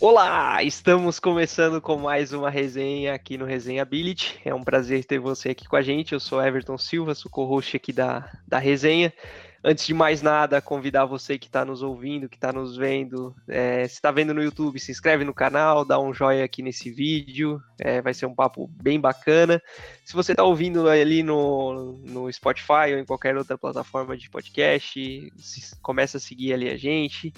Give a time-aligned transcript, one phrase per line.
[0.00, 4.38] Olá, estamos começando com mais uma resenha aqui no Resenha Ability.
[4.44, 6.12] É um prazer ter você aqui com a gente.
[6.12, 9.12] Eu sou Everton Silva, sou co-host aqui da, da resenha.
[9.62, 13.88] Antes de mais nada, convidar você que está nos ouvindo, que está nos vendo, é,
[13.88, 17.60] se está vendo no YouTube, se inscreve no canal, dá um joinha aqui nesse vídeo,
[17.76, 19.60] é, vai ser um papo bem bacana.
[20.04, 25.32] Se você está ouvindo ali no, no Spotify ou em qualquer outra plataforma de podcast,
[25.36, 27.32] se, começa a seguir ali a gente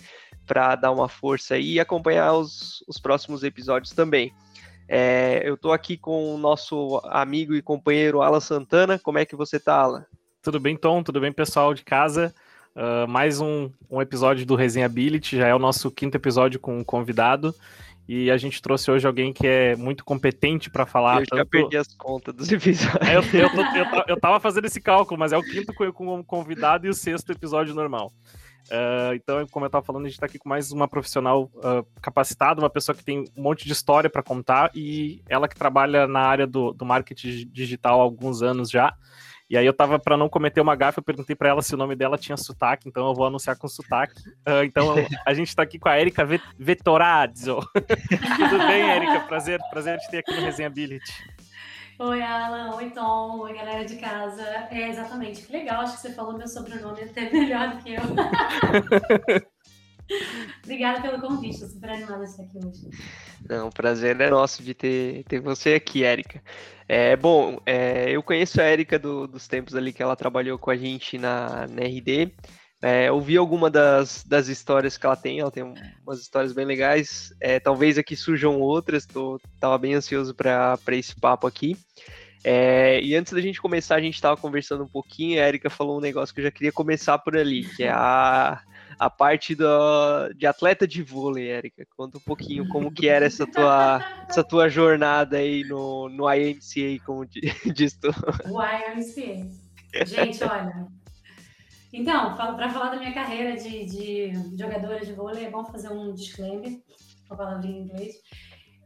[0.47, 4.31] para dar uma força aí e acompanhar os, os próximos episódios também.
[4.87, 8.99] É, eu estou aqui com o nosso amigo e companheiro Alan Santana.
[8.99, 10.05] Como é que você está, Alan?
[10.43, 11.03] Tudo bem, Tom?
[11.03, 12.35] Tudo bem, pessoal de casa?
[12.75, 16.83] Uh, mais um, um episódio do Resenhability, já é o nosso quinto episódio com um
[16.83, 17.55] convidado.
[18.09, 21.21] E a gente trouxe hoje alguém que é muito competente para falar.
[21.21, 21.39] Eu tanto...
[21.41, 23.07] já perdi as contas dos episódios.
[23.07, 26.25] É, eu, eu, eu, eu, tava fazendo esse cálculo, mas é o quinto com o
[26.25, 28.11] convidado e o sexto episódio normal.
[28.71, 31.87] Uh, então, como eu estava falando, a gente está aqui com mais uma profissional uh,
[32.01, 36.07] capacitada, uma pessoa que tem um monte de história para contar e ela que trabalha
[36.07, 38.95] na área do, do marketing digital há alguns anos já.
[39.51, 41.77] E aí eu tava, para não cometer uma gafe, eu perguntei para ela se o
[41.77, 44.23] nome dela tinha sotaque, então eu vou anunciar com sotaque.
[44.47, 44.95] Uh, então
[45.27, 46.25] a gente tá aqui com a Erika
[46.57, 47.59] Vettorazzo.
[47.75, 49.21] Tudo bem, Erika?
[49.27, 50.73] Prazer, prazer te ter aqui no Resenha.
[51.99, 52.77] Oi, Alan.
[52.77, 53.41] Oi, Tom.
[53.41, 54.41] Oi, galera de casa.
[54.71, 55.43] É, exatamente.
[55.43, 55.83] Que legal.
[55.83, 58.03] Acho que você falou meu sobrenome até melhor do que eu.
[60.65, 61.55] Obrigada pelo convite.
[61.55, 62.89] Estou super animada de estar aqui hoje.
[63.49, 66.43] Não, o prazer é nosso de ter, ter você aqui, Érica.
[66.93, 70.73] É, bom, é, eu conheço a Érica do, dos tempos ali que ela trabalhou com
[70.73, 72.33] a gente na, na RD.
[72.83, 75.63] É, ouvi alguma das, das histórias que ela tem, ela tem
[76.05, 77.33] umas histórias bem legais.
[77.41, 81.77] É, talvez aqui surjam outras, tô, tava bem ansioso para esse papo aqui.
[82.43, 85.99] É, e antes da gente começar, a gente estava conversando um pouquinho, a Erika falou
[85.99, 88.61] um negócio que eu já queria começar por ali, que é a,
[89.01, 89.65] a parte do,
[90.37, 91.87] de atleta de vôlei, Érica.
[91.97, 93.99] Conta um pouquinho como que era essa tua,
[94.29, 97.25] essa tua jornada aí no, no IMCA, como
[97.75, 98.11] diz tu.
[98.45, 100.05] O IMCA.
[100.05, 100.87] Gente, olha.
[101.91, 106.13] Então, para falar da minha carreira de, de jogadora de vôlei, é bom fazer um
[106.13, 106.79] disclaimer,
[107.27, 108.17] uma palavrinha em inglês.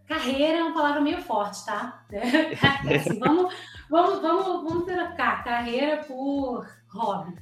[0.07, 2.07] Carreira é uma palavra meio forte, tá?
[2.95, 3.53] Assim, vamos,
[3.91, 7.35] vamos, vamos, vamos trocar carreira por hobby.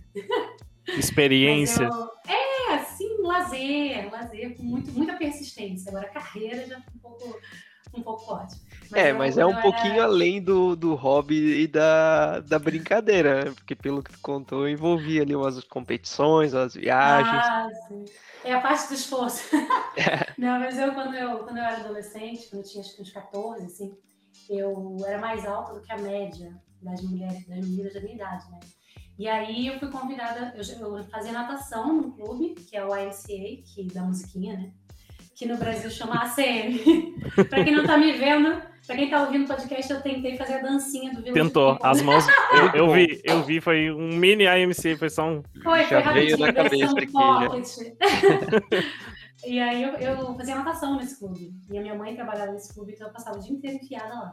[0.88, 1.84] Experiência.
[1.84, 2.41] Eu, é,
[3.26, 5.90] lazer, lazer com muito, muita persistência.
[5.90, 7.38] Agora, carreira já um pouco,
[7.94, 8.56] um pouco forte.
[8.90, 10.04] Mas é, mas é um pouquinho era...
[10.04, 13.50] além do, do hobby e da, da brincadeira, né?
[13.52, 17.44] Porque pelo que tu contou, envolvia ali umas competições, as viagens.
[17.46, 18.04] Ah, sim.
[18.44, 19.48] É a parte do esforço.
[20.36, 23.12] Não, mas eu quando, eu, quando eu era adolescente, quando eu tinha acho que uns
[23.12, 23.96] 14, assim,
[24.50, 28.50] eu era mais alta do que a média das mulheres, das meninas da minha idade,
[28.50, 28.60] né?
[29.18, 33.62] E aí eu fui convidada, eu, eu fazia natação num clube, que é o IMCA,
[33.64, 34.72] que da musiquinha, né?
[35.34, 37.14] Que no Brasil chama ACM.
[37.48, 40.54] para quem não tá me vendo, para quem tá ouvindo o podcast, eu tentei fazer
[40.54, 42.24] a dancinha do Vila Tentou, as mãos.
[42.52, 45.42] Eu, eu, vi, eu vi, foi um mini IMC, foi só um.
[45.62, 47.12] Foi, foi rapidinho, na cabeça aqui,
[49.44, 51.52] E aí eu, eu fazia natação nesse clube.
[51.70, 54.32] E a minha mãe trabalhava nesse clube, então eu passava o dia inteiro enfiada lá.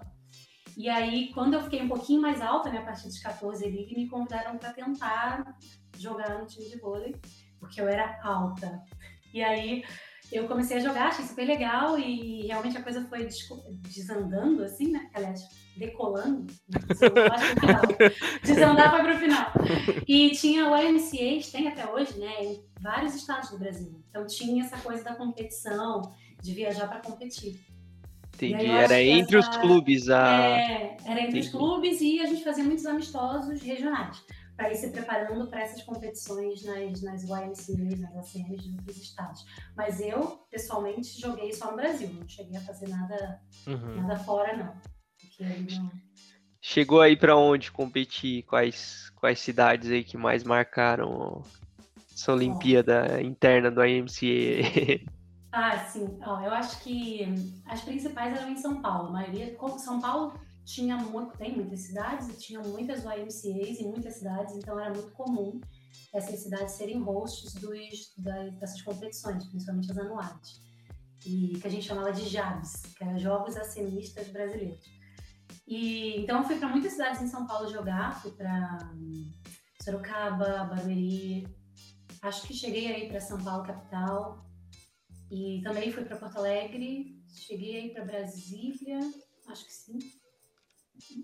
[0.80, 3.94] E aí, quando eu fiquei um pouquinho mais alta, né, a partir de 14 ali,
[3.94, 5.44] me convidaram para tentar
[5.98, 7.14] jogar no time de vôlei,
[7.60, 8.82] porque eu era alta.
[9.34, 9.84] E aí
[10.32, 13.28] eu comecei a jogar, achei super legal e realmente a coisa foi
[13.82, 15.10] desandando, assim, né?
[15.14, 15.42] Aliás,
[15.76, 16.48] decolando.
[18.42, 19.52] Desandar foi pro final.
[20.08, 22.42] E tinha o IMCA, tem até hoje, né?
[22.42, 24.02] Em vários estados do Brasil.
[24.10, 26.04] Então tinha essa coisa da competição,
[26.42, 27.60] de viajar para competir.
[28.46, 28.68] Entendi.
[28.68, 29.50] Era entre essa...
[29.50, 30.58] os clubes a.
[30.58, 31.40] É, era entre Entendi.
[31.40, 34.24] os clubes e a gente fazia muitos amistosos regionais
[34.60, 39.46] para ir se preparando para essas competições nas, nas YMCAs, nas ACMs de outros estados.
[39.74, 44.02] Mas eu, pessoalmente, joguei só no Brasil, não cheguei a fazer nada, uhum.
[44.02, 44.74] nada fora, não.
[45.40, 45.92] não...
[46.62, 48.44] Chegou aí para onde competir?
[48.44, 51.42] Quais, quais cidades aí que mais marcaram
[52.14, 53.20] essa Olimpíada Bom.
[53.20, 55.10] interna do IMCA?
[55.52, 56.20] Ah, sim.
[56.22, 57.26] Ó, eu acho que
[57.66, 59.10] as principais eram em São Paulo.
[59.10, 64.16] A maioria, São Paulo tinha muito, tem muitas cidades e tinha muitas YMCAs em muitas
[64.16, 65.60] cidades, então era muito comum
[66.14, 70.62] essas cidades serem hosts dos, das, dessas competições, principalmente as anuais.
[71.26, 74.86] E que a gente chamava de JABs, que eram Jogos Acenistas Brasileiros.
[75.68, 78.78] E então eu fui para muitas cidades em São Paulo jogar, fui para
[79.84, 81.48] Sorocaba, Barueri,
[82.22, 84.49] acho que cheguei aí para São Paulo capital,
[85.32, 89.00] e também fui para Porto Alegre, cheguei para Brasília,
[89.48, 90.00] acho que sim.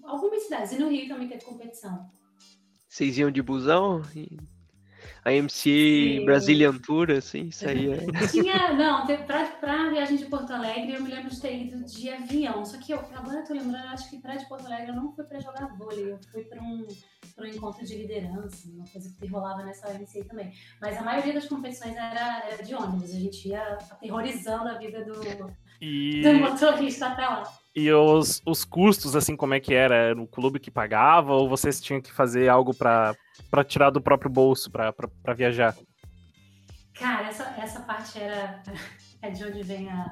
[0.04, 0.72] Algumas cidades.
[0.74, 2.10] E no Rio também teve competição.
[2.88, 4.02] Vocês iam de busão?
[5.25, 7.98] A MC Brazilian Tour, assim, isso aí é.
[8.30, 12.12] Tinha, não, pra, pra viagem de Porto Alegre, eu me lembro de ter ido de
[12.12, 12.63] avião.
[12.63, 15.12] Só que eu, agora eu tô lembrando, acho que pra de Porto Alegre eu não
[15.13, 16.86] fui pra jogar vôlei, eu fui pra um,
[17.36, 20.54] pra um encontro de liderança, uma coisa que rolava nessa OMC também.
[20.80, 25.04] Mas a maioria das competições era, era de ônibus, a gente ia aterrorizando a vida
[25.04, 25.21] do,
[25.81, 26.21] e...
[26.21, 27.64] do motorista até lá.
[27.75, 29.95] E os, os custos, assim, como é que era?
[29.95, 33.16] Era o clube que pagava ou vocês tinham que fazer algo para
[33.68, 35.75] tirar do próprio bolso para viajar?
[36.94, 38.63] Cara, essa, essa parte era
[39.22, 40.06] é de onde vem a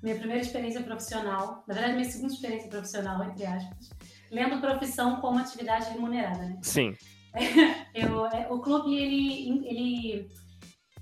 [0.00, 3.90] minha primeira experiência profissional, na verdade, minha segunda experiência profissional, entre aspas,
[4.30, 6.58] lendo profissão como atividade remunerada, né?
[6.62, 6.94] Sim.
[7.92, 10.28] Eu, é, o clube, ele, ele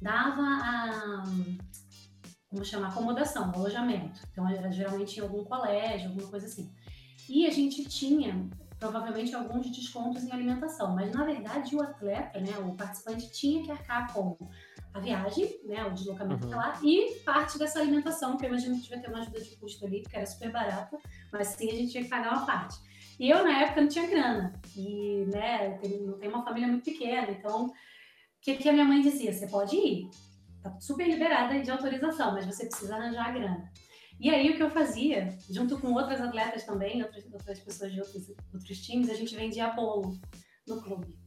[0.00, 1.24] dava a
[2.54, 4.20] vamos chamar acomodação, alojamento.
[4.30, 6.70] Então era geralmente em algum colégio, alguma coisa assim.
[7.28, 8.48] E a gente tinha
[8.78, 13.70] provavelmente alguns descontos em alimentação, mas na verdade o atleta, né, o participante tinha que
[13.70, 14.36] arcar com
[14.92, 16.54] a viagem, né, o deslocamento uhum.
[16.54, 19.86] lá e parte dessa alimentação, que eu imagino que devia ter uma ajuda de custo
[19.86, 20.98] ali, porque era super barata,
[21.32, 22.76] mas sim a gente tinha que pagar uma parte.
[23.18, 27.30] E eu na época não tinha grana e, né, não tem uma família muito pequena,
[27.30, 27.72] então o
[28.40, 29.32] que, que a minha mãe dizia?
[29.32, 30.10] Você pode ir,
[30.70, 33.72] tá super liberada de autorização, mas você precisa arranjar a grana.
[34.18, 38.00] E aí o que eu fazia, junto com outras atletas também, outras, outras pessoas de
[38.00, 40.18] outros, outros times, a gente vendia bolo
[40.66, 41.18] no clube.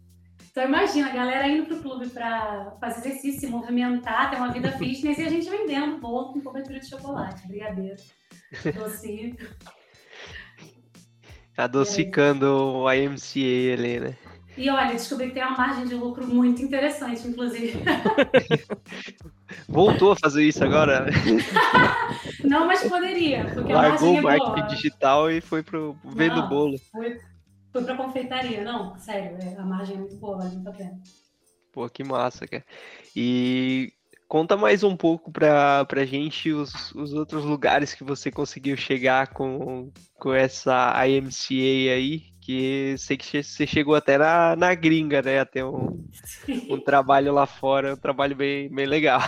[0.50, 4.72] Então imagina, a galera indo pro clube para fazer exercício, se movimentar, ter uma vida
[4.80, 8.01] fitness e a gente vendendo bolo com cobertura de chocolate, brigadeiro,
[8.74, 9.36] doce.
[11.56, 14.16] Adocicando o IMCA ali, né?
[14.57, 17.74] E olha, descobri que tem uma margem de lucro muito interessante, inclusive.
[19.69, 21.06] Voltou a fazer isso agora?
[22.44, 23.45] Não, mas poderia.
[23.54, 24.68] Porque Largou o marketing boa.
[24.68, 26.77] digital e foi pro vendo Não, bolo.
[26.92, 27.19] Foi,
[27.71, 28.63] foi pra confeitaria.
[28.63, 31.00] Não, sério, é, a margem é muito boa, vale muito a pena.
[31.71, 32.65] Pô, que massa, cara.
[33.15, 33.94] E
[34.27, 39.27] conta mais um pouco pra, pra gente os, os outros lugares que você conseguiu chegar
[39.33, 45.39] com, com essa IMCA aí, que sei que você chegou até na, na gringa, né?
[45.39, 46.01] Até um,
[46.69, 49.19] um trabalho lá fora, um trabalho bem, bem legal.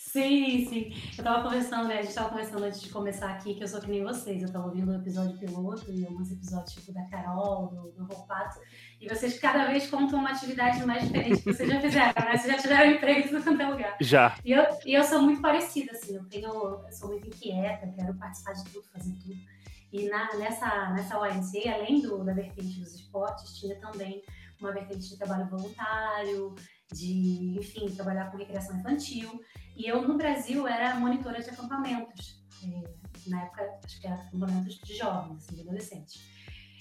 [0.00, 0.94] Sim, sim.
[1.18, 1.98] Eu tava conversando, né?
[1.98, 4.42] A gente tava conversando antes de começar aqui, que eu sou que nem vocês.
[4.42, 8.58] Eu tava ouvindo o episódio piloto e alguns episódios tipo da Carol, do, do Roupato.
[8.98, 12.34] E vocês cada vez contam uma atividade mais diferente que vocês já fizeram, né?
[12.34, 13.96] Vocês já tiveram emprego em qualquer lugar.
[14.00, 14.38] Já.
[14.42, 16.16] E eu, e eu sou muito parecida, assim.
[16.16, 19.55] Eu, tenho, eu sou muito inquieta, quero participar de tudo, fazer tudo.
[19.92, 24.22] E na, nessa, nessa ONC, além do, da vertente dos esportes, tinha também
[24.60, 26.54] uma vertente de trabalho voluntário,
[26.92, 29.40] de, enfim, trabalhar com recreação infantil.
[29.76, 32.44] E eu, no Brasil, era monitora de acampamentos.
[32.64, 36.36] É, na época, acho que era acampamentos de jovens, assim, de adolescentes.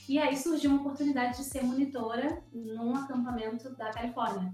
[0.07, 4.53] E aí surgiu uma oportunidade de ser monitora num acampamento da Califórnia.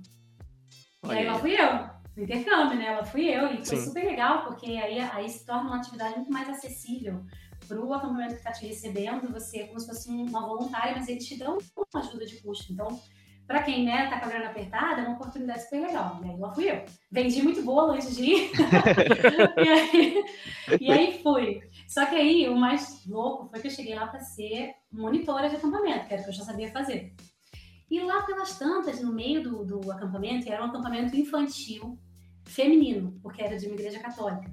[1.04, 1.16] Olha.
[1.16, 2.92] E aí lá fui eu, no intercâmbio, né?
[2.92, 3.48] Lá fui eu.
[3.48, 3.86] E foi Sim.
[3.86, 7.26] super legal, porque aí, aí se torna uma atividade muito mais acessível
[7.72, 11.08] para o acampamento que está te recebendo, você é como se fosse uma voluntária, mas
[11.08, 12.74] eles te dão uma ajuda de custo.
[12.74, 13.00] Então,
[13.48, 16.20] para quem né, tá com a grana apertada, é uma oportunidade super legal.
[16.22, 16.84] E aí lá fui eu.
[17.10, 18.52] Vendi muito bolo antes de ir.
[19.58, 20.24] e, aí,
[20.82, 21.62] e aí fui.
[21.88, 25.56] Só que aí o mais louco foi que eu cheguei lá para ser monitora de
[25.56, 27.14] acampamento, que era o que eu já sabia fazer.
[27.90, 31.98] E lá pelas tantas, no meio do, do acampamento, era um acampamento infantil
[32.46, 34.50] feminino, porque era de uma igreja católica.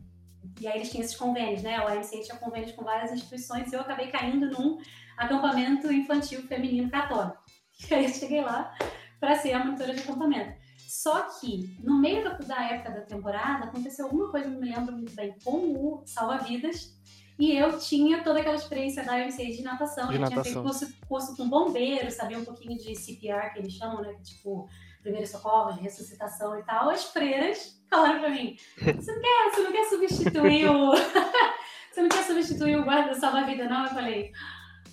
[0.60, 1.80] E aí eles tinham esses convênios, né?
[1.80, 4.78] O AMC tinha convênios com várias instituições e eu acabei caindo num
[5.16, 7.38] acampamento infantil feminino católico.
[7.88, 8.76] E aí eu cheguei lá
[9.20, 10.52] para ser a monitora de acampamento.
[10.88, 15.14] Só que, no meio da, época da temporada, aconteceu alguma coisa, não me lembro muito
[15.14, 16.98] bem, com o Salva-Vidas.
[17.38, 20.08] E eu tinha toda aquela experiência da AMC de natação.
[20.08, 20.42] De eu natação.
[20.42, 24.12] tinha feito curso, curso com bombeiros, sabia um pouquinho de CPR, que eles chamam, né?
[24.24, 24.66] Tipo,
[25.02, 26.90] primeiros socorros, de ressuscitação e tal.
[26.90, 30.92] As freiras falaram pra mim: você não quer, você não quer substituir o.
[31.90, 33.84] você não quer substituir o guarda salva-vida, não?
[33.84, 34.32] Eu falei.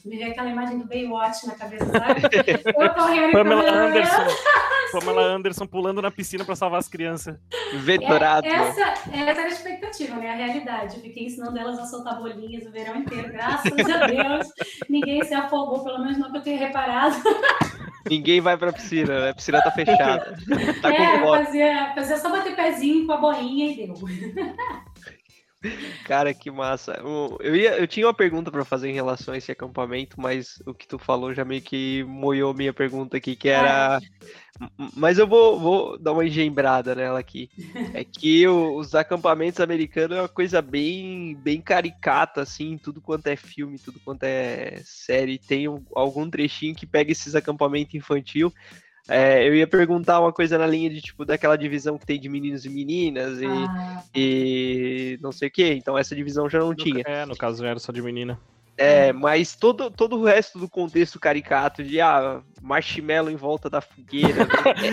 [0.06, 2.22] Me veio aquela imagem do Baywatch na cabeça, sabe?
[2.80, 4.26] Eu correndo Pamela Anderson.
[4.92, 7.36] Pamela Anderson pulando na piscina para salvar as crianças.
[7.74, 8.46] Vetorado.
[8.46, 10.30] É, essa, essa era a expectativa, né?
[10.30, 10.98] A realidade.
[10.98, 14.48] Eu fiquei ensinando elas a soltar bolinhas o verão inteiro, graças a Deus.
[14.88, 17.16] Ninguém se afogou, pelo menos não que eu tenha reparado.
[18.10, 19.30] Ninguém vai pra piscina, né?
[19.30, 20.38] A piscina tá fechada.
[20.82, 23.96] Tá é, fazia, fazia só bater pezinho com a bolinha e deu.
[26.06, 26.94] Cara, que massa.
[27.40, 30.74] Eu, ia, eu tinha uma pergunta para fazer em relação a esse acampamento, mas o
[30.74, 34.00] que tu falou já meio que moiou minha pergunta aqui, que era.
[34.96, 37.50] Mas eu vou, vou dar uma engembrada nela aqui.
[37.94, 43.36] É que os acampamentos americanos é uma coisa bem, bem caricata, assim, tudo quanto é
[43.36, 45.38] filme, tudo quanto é série.
[45.38, 48.54] Tem algum trechinho que pega esses acampamentos infantil.
[49.08, 52.28] É, eu ia perguntar uma coisa na linha de tipo daquela divisão que tem de
[52.28, 55.74] meninos e meninas e, Ah, e não sei o que.
[55.74, 57.04] Então essa divisão já não No- tinha.
[57.06, 58.40] É, no caso era só de menina.
[58.78, 63.80] É, mas todo, todo o resto do contexto caricato de ah, marshmallow em volta da
[63.80, 64.50] fogueira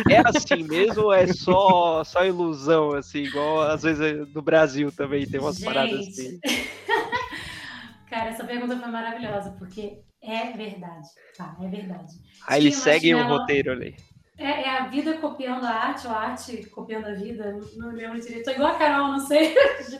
[0.09, 4.93] é, é assim mesmo ou é só, só ilusão, assim, igual às vezes no Brasil
[4.93, 6.39] também tem umas paradas assim.
[8.09, 11.57] Cara, essa pergunta foi maravilhosa, porque é verdade, tá?
[11.61, 12.13] É verdade.
[12.47, 13.97] Aí eles seguem o roteiro ali.
[14.39, 18.21] É, é a vida copiando a arte, ou a arte copiando a vida, não, lembro
[18.21, 18.45] direito.
[18.45, 19.99] Tô igual a Carol, não sei disso.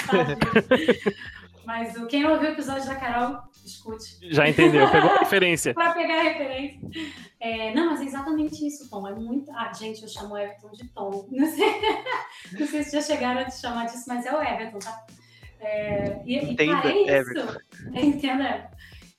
[1.65, 4.19] Mas quem ouviu o episódio da Carol, escute.
[4.33, 5.73] Já entendeu, pegou a referência.
[5.75, 6.81] Pra pegar a referência.
[7.39, 9.07] É, não, mas é exatamente isso, Tom.
[9.07, 9.51] É muito.
[9.53, 11.29] Ah, gente, eu chamo o Everton de Tom.
[11.31, 11.81] Não sei,
[12.59, 15.07] não sei se já chegaram a te chamar disso, mas é o Everton, tá?
[15.61, 17.11] É, e, e, Entenda, cara, é isso.
[17.11, 17.59] Everton.
[17.95, 18.71] Entenda.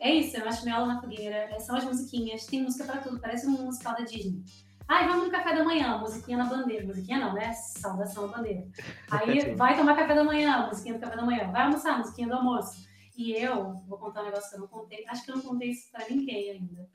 [0.03, 3.47] É isso, é marshmallow na fogueira, é- são as musiquinhas, tem música pra tudo, parece
[3.47, 4.43] um musical da Disney.
[4.87, 6.85] Ai, vamos no café da manhã, musiquinha na bandeira.
[6.85, 7.53] Musiquinha não, né?
[7.53, 8.63] Saudação na bandeira.
[9.09, 11.49] Aí vai tomar café da manhã, musiquinha do café da manhã.
[11.51, 12.83] Vai almoçar, musiquinha do almoço.
[13.17, 15.05] E eu vou contar um negócio que eu não contei.
[15.07, 16.87] Acho que eu não contei isso pra ninguém ainda.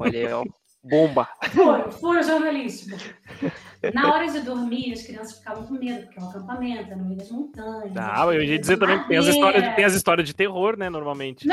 [0.00, 0.44] Olha ó.
[0.84, 1.28] Bomba.
[1.52, 2.96] Furo, furo jornalístico.
[3.94, 7.04] Na hora de dormir, as crianças ficavam com medo, porque é um acampamento, é no
[7.04, 7.92] meio das montanhas.
[7.96, 10.88] Ah, eu ia dizer também que tem as histórias, tem as histórias de terror, né,
[10.90, 11.46] normalmente.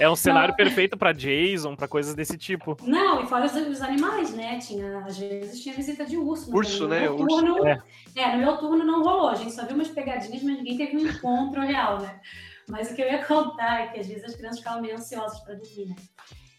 [0.00, 2.76] É um cenário perfeito pra Jason, pra coisas desse tipo.
[2.82, 4.58] Não, e fora os, os animais, né?
[4.58, 6.50] Tinha, às vezes tinha visita de urso.
[6.50, 7.00] no- Urso, no né?
[7.02, 7.82] Meu Urso, turno, é.
[8.16, 8.32] é.
[8.32, 9.28] no meu turno não rolou.
[9.28, 12.18] A gente só viu umas pegadinhas, mas ninguém teve um encontro real, né?
[12.68, 15.38] Mas o que eu ia contar é que às vezes as crianças ficavam meio ansiosas
[15.40, 15.96] para dormir, né?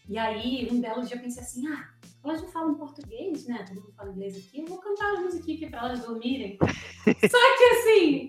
[0.08, 1.88] E aí, um belo dia eu pensei assim, ah,
[2.24, 3.64] elas não falam português, né?
[3.66, 6.58] Todo mundo fala inglês aqui, eu vou cantar uma musiquinha aqui para elas dormirem.
[7.06, 8.28] Só que assim,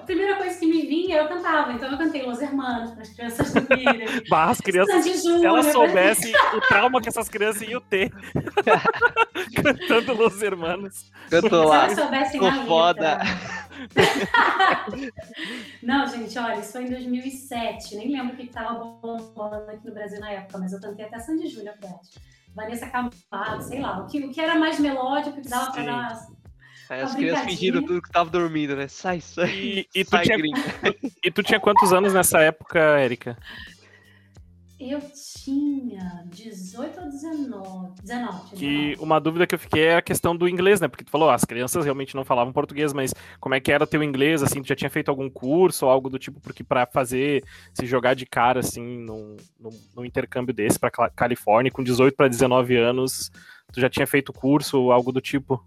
[0.00, 1.72] a primeira coisa que me vinha, eu cantava.
[1.72, 4.06] Então eu cantei Los Hermanos para as crianças dormirem.
[4.28, 8.10] Bah, as crianças, Sandy se Júnior, elas soubessem o trauma que essas crianças iam ter
[9.62, 11.10] cantando Los Hermanos.
[11.30, 11.84] Eu tô Se lá.
[11.84, 13.20] elas soubessem a foda.
[15.82, 17.96] Não, gente, olha, isso foi em 2007.
[17.96, 21.18] Nem lembro o que estava bombando aqui no Brasil na época, mas eu cantei até
[21.18, 22.08] Sandy Júnior, verdade.
[22.54, 24.00] Vanessa Camargo, sei lá.
[24.00, 25.86] O que, o que era mais melódico, que dava pra Sim.
[25.86, 26.26] dar...
[26.90, 28.88] Aí as Uma crianças fingiram tudo que tava dormindo, né?
[28.88, 29.48] Sai, sai.
[29.48, 30.60] E, e tu sai, tinha, gringa.
[31.24, 33.38] e tu tinha quantos anos nessa época, Érica?
[34.80, 35.00] Eu
[35.44, 37.94] tinha 18 ou 19.
[38.02, 38.96] 19, tinha Que 19.
[39.04, 40.88] uma dúvida que eu fiquei é a questão do inglês, né?
[40.88, 43.86] Porque tu falou, ah, as crianças realmente não falavam português, mas como é que era
[43.86, 44.60] teu inglês, assim?
[44.60, 48.14] Tu já tinha feito algum curso ou algo do tipo, porque pra fazer, se jogar
[48.14, 53.30] de cara, assim, num, num, num intercâmbio desse pra Califórnia, com 18 para 19 anos,
[53.72, 55.64] tu já tinha feito curso ou algo do tipo?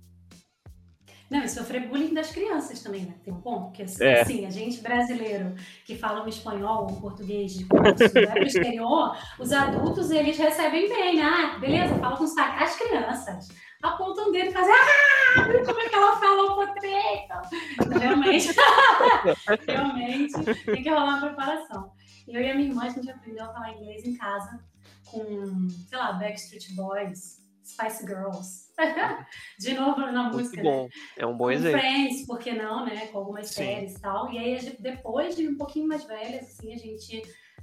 [1.33, 3.15] Não, e sofrer bullying das crianças também, né?
[3.23, 4.21] Tem um ponto, que assim, É.
[4.21, 9.17] assim, a gente brasileiro que fala um espanhol, um português de curso, vai pro exterior,
[9.39, 11.23] os adultos, eles recebem bem, né?
[11.23, 12.63] Ah, beleza, fala com sotaque.
[12.63, 13.47] As crianças
[13.81, 16.63] apontam o dedo e fazem, ah, como é que ela fala o.
[16.63, 18.49] Então, realmente,
[19.67, 20.33] realmente,
[20.65, 21.91] tem que rolar uma preparação.
[22.27, 24.63] Eu e a minha irmã, a gente aprendeu a falar inglês em casa
[25.05, 28.62] com, sei lá, Backstreet Boys, Spice Girls.
[29.59, 30.71] De novo na Muito música, né?
[30.71, 30.87] bom.
[31.17, 31.79] É um bom com exemplo.
[31.79, 33.07] Friends, por que não, né?
[33.07, 33.55] Com algumas Sim.
[33.55, 34.31] séries e tal.
[34.31, 37.21] E aí, depois de um pouquinho mais velhas, assim, a gente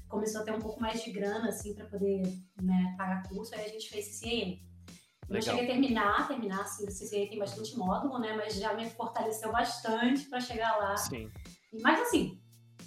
[0.08, 2.22] começou a ter um pouco mais de grana, assim, para poder
[2.62, 3.54] né, pagar curso.
[3.54, 4.58] Aí a gente fez CCA.
[5.28, 5.56] Eu Legal.
[5.56, 8.34] cheguei a terminar, terminar, assim, o CCA tem bastante módulo, né?
[8.36, 10.96] Mas já me fortaleceu bastante para chegar lá.
[10.96, 11.30] Sim.
[11.80, 12.39] Mas, assim,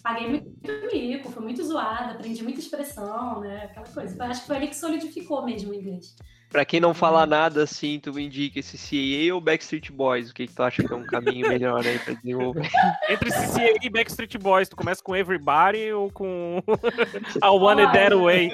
[0.04, 0.52] paguei muito
[0.94, 3.70] mico, fui muito zoada, aprendi muita expressão, né?
[3.72, 4.16] Aquela coisa.
[4.16, 6.16] Eu acho que foi ali que solidificou mesmo o inglês.
[6.50, 10.30] Pra quem não fala nada assim, tu me indica esse CAA ou Backstreet Boys?
[10.30, 12.70] O que, que tu acha que é um caminho melhor aí pra desenvolver?
[13.10, 16.62] Entre CCA e Backstreet Boys, tu começa com Everybody ou com
[17.42, 18.52] I Want It That Way?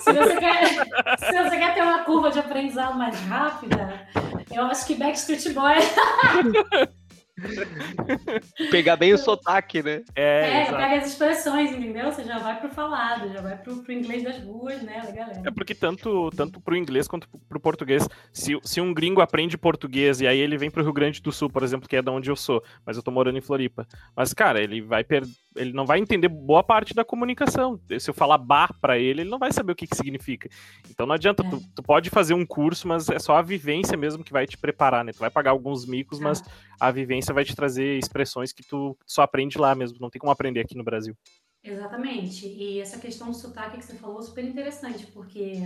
[0.00, 0.68] Se você, quer,
[1.18, 4.06] se você quer ter uma curva de aprendizado mais rápida,
[4.52, 5.74] eu acho que Backstreet Boy
[8.70, 10.02] Pegar bem o sotaque, né?
[10.14, 12.10] É, é, pega as expressões, entendeu?
[12.12, 15.42] Você já vai pro falado, já vai pro, pro inglês das ruas, né, galera.
[15.44, 20.20] É porque tanto, tanto pro inglês quanto pro português, se, se um gringo aprende português
[20.20, 22.30] e aí ele vem pro Rio Grande do Sul, por exemplo, que é da onde
[22.30, 23.86] eu sou, mas eu tô morando em Floripa.
[24.16, 25.24] Mas, cara, ele vai per...
[25.56, 27.78] ele não vai entender boa parte da comunicação.
[27.98, 30.48] Se eu falar bar pra ele, ele não vai saber o que, que significa.
[30.90, 31.50] Então não adianta, É.
[31.50, 34.58] tu, tu pode fazer um curso, mas é só a vivência mesmo que vai te
[34.58, 35.12] preparar, né?
[35.12, 36.42] Tu vai pagar alguns micos, mas
[36.80, 40.32] a vivência vai te trazer expressões que tu só aprende lá mesmo, não tem como
[40.32, 41.16] aprender aqui no Brasil.
[41.62, 42.46] Exatamente.
[42.46, 45.62] E essa questão do sotaque que você falou é super interessante, porque,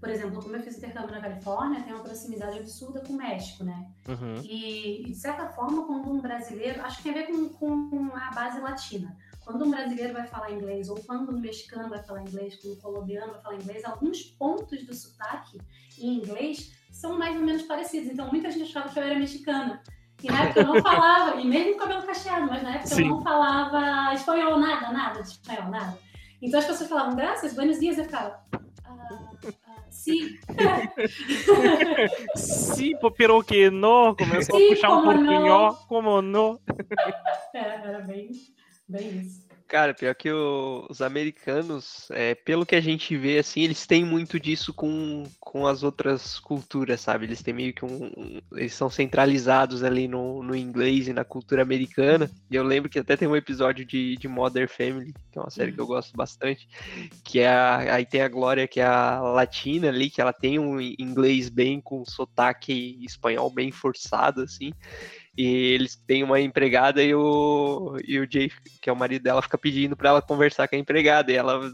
[0.00, 3.62] por exemplo, como eu fiz intercâmbio na Califórnia, tem uma proximidade absurda com o México,
[3.62, 3.86] né?
[4.08, 4.40] Uhum.
[4.44, 6.80] E, de certa forma, quando um brasileiro.
[6.82, 9.14] Acho que tem a ver com, com a base latina.
[9.44, 12.80] Quando um brasileiro vai falar inglês, ou quando um mexicano vai falar inglês, quando um
[12.80, 15.58] colombiano vai falar inglês, alguns pontos do sotaque
[15.98, 18.10] em inglês são mais ou menos parecidos.
[18.10, 19.82] Então, muita gente achava que eu era mexicana.
[20.22, 23.02] E na época eu não falava, e mesmo com cabelo cacheado, mas na época Sim.
[23.02, 25.98] eu não falava espanhol, nada, nada de espanhol, nada.
[26.40, 28.40] Então as pessoas falavam, graças, buenos dias, eu ficava,
[28.84, 29.18] ah,
[29.66, 30.38] ah, sim.
[32.36, 36.60] sim, pero que no, começou a puxar um portunhol, como no.
[37.52, 38.30] Era, era bem,
[38.92, 39.42] bem isso.
[39.72, 44.04] Cara, pior que o, os americanos, é, pelo que a gente vê, assim, eles têm
[44.04, 47.24] muito disso com, com as outras culturas, sabe?
[47.24, 48.12] Eles têm meio que um.
[48.14, 52.30] um eles são centralizados ali no, no inglês e na cultura americana.
[52.50, 55.48] E eu lembro que até tem um episódio de, de Modern Family, que é uma
[55.48, 56.68] série que eu gosto bastante,
[57.24, 60.58] que é a, aí tem a Glória, que é a latina ali, que ela tem
[60.58, 64.70] um inglês bem com sotaque espanhol bem forçado, assim.
[65.36, 69.40] E eles têm uma empregada e o, e o Jay, que é o marido dela,
[69.40, 71.32] fica pedindo para ela conversar com a empregada.
[71.32, 71.72] E ela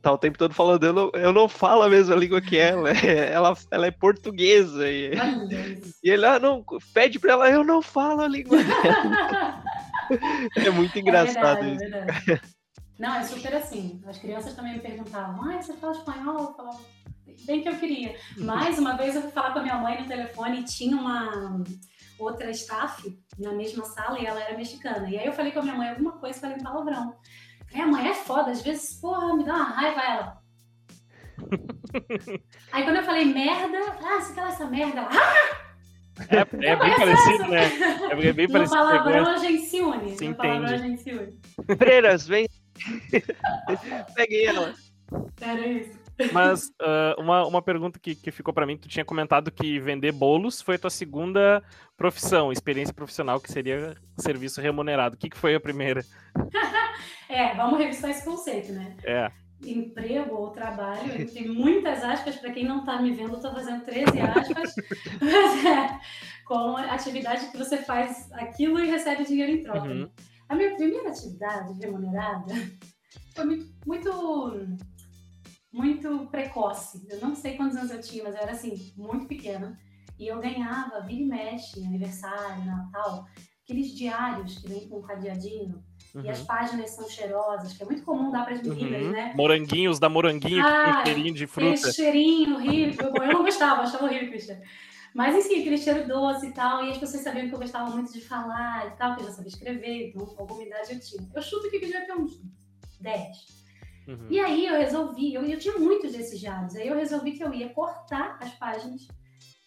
[0.00, 2.90] tá o tempo todo falando, eu não, eu não falo a mesma língua que ela,
[3.04, 4.88] ela, ela é portuguesa.
[4.88, 5.12] E,
[6.02, 9.62] e ele, ah, não, pede pra ela, eu não falo a língua dela.
[10.56, 12.32] é muito engraçado é verdade, isso.
[12.32, 12.40] É.
[12.98, 14.00] Não, é super assim.
[14.06, 16.38] As crianças também me perguntavam, ah, você fala espanhol?
[16.38, 16.80] Eu falava,
[17.44, 18.16] bem que eu queria.
[18.38, 21.62] Mais uma vez eu fui falar com a minha mãe no telefone e tinha uma
[22.18, 25.08] outra staff na mesma sala e ela era mexicana.
[25.08, 27.14] E aí eu falei com a minha mãe alguma coisa, falei um palavrão.
[27.68, 30.44] Falei, a mãe é foda, às vezes, porra, me dá uma raiva ela.
[32.72, 35.08] aí quando eu falei merda, ah, você cala essa merda.
[35.10, 35.64] Ah!
[36.30, 37.64] É, é bem parecido, né?
[38.10, 38.78] É bem parecido.
[38.78, 40.16] No palavrão a gente se une.
[40.16, 41.40] Se no palavrão a gente se une.
[41.76, 42.48] Freiras, vem.
[44.14, 44.74] Peguei ela.
[45.40, 46.03] Era isso.
[46.32, 50.12] Mas uh, uma, uma pergunta que, que ficou para mim, tu tinha comentado que vender
[50.12, 51.62] bolos foi a tua segunda
[51.96, 55.16] profissão, experiência profissional, que seria serviço remunerado.
[55.16, 56.04] O que, que foi a primeira?
[57.28, 58.96] é, vamos revisar esse conceito, né?
[59.04, 59.30] É.
[59.64, 63.82] Emprego ou trabalho, tem muitas aspas, para quem não está me vendo, eu estou fazendo
[63.84, 64.74] 13 aspas,
[65.22, 66.00] mas é
[66.44, 69.88] com a atividade que você faz aquilo e recebe dinheiro em troca.
[69.88, 70.10] Uhum.
[70.48, 72.54] A minha primeira atividade remunerada
[73.34, 73.44] foi
[73.86, 74.10] muito,
[75.74, 77.04] muito precoce.
[77.10, 79.76] Eu não sei quantos anos eu tinha, mas eu era assim, muito pequena.
[80.16, 83.26] E eu ganhava, vira e mexe, aniversário, Natal,
[83.64, 85.82] aqueles diários que vem com um cadeadinho.
[86.14, 86.22] Uhum.
[86.22, 86.46] E as uhum.
[86.46, 89.10] páginas são cheirosas, que é muito comum dar para as meninas, uhum.
[89.10, 89.34] né?
[89.36, 91.76] Moranguinhos da moranguinho, ah, com cheirinho de fruta.
[91.76, 93.12] Aquele cheirinho horrível.
[93.16, 94.60] Eu não gostava, achava horrível, Cristian.
[95.12, 96.84] Mas, enfim, aquele cheiro doce e tal.
[96.84, 99.32] E as pessoas sabiam que eu gostava muito de falar e tal, que eu já
[99.32, 101.28] sabia escrever, então alguma idade eu tinha.
[101.34, 102.40] Eu chuto que eu devia ter uns
[103.00, 103.63] 10.
[104.06, 104.26] Uhum.
[104.30, 107.52] E aí eu resolvi, eu, eu tinha muitos desses diários, aí eu resolvi que eu
[107.54, 109.06] ia cortar as páginas,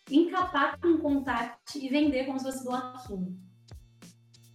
[0.09, 3.37] encapar com contact e vender como se fosse bloquinho.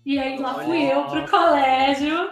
[0.05, 2.31] E aí lá fui eu pro colégio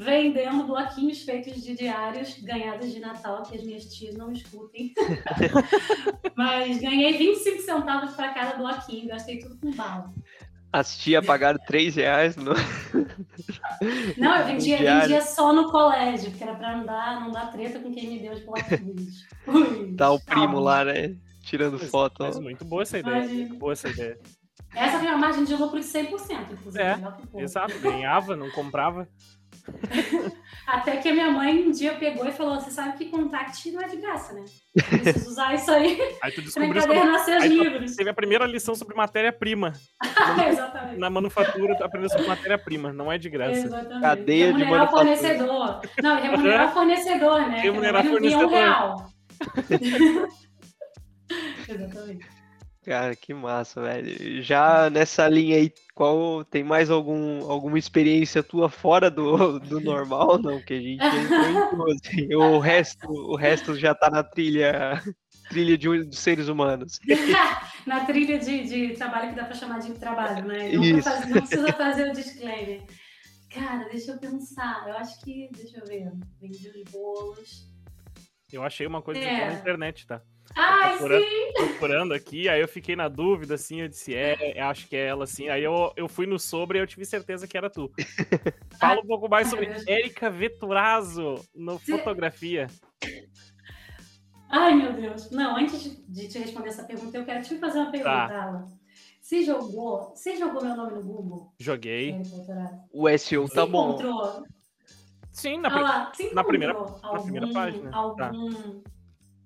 [0.00, 4.94] vendendo bloquinhos feitos de diários ganhados de Natal, que as minhas tias não escutem.
[6.34, 10.12] Mas ganhei 25 centavos para cada bloquinho, gastei tudo com bala.
[10.72, 12.52] As tia pagaram 3 reais no.
[14.16, 17.80] Não, eu vendia, vendia só no colégio, porque era pra não dar, não dar treta
[17.80, 19.96] com quem me deu os blocos.
[19.96, 21.16] Tá o primo lá, né?
[21.42, 22.22] Tirando mas, foto.
[22.22, 23.26] Mas muito boa essa ideia.
[23.26, 24.18] Muito boa essa ideia.
[24.74, 26.82] Essa foi uma margem de lucro de 100%, inclusive.
[26.82, 26.98] É,
[27.36, 27.76] exato.
[27.80, 29.08] Ganhava, não comprava.
[30.66, 33.82] Até que a minha mãe um dia pegou e falou: Você sabe que contact não
[33.82, 34.44] é de graça, né?
[34.88, 35.98] Preciso usar isso aí.
[36.22, 36.98] Aí tu descobriu sobre...
[36.98, 37.96] aí livros.
[37.96, 39.72] Teve a primeira lição sobre matéria-prima.
[40.48, 40.98] Exatamente.
[40.98, 43.60] Na manufatura, tu aprendeu sobre matéria-prima, não é de graça.
[43.60, 44.00] Exatamente.
[44.00, 44.84] Cadeia de manufatura.
[44.84, 45.80] o fornecedor.
[46.02, 47.60] Não, remunerar o fornecedor, né?
[47.60, 48.44] Remunerar o fornecedor.
[48.44, 49.12] Um real.
[51.68, 52.39] Exatamente.
[52.90, 54.42] Cara, que massa, velho.
[54.42, 60.38] Já nessa linha aí, qual tem mais algum, alguma experiência tua fora do, do normal,
[60.42, 60.60] não?
[60.60, 62.34] Que a gente entrou em assim.
[62.34, 65.00] o resto, o resto já tá na trilha
[65.48, 66.98] trilha de, de seres humanos.
[67.86, 70.72] na trilha de, de, trabalho que dá para chamar de trabalho, né?
[70.72, 72.82] Não, fazer, não precisa fazer o disclaimer.
[73.50, 74.88] Cara, deixa eu pensar.
[74.88, 77.70] Eu acho que, deixa eu ver, vendi os bolos.
[78.52, 79.46] Eu achei uma coisa é.
[79.46, 80.20] na internet, tá?
[80.56, 81.52] Ai, procurando, sim!
[81.56, 85.24] procurando aqui, aí eu fiquei na dúvida, assim, eu disse, é, acho que é ela,
[85.24, 85.48] assim.
[85.48, 87.90] Aí eu, eu fui no sobre e eu tive certeza que era tu.
[88.80, 92.66] Fala um pouco mais sobre Érica Veturazo no fotografia.
[94.50, 95.30] Ai, meu Deus.
[95.30, 98.34] Não, antes de te responder essa pergunta, eu quero te fazer uma pergunta, tá.
[98.42, 98.66] Alan.
[99.20, 101.52] Você jogou, você jogou meu nome no Google?
[101.58, 102.16] Joguei.
[102.92, 103.90] O SEO tá bom.
[103.90, 104.44] Encontrou?
[105.30, 107.92] Sim, na, ah lá, na, primeira, algum, na primeira página.
[108.16, 108.28] Tá.
[108.28, 108.60] Algum, tá.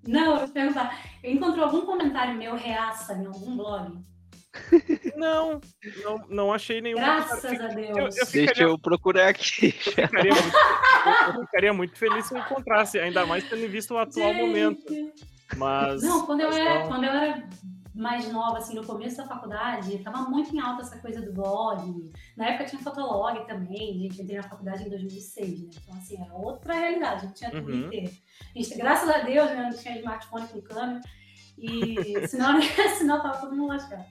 [0.07, 0.99] Não, eu vou perguntar.
[1.23, 3.99] Encontrou algum comentário meu reaça em algum blog?
[5.17, 5.61] Não,
[6.05, 6.99] não, não achei nenhum.
[6.99, 7.97] Graças a Deus.
[7.97, 9.67] Eu, eu ficaria, Deixa eu procurar aqui.
[9.67, 10.57] Eu ficaria, muito,
[11.27, 14.41] eu ficaria, muito, feliz se eu encontrasse, ainda mais tendo visto o atual Gente.
[14.41, 14.95] momento.
[15.57, 16.03] Mas.
[16.03, 17.49] Não, quando eu, era, quando eu era
[17.95, 22.13] mais nova, assim, no começo da faculdade, tava muito em alta essa coisa do blog.
[22.37, 25.71] Na época tinha Fotolog também, gente, entrei na faculdade em 2006, né?
[25.83, 27.65] Então, assim, era outra realidade, não tinha uhum.
[27.65, 28.13] Twitter.
[28.57, 31.01] Gente, graças a Deus, né, não tinha smartphone com câmera.
[31.57, 32.61] E senão,
[32.99, 34.05] senão tava todo mundo lascado.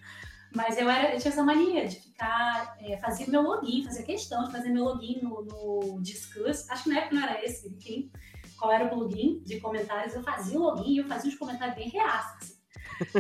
[0.55, 4.43] Mas eu, era, eu tinha essa mania de ficar, é, fazer meu login, fazer questão
[4.45, 6.69] de fazer meu login no, no Discuss.
[6.69, 8.11] Acho que na época não era esse, enfim,
[8.55, 10.13] qual era o plugin de comentários.
[10.13, 12.52] Eu fazia o login e eu fazia uns comentários bem reaços.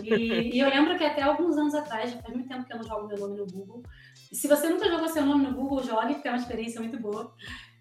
[0.03, 2.77] E, e, eu lembro que até alguns anos atrás, já faz muito tempo que eu
[2.77, 3.83] não jogo meu nome no Google.
[4.31, 7.33] Se você nunca jogou seu nome no Google, jogue, porque é uma experiência muito boa.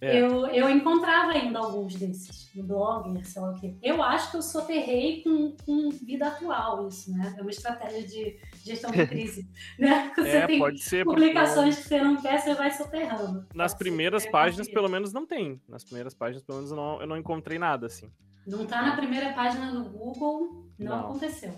[0.03, 0.21] É.
[0.21, 3.77] Eu, eu encontrava ainda alguns desses no blog, sei lá o quê.
[3.81, 7.37] Eu acho que eu soterrei com, com vida atual isso, né?
[7.39, 10.11] É uma estratégia de gestão de crise, né?
[10.17, 11.83] Você é, tem pode ser, publicações porque...
[11.83, 13.47] que você não quer, você vai soterrando.
[13.55, 15.63] Nas primeiras páginas, pelo menos, não tem.
[15.69, 18.11] Nas primeiras páginas, pelo menos, eu não, eu não encontrei nada, assim.
[18.45, 21.05] Não tá na primeira página do Google, não, não.
[21.11, 21.55] aconteceu.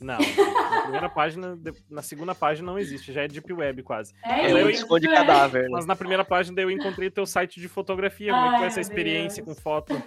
[0.00, 1.58] Não, na primeira página,
[1.90, 4.14] na segunda página não existe, já é Deep Web quase.
[4.24, 5.14] É isso, eu esconde é.
[5.14, 5.64] cadáver.
[5.64, 5.68] Né?
[5.72, 8.66] Mas na primeira página eu encontrei o teu site de fotografia, como é que foi
[8.66, 9.56] essa experiência Deus.
[9.56, 10.02] com foto?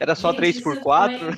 [0.00, 1.36] Era só Gente, 3x4?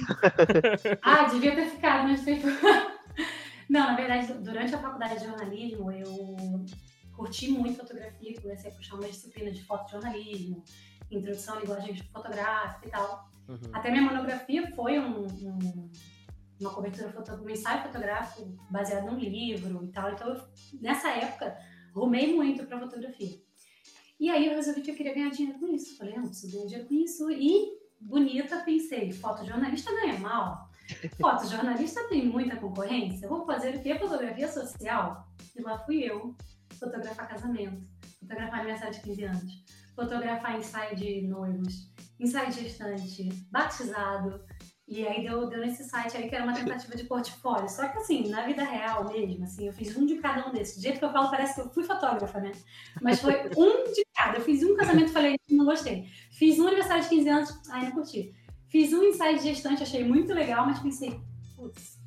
[0.79, 0.99] Foi...
[1.03, 2.97] ah, devia ter ficado, mas 3x4.
[3.69, 6.65] Não, na verdade, durante a faculdade de jornalismo, eu
[7.13, 10.63] curti muito fotografia, comecei a puxar uma disciplina de fotojornalismo,
[11.11, 13.29] introdução à linguagem fotográfica e tal.
[13.49, 13.59] Uhum.
[13.73, 15.91] Até minha monografia foi um, um
[16.61, 20.11] uma cobertura um ensaio fotográfico baseado num livro e tal.
[20.13, 20.43] Então, eu,
[20.81, 21.57] nessa época,
[21.95, 23.39] rumei muito para fotografia.
[24.19, 25.97] E aí eu resolvi que eu queria ganhar dinheiro com isso.
[25.99, 27.31] Falei, não, preciso ganhar dinheiro com isso.
[27.31, 30.71] E, bonita, pensei, fotojornalista ganha mal.
[31.21, 33.29] Fotojornalista tem muita concorrência.
[33.29, 33.99] Vou fazer o quê?
[33.99, 35.29] Fotografia social.
[35.55, 36.35] E lá fui eu,
[36.79, 37.85] fotografar casamento,
[38.21, 44.45] fotografar aniversário de 15 anos, fotografar ensaio de noivos, ensaio de gestante, batizado,
[44.89, 47.69] e aí deu, deu nesse site aí que era uma tentativa de portfólio.
[47.69, 50.77] Só que assim, na vida real mesmo, assim, eu fiz um de cada um desses.
[50.77, 52.53] Do jeito que eu falo, parece que eu fui fotógrafa, né?
[53.03, 54.39] Mas foi um de cada.
[54.39, 56.09] Eu fiz um casamento, falei, não gostei.
[56.31, 58.33] Fiz um aniversário de 15 anos, aí não curti.
[58.69, 61.21] Fiz um ensaio de gestante, achei muito legal, mas pensei,
[61.57, 61.99] putz,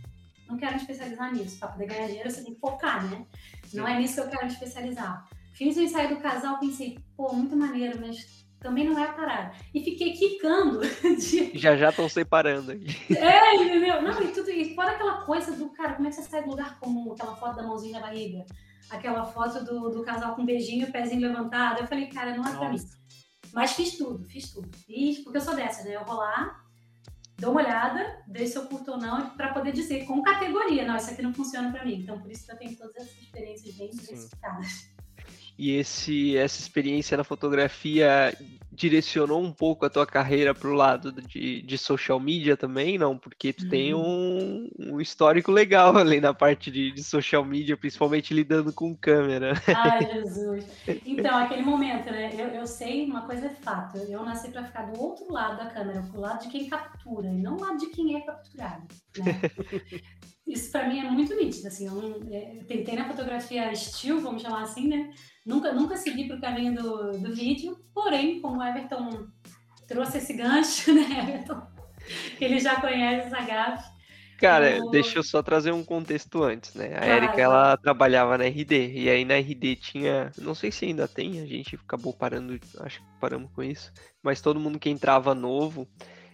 [0.48, 1.60] não quero me especializar nisso.
[1.60, 3.26] Para poder ganhar dinheiro, você tem que focar, né?
[3.74, 5.28] Não é nisso que eu quero me especializar.
[5.54, 9.56] Fiz o ensaio do casal, pensei, pô, muito maneiro, mas também não é a parada.
[9.74, 10.82] E fiquei quicando.
[11.17, 11.58] De...
[11.58, 12.86] Já já estão separando aí.
[13.15, 14.02] É, entendeu?
[14.02, 14.76] Não, e tudo isso.
[14.76, 17.13] Fora aquela coisa do, cara, como é que você sai do lugar comum?
[17.13, 18.45] Aquela foto da mãozinha na barriga.
[18.89, 21.80] Aquela foto do, do casal com um beijinho e pezinho levantado.
[21.80, 22.78] Eu falei, cara, não é pra mim.
[23.54, 24.69] Mas fiz tudo, fiz tudo.
[24.86, 25.95] Fiz, porque eu sou dessa, né?
[25.95, 26.63] Eu vou lá,
[27.38, 30.95] dou uma olhada, vejo se eu curto ou não, para poder dizer com categoria, não,
[30.95, 32.02] isso aqui não funciona para mim.
[32.02, 34.98] Então, por isso que eu tenho todas essas experiências bem diversificadas.
[35.60, 38.34] E esse, essa experiência na fotografia
[38.72, 43.17] direcionou um pouco a tua carreira para o lado de, de social media também, não?
[43.17, 43.69] Porque tu uhum.
[43.69, 48.95] tem um, um, histórico legal ali na parte de, de, social media, principalmente lidando com
[48.95, 49.52] câmera.
[49.67, 50.65] Ai, Jesus.
[51.06, 52.32] Então, aquele momento, né?
[52.34, 53.98] Eu, eu sei, uma coisa é fato.
[53.98, 57.38] Eu nasci para ficar do outro lado da câmera, pro lado de quem captura, e
[57.38, 58.88] não do lado de quem é capturado.
[59.17, 59.41] Né?
[60.50, 61.86] Isso para mim é muito nítido, assim.
[61.86, 65.12] Eu, é, eu tentei na fotografia estilo, vamos chamar assim, né?
[65.49, 69.27] Nunca, nunca segui para o caminho do, do vídeo, porém, como o Everton
[69.88, 71.59] trouxe esse gancho, né, Everton?
[72.39, 73.99] Ele já conhece essa gafe.
[74.38, 76.95] Cara, deixa eu só trazer um contexto antes, né?
[76.97, 81.07] A Erika, ela trabalhava na RD, e aí na RD tinha, não sei se ainda
[81.07, 85.33] tem, a gente acabou parando, acho que paramos com isso, mas todo mundo que entrava
[85.33, 85.89] novo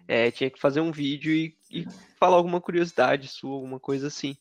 [0.08, 1.88] é, tinha que fazer um vídeo e, e
[2.20, 4.36] falar alguma curiosidade sua, alguma coisa assim.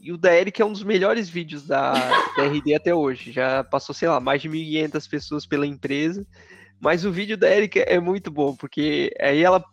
[0.00, 1.92] E o da Eric é um dos melhores vídeos da,
[2.36, 3.32] da RD até hoje.
[3.32, 6.24] Já passou, sei lá, mais de 1.500 pessoas pela empresa.
[6.80, 9.64] Mas o vídeo da Eric é muito bom, porque aí ela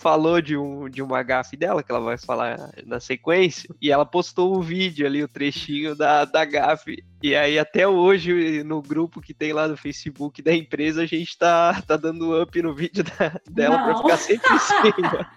[0.00, 4.06] falou de, um, de uma gafe dela, que ela vai falar na sequência, e ela
[4.06, 7.04] postou o vídeo ali, o trechinho da, da gafe.
[7.22, 11.36] E aí, até hoje, no grupo que tem lá no Facebook da empresa, a gente
[11.36, 15.30] tá, tá dando up no vídeo da, dela para ficar sempre em cima.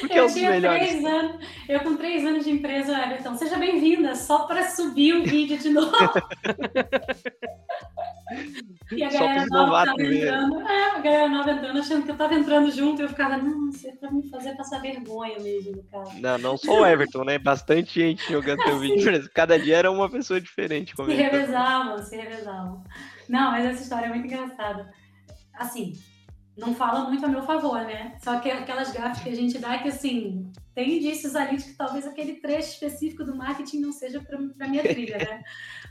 [0.00, 0.88] Porque eu é um tinha melhores.
[0.88, 5.24] três anos, eu com três anos de empresa, Everton, seja bem-vinda, só para subir o
[5.24, 5.92] vídeo de novo.
[8.92, 12.34] e a galera nova tava entrando, é, a galera nova entrando, achando que eu tava
[12.34, 16.08] entrando junto, e eu ficava, não, isso é pra me fazer passar vergonha mesmo, cara.
[16.14, 17.38] Não, não só o Everton, né?
[17.38, 20.94] Bastante gente jogando teu vídeo, cada dia era uma pessoa diferente.
[20.96, 22.84] Se revezavam, se revezavam.
[23.28, 24.90] Não, mas essa história é muito engraçada.
[25.54, 25.92] Assim,
[26.56, 28.16] não fala muito a meu favor, né?
[28.22, 31.74] Só que aquelas gafas que a gente dá que, assim, tem indícios ali de que
[31.74, 35.42] talvez aquele trecho específico do marketing não seja para minha trilha, né?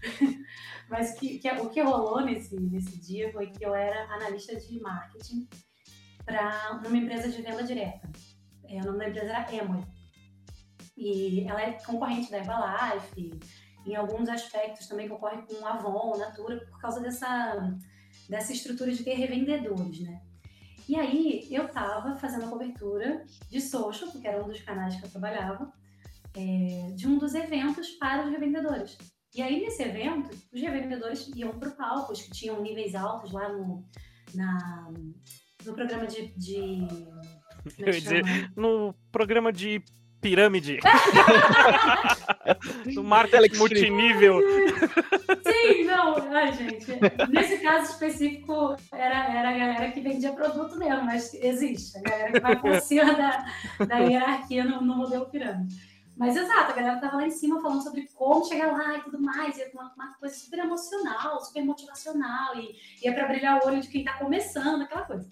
[0.89, 4.80] Mas que, que, o que rolou nesse, nesse dia foi que eu era analista de
[4.80, 5.47] marketing
[6.25, 8.10] para uma empresa de venda direta.
[8.67, 9.86] É, o nome da empresa era Emory.
[10.97, 13.39] E ela é concorrente da Herbalife,
[13.86, 17.73] em alguns aspectos também concorre com Avon, Natura, por causa dessa,
[18.28, 20.21] dessa estrutura de ter revendedores, né?
[20.88, 25.06] E aí eu estava fazendo a cobertura de social, porque era um dos canais que
[25.06, 25.71] eu trabalhava,
[26.36, 28.97] é, de um dos eventos para os revendedores.
[29.36, 33.32] E aí, nesse evento, os revendedores iam para o palco, os que tinham níveis altos
[33.32, 33.86] lá no,
[34.34, 34.92] na,
[35.65, 36.34] no programa de.
[36.36, 36.88] de
[37.78, 39.84] é eu ia dizer, no programa de
[40.20, 40.80] pirâmide.
[42.94, 44.42] no marketing multinível.
[45.46, 46.88] Sim, não, ai, gente.
[47.30, 51.98] Nesse caso específico, era, era a galera que vendia produto mesmo, mas existe.
[51.98, 53.46] A galera que vai por cima da,
[53.86, 55.76] da hierarquia no, no modelo pirâmide.
[56.19, 59.21] Mas exato, a galera tava lá em cima falando sobre como chegar lá e tudo
[59.21, 63.58] mais, e é uma, uma coisa super emocional, super motivacional, e, e é para brilhar
[63.58, 65.32] o olho de quem tá começando, aquela coisa.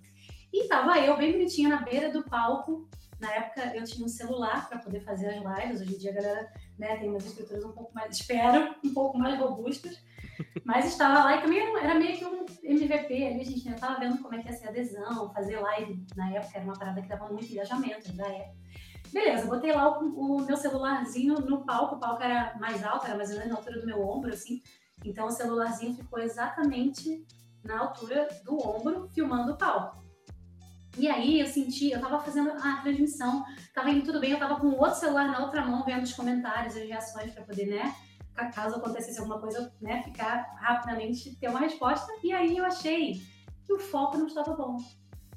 [0.53, 2.87] E tava eu bem bonitinha na beira do palco.
[3.19, 5.81] Na época eu tinha um celular para poder fazer as lives.
[5.81, 9.17] Hoje em dia a galera né, tem umas estruturas um pouco mais, espero, um pouco
[9.17, 10.01] mais robustas.
[10.63, 13.99] Mas estava lá e também era, meio que um MVP ali, a gente já estava
[13.99, 17.01] vendo como é que ia ser a adesão, fazer live na época era uma parada
[17.01, 18.66] que dava muito engajamento da época.
[19.11, 23.15] Beleza, botei lá o, o, meu celularzinho no palco, o palco era mais alto, era
[23.15, 24.61] mais ou menos na altura do meu ombro, assim.
[25.05, 27.25] Então o celularzinho ficou exatamente
[27.63, 30.03] na altura do ombro, filmando o palco.
[30.97, 34.59] E aí eu senti, eu tava fazendo a transmissão, tava indo tudo bem, eu tava
[34.59, 37.67] com o outro celular na outra mão, vendo os comentários e as reações para poder,
[37.67, 37.95] né?
[38.53, 42.11] Caso acontecesse alguma coisa, né, ficar rapidamente, ter uma resposta.
[42.23, 43.21] E aí eu achei
[43.65, 44.77] que o foco não estava bom.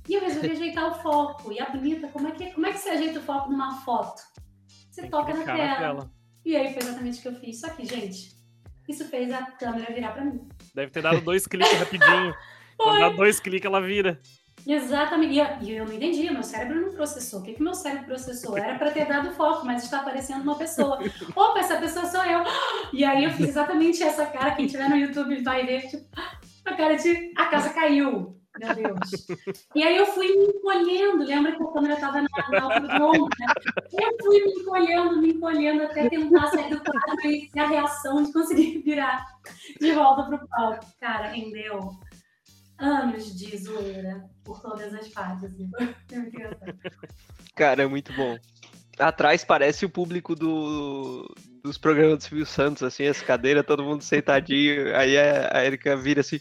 [0.09, 1.53] E eu resolvi ajeitar o foco.
[1.53, 4.23] E a bonita, como é que, como é que você ajeita o foco numa foto?
[4.91, 5.67] Você Tem toca na tela.
[5.67, 6.11] na tela.
[6.45, 7.61] E aí foi exatamente o que eu fiz.
[7.61, 8.35] Só que, gente,
[8.89, 10.49] isso fez a câmera virar para mim.
[10.75, 12.35] Deve ter dado dois cliques rapidinho.
[12.77, 14.21] Quando dá dois cliques, ela vira.
[14.67, 15.35] Exatamente.
[15.63, 17.41] E eu não entendi, meu cérebro não processou.
[17.41, 18.57] O que, que meu cérebro processou?
[18.57, 20.99] Era para ter dado foco, mas está aparecendo uma pessoa.
[21.37, 22.43] Opa, essa pessoa sou eu.
[22.93, 24.53] E aí eu fiz exatamente essa cara.
[24.53, 26.07] Quem tiver no YouTube vai ver, tipo,
[26.65, 28.40] a cara de a casa caiu.
[28.61, 29.27] Meu Deus.
[29.75, 32.29] E aí eu fui me encolhendo, lembra que a câmera estava na,
[32.61, 33.47] na do ombro, né?
[33.93, 38.33] Eu fui me encolhendo, me encolhendo até tentar sair do quadro e a reação de
[38.33, 39.25] conseguir virar
[39.81, 40.87] de volta pro palco.
[41.01, 41.91] Cara, rendeu
[42.79, 45.51] anos de zoeira por todas as partes.
[47.55, 48.39] Cara, é muito bom.
[48.99, 51.27] Atrás parece o público do,
[51.63, 54.95] dos programas do Silvio Santos, assim, as cadeiras, todo mundo sentadinho.
[54.95, 56.39] Aí a Erika vira assim,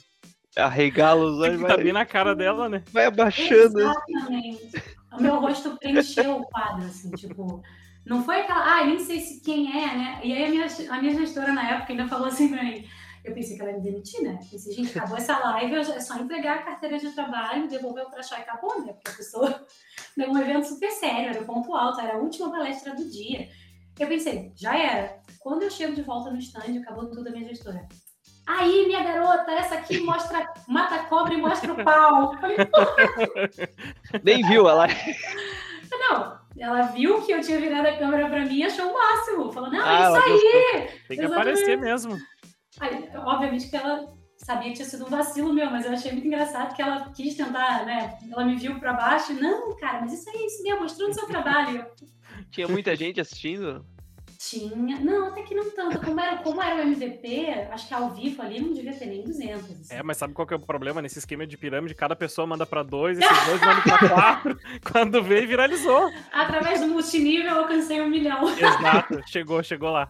[0.57, 1.62] arregala os olhos.
[1.62, 2.83] Tá bem na cara dela, né?
[2.91, 3.79] Vai abaixando.
[3.79, 4.83] Exatamente.
[5.12, 7.62] O meu rosto preencheu o quadro, assim, tipo.
[8.05, 10.21] Não foi aquela, ah, nem sei se quem é, né?
[10.23, 12.85] E aí a minha, a minha gestora na época ainda falou assim pra mim.
[13.23, 14.39] Eu pensei que ela ia me demitir, né?
[14.49, 18.39] Pensei, gente, acabou essa live, é só entregar a carteira de trabalho, devolver o crachá
[18.39, 18.93] e acabou, né?
[18.93, 19.65] Porque a pessoa
[20.15, 23.49] deu um evento super sério, era o ponto alto, era a última palestra do dia.
[23.99, 25.21] Eu pensei, já era.
[25.39, 27.88] Quando eu chego de volta no stand, acabou tudo a minha gestora.
[28.51, 32.35] Aí, minha garota, essa aqui mostra, mata cobra e mostra o pau.
[32.41, 32.57] Falei,
[34.23, 34.88] Nem viu ela.
[35.91, 39.51] Não, ela viu que eu tinha virado a câmera pra mim e achou o máximo.
[39.51, 40.88] Falou, não, ah, é isso aí.
[41.07, 41.33] Tem que Exatamente.
[41.33, 42.17] aparecer mesmo.
[42.79, 44.07] Aí, obviamente que ela
[44.38, 47.35] sabia que tinha sido um vacilo meu, mas eu achei muito engraçado que ela quis
[47.35, 48.17] tentar, né?
[48.31, 49.31] Ela me viu pra baixo.
[49.33, 51.85] Não, cara, mas isso aí é isso mesmo, mostrando o seu trabalho.
[52.49, 53.85] Tinha muita gente assistindo?
[54.39, 54.97] Tinha.
[55.02, 55.99] Não, até que não tanto.
[55.99, 59.21] Como era, como era o MVP, acho que ao vivo ali não devia ter nem
[59.21, 59.65] 200.
[59.65, 59.93] Assim.
[59.93, 61.93] É, mas sabe qual que é o problema nesse esquema de pirâmide?
[61.93, 64.58] Cada pessoa manda para dois, esses dois mandam para quatro.
[64.89, 66.10] Quando veio, viralizou.
[66.32, 68.47] Através do multinível, eu alcancei um milhão.
[68.47, 70.08] Exato, chegou, chegou lá.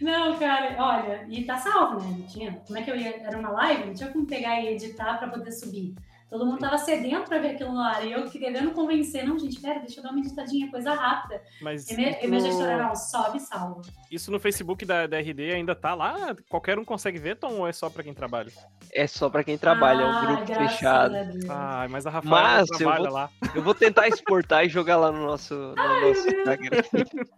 [0.00, 2.16] Não, cara, olha, e tá salvo, né?
[2.18, 2.60] Não tinha.
[2.66, 3.16] Como é que eu ia?
[3.22, 5.94] Era uma live, não tinha como pegar e editar para poder subir.
[6.30, 8.06] Todo mundo tava sedento para ver aquilo no ar.
[8.06, 11.42] E eu querendo convencer, não, gente, pera, deixa eu dar uma editadinha, coisa rápida.
[11.60, 12.28] Mas e minha, isso...
[12.28, 13.82] minha gestora, não, sobe e salva.
[14.08, 16.36] Isso no Facebook da, da RD ainda tá lá?
[16.48, 18.52] Qualquer um consegue ver, Tom, ou é só para quem trabalha?
[18.92, 21.14] É só para quem trabalha, ah, é um grupo fechado.
[21.48, 23.30] Ah, mas a Rafael mas trabalha eu vou, lá.
[23.56, 26.82] Eu vou tentar exportar e jogar lá no nosso, no Ai, nosso Instagram.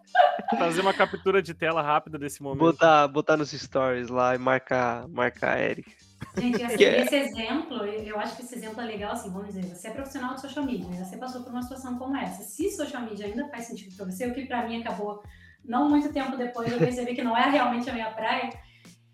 [0.58, 2.60] Fazer uma captura de tela rápida desse momento.
[2.60, 6.01] Botar, botar nos stories lá e marcar, marcar a Eric.
[6.36, 9.64] Gente, assim, é esse exemplo, eu acho que esse exemplo é legal, assim, vamos dizer,
[9.64, 11.04] você é profissional de social media, né?
[11.04, 12.42] você passou por uma situação como essa.
[12.42, 15.22] Se social media ainda faz sentido para você, o que para mim acabou
[15.62, 18.50] não muito tempo depois, eu percebi que não é realmente a minha praia,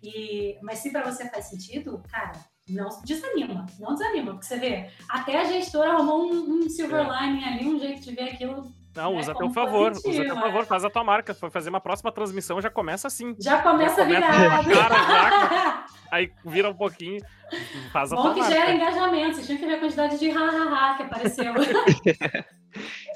[0.01, 2.31] e, mas se para você faz sentido, cara,
[2.69, 7.27] não desanima, não desanima, porque você vê, até a gestora arrumou um, um silver é.
[7.27, 10.35] lining ali, um jeito de ver aquilo não, usa a teu favor, usa a teu
[10.35, 11.33] favor, faz a tua marca.
[11.33, 13.35] Foi fazer uma próxima transmissão, já começa assim.
[13.39, 14.63] Já começa já a virar.
[14.65, 17.21] Cara, já, aí vira um pouquinho,
[17.91, 18.55] faz a Bom tua que marca.
[18.55, 21.53] gera engajamento, vocês tinham que ver a quantidade de ha-ha-ha que apareceu.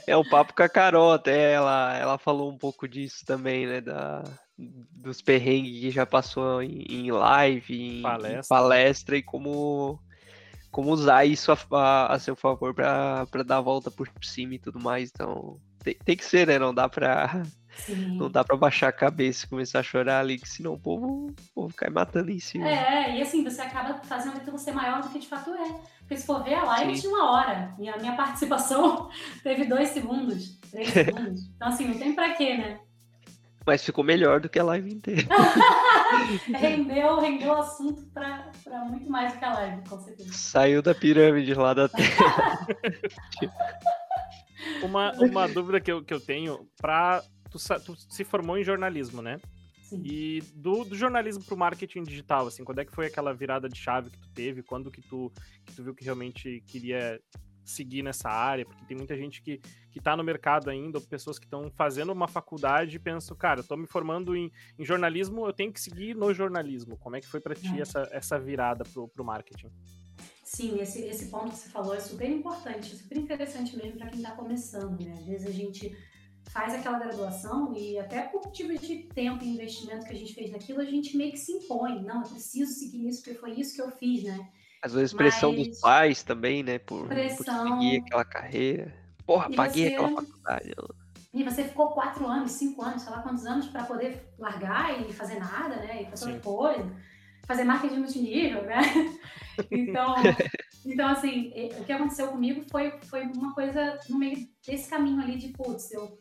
[0.08, 3.80] É o papo com a Carol, até ela, ela falou um pouco disso também, né?
[3.82, 4.24] Da,
[4.58, 8.40] dos perrengues que já passou em, em live, em palestra.
[8.40, 9.18] em palestra.
[9.18, 10.00] e como,
[10.72, 14.60] como usar isso a, a, a seu favor para dar a volta por cima e
[14.60, 15.10] tudo mais.
[15.14, 16.58] Então, tem, tem que ser, né?
[16.58, 17.44] Não dá pra.
[17.76, 18.18] Sim.
[18.18, 21.28] Não dá pra baixar a cabeça e começar a chorar ali, que senão o povo,
[21.28, 22.70] o povo cai matando em cima.
[22.70, 25.80] É, e assim, você acaba fazendo aquilo ser maior do que de fato é.
[26.00, 27.02] Porque se for ver, a live Sim.
[27.02, 27.74] tinha uma hora.
[27.80, 29.10] E a minha participação
[29.42, 31.50] teve dois segundos, três segundos.
[31.56, 32.80] Então, assim, não tem pra quê, né?
[33.66, 35.24] Mas ficou melhor do que a live inteira.
[36.60, 40.34] rendeu, rendeu assunto pra, pra muito mais do que a live, com certeza.
[40.34, 42.68] Saiu da pirâmide lá da Terra.
[44.82, 47.24] Uma, uma dúvida que eu, que eu tenho, pra.
[47.50, 49.40] Tu, tu se formou em jornalismo, né?
[49.94, 50.02] Sim.
[50.04, 53.70] E do, do jornalismo para o marketing digital, assim, quando é que foi aquela virada
[53.70, 54.64] de chave que tu teve?
[54.64, 55.32] Quando que tu,
[55.66, 57.22] que tu viu que realmente queria
[57.64, 58.66] seguir nessa área?
[58.66, 59.60] Porque tem muita gente que,
[59.92, 63.60] que tá no mercado ainda, ou pessoas que estão fazendo uma faculdade e pensam, cara,
[63.60, 66.98] eu tô me formando em, em, jornalismo, eu tenho que seguir no jornalismo.
[66.98, 67.82] Como é que foi para ti é.
[67.82, 69.70] essa, essa virada pro, pro marketing?
[70.56, 74.20] Sim, esse, esse ponto que você falou é super importante, super interessante mesmo para quem
[74.20, 75.12] está começando, né?
[75.14, 75.98] Às vezes a gente
[76.52, 80.52] faz aquela graduação e até por motivo de tempo e investimento que a gente fez
[80.52, 82.04] naquilo, a gente meio que se impõe.
[82.04, 84.48] Não, eu preciso seguir isso, porque foi isso que eu fiz, né?
[84.84, 85.70] Às vezes pressão Mas...
[85.70, 86.78] dos pais também, né?
[86.78, 87.66] Por, pressão...
[87.66, 88.94] por seguir aquela carreira.
[89.26, 89.96] Porra, e paguei você...
[89.96, 90.76] aquela faculdade.
[91.34, 95.12] E você ficou quatro anos, cinco anos, sei lá quantos anos, para poder largar e
[95.12, 96.04] fazer nada, né?
[96.04, 96.96] E fazer outra coisa.
[97.46, 98.82] Fazer marketing multinível, né?
[99.70, 100.16] Então,
[100.84, 105.38] então assim, o que aconteceu comigo foi, foi uma coisa no meio desse caminho ali
[105.38, 106.18] de, putz, eu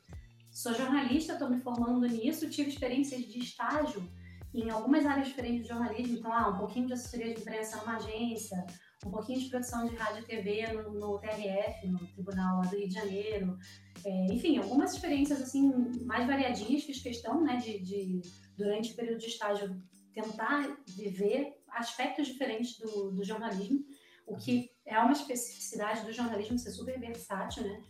[0.53, 4.07] Sou jornalista, estou me formando nisso, tive experiências de estágio
[4.53, 7.97] em algumas áreas diferentes de jornalismo, então, ah, um pouquinho de assessoria de imprensa numa
[7.97, 8.63] agência,
[9.07, 12.87] um pouquinho de produção de rádio e TV no, no TRF, no Tribunal do Rio
[12.87, 13.59] de Janeiro,
[14.05, 15.73] é, enfim, algumas experiências assim
[16.05, 18.21] mais variadinhas, fiz questão, né, de, de
[18.55, 19.75] durante o período de estágio
[20.13, 23.85] tentar viver aspectos diferentes do, do jornalismo,
[24.27, 27.83] o que é uma especificidade do jornalismo ser super versátil, né?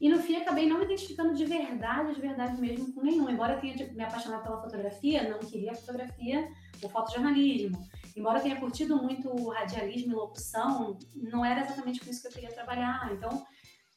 [0.00, 3.28] E no fim acabei não me identificando de verdade, de verdade mesmo com nenhum.
[3.28, 6.48] Embora eu tenha me apaixonado pela fotografia, não queria fotografia
[6.82, 7.86] ou fotojornalismo.
[8.16, 12.32] Embora eu tenha curtido muito radialismo e locução, não era exatamente com isso que eu
[12.32, 13.12] queria trabalhar.
[13.12, 13.46] Então,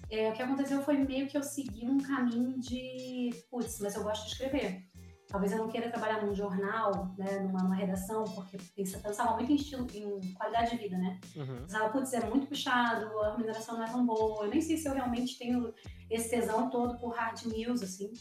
[0.09, 4.03] é, o que aconteceu foi meio que eu segui um caminho de, putz, mas eu
[4.03, 4.85] gosto de escrever.
[5.33, 9.55] Talvez eu não queira trabalhar num jornal, né, numa, numa redação, porque pensava muito em
[9.55, 11.19] estilo, em qualidade de vida, né?
[11.35, 11.55] Uhum.
[11.63, 14.45] Pensava, putz, é muito puxado, a remuneração não é tão boa.
[14.45, 15.73] Eu nem sei se eu realmente tenho
[16.07, 18.13] esse tesão todo por hard news, assim.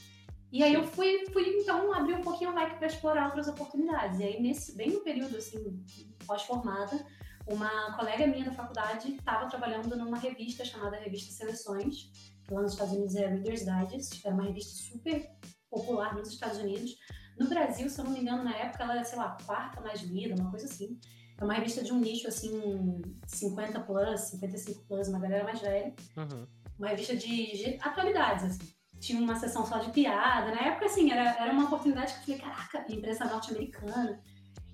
[0.51, 4.18] E aí eu fui, fui então, abrir um pouquinho o leque para explorar outras oportunidades.
[4.18, 5.85] E aí, nesse, bem no período, assim,
[6.27, 6.98] pós-formada,
[7.46, 12.11] uma colega minha da faculdade estava trabalhando numa revista chamada Revista Seleções,
[12.42, 15.31] que lá nos Estados Unidos é Reader's Digest, que era uma revista super
[15.73, 16.97] popular nos Estados Unidos.
[17.39, 20.03] No Brasil, se eu não me engano, na época ela era, sei lá, quarta mais
[20.03, 21.01] lida, uma coisa assim.
[21.39, 25.95] É uma revista de um nicho, assim, 50 plus, 55 plus, uma galera mais velha.
[26.17, 26.47] Uhum.
[26.79, 28.73] Uma revista de, de, atualidades, assim.
[29.01, 30.55] Tinha uma sessão só de piada.
[30.55, 34.21] Na época, assim, era, era uma oportunidade que eu falei, caraca, empresa norte-americana.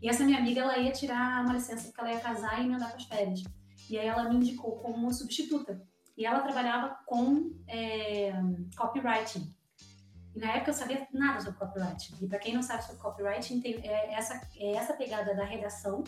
[0.03, 2.75] E essa minha amiga, ela ia tirar uma licença porque ela ia casar e me
[2.75, 3.43] andar com as férias.
[3.89, 5.81] E aí ela me indicou como substituta.
[6.17, 8.33] E ela trabalhava com é,
[8.77, 9.55] copywriting.
[10.38, 12.14] Na época eu sabia nada sobre copyright.
[12.20, 16.05] E para quem não sabe sobre copyright, é, essa, é essa pegada da redação,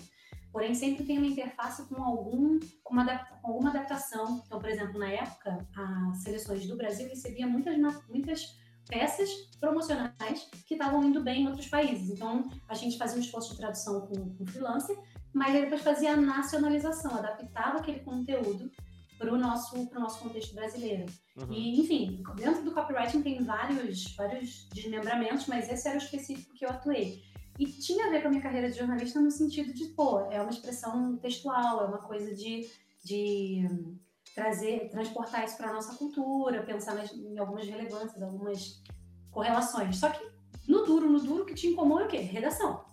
[0.53, 4.41] porém sempre tem uma interface com, algum, com, uma, com alguma adaptação.
[4.47, 7.77] Então, por exemplo, na época, as seleções do Brasil recebiam muitas,
[8.09, 8.57] muitas
[8.89, 12.11] peças promocionais que estavam indo bem em outros países.
[12.11, 14.97] Então, a gente fazia um esforço de tradução com, com freelancer,
[15.33, 18.71] mas depois fazia a nacionalização, adaptava aquele conteúdo
[19.21, 21.05] para o nosso, pro nosso contexto brasileiro.
[21.37, 21.53] Uhum.
[21.53, 26.65] E, enfim, dentro do copywriting tem vários, vários desmembramentos, mas esse era o específico que
[26.65, 27.23] eu atuei.
[27.59, 30.41] E tinha a ver com a minha carreira de jornalista no sentido de, pô, é
[30.41, 32.67] uma expressão textual, é uma coisa de,
[33.05, 33.69] de
[34.35, 38.83] trazer, transportar isso para a nossa cultura, pensar nas, em algumas relevâncias, algumas
[39.31, 39.99] correlações.
[39.99, 40.27] Só que
[40.67, 42.17] no duro, no duro, que tinha em comum é o quê?
[42.17, 42.87] Redação.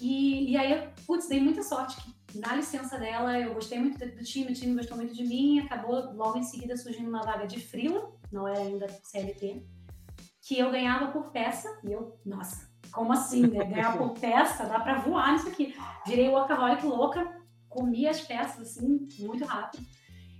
[0.00, 4.24] E, e aí, putz, dei muita sorte que na licença dela, eu gostei muito do
[4.24, 7.60] time, o time gostou muito de mim, acabou logo em seguida surgindo uma vaga de
[7.60, 9.64] freela, não era ainda CLT,
[10.42, 13.64] que eu ganhava por peça, e eu, nossa, como assim, né?
[13.64, 15.74] Ganhar por peça, dá para voar nisso aqui.
[16.06, 19.84] Virei workaholic louca, comi as peças, assim, muito rápido.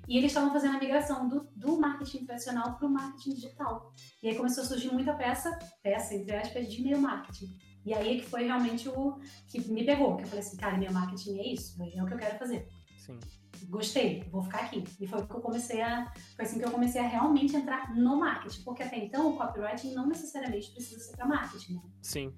[0.08, 3.92] E eles estavam fazendo a migração do, do marketing tradicional para o marketing digital.
[4.22, 7.58] E aí começou a surgir muita peça, peça, entre aspas, de e-mail marketing.
[7.86, 10.76] E aí é que foi realmente o que me pegou, que eu falei assim, cara,
[10.76, 12.68] meu marketing é isso, é o que eu quero fazer.
[12.98, 13.20] Sim.
[13.68, 14.82] Gostei, vou ficar aqui.
[15.00, 16.12] E foi que eu comecei a.
[16.34, 18.62] Foi assim que eu comecei a realmente entrar no marketing.
[18.64, 21.74] Porque até então o copywriting não necessariamente precisa ser para marketing.
[21.74, 21.82] Né?
[22.02, 22.34] Sim.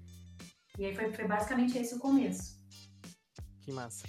[0.77, 2.57] E aí foi, foi basicamente esse o começo.
[3.61, 4.07] Que massa.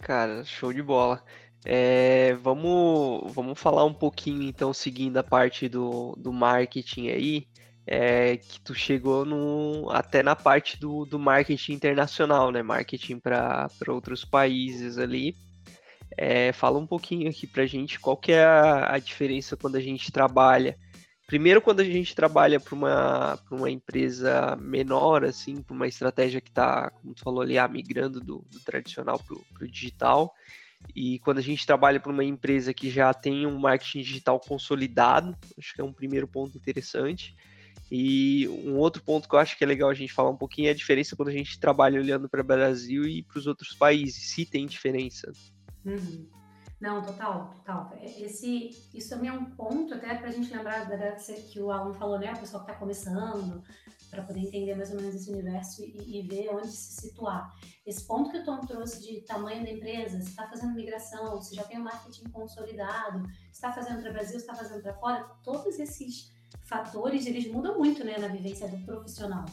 [0.00, 1.22] Cara, show de bola.
[1.64, 7.48] É, vamos, vamos falar um pouquinho, então, seguindo a parte do, do marketing aí,
[7.86, 12.62] é, que tu chegou no, até na parte do, do marketing internacional, né?
[12.62, 15.36] Marketing para outros países ali.
[16.16, 19.80] É, fala um pouquinho aqui pra gente qual que é a, a diferença quando a
[19.80, 20.76] gente trabalha.
[21.26, 26.50] Primeiro, quando a gente trabalha para uma, uma empresa menor, assim, para uma estratégia que
[26.50, 30.32] está, como tu falou ali, ah, migrando do, do tradicional para o digital.
[30.94, 35.36] E quando a gente trabalha para uma empresa que já tem um marketing digital consolidado,
[35.58, 37.34] acho que é um primeiro ponto interessante.
[37.90, 40.68] E um outro ponto que eu acho que é legal a gente falar um pouquinho
[40.68, 43.74] é a diferença quando a gente trabalha olhando para o Brasil e para os outros
[43.74, 45.30] países, se tem diferença.
[45.84, 46.28] Uhum.
[46.80, 47.96] Não, total, total.
[48.02, 51.94] Esse, isso também é um ponto até para a gente lembrar da que o aluno
[51.94, 52.32] falou, né?
[52.34, 53.62] O pessoal que está começando,
[54.10, 57.50] para poder entender mais ou menos esse universo e, e, ver onde se situar.
[57.86, 61.54] Esse ponto que o Tom trouxe de tamanho da empresa, se está fazendo migração, se
[61.54, 64.94] já tem o marketing consolidado, se está fazendo para o Brasil, se está fazendo para
[64.94, 66.30] fora, todos esses
[66.64, 69.44] fatores, eles mudam muito né, na vivência do profissional.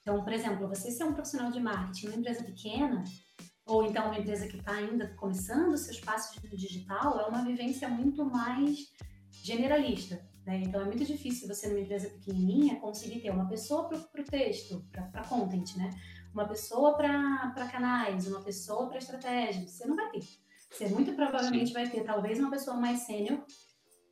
[0.00, 3.04] Então, por exemplo, você ser um profissional de marketing numa empresa pequena,
[3.66, 7.88] ou então uma empresa que está ainda começando seus passos no digital, é uma vivência
[7.88, 8.88] muito mais
[9.30, 10.28] generalista.
[10.44, 10.62] Né?
[10.64, 14.84] Então é muito difícil você, numa empresa pequenininha, conseguir ter uma pessoa para o texto,
[14.90, 15.90] para content, né?
[16.32, 19.66] uma pessoa para canais, uma pessoa para estratégia.
[19.66, 20.24] Você não vai ter.
[20.70, 21.72] Você muito provavelmente Sim.
[21.74, 23.44] vai ter talvez uma pessoa mais sênior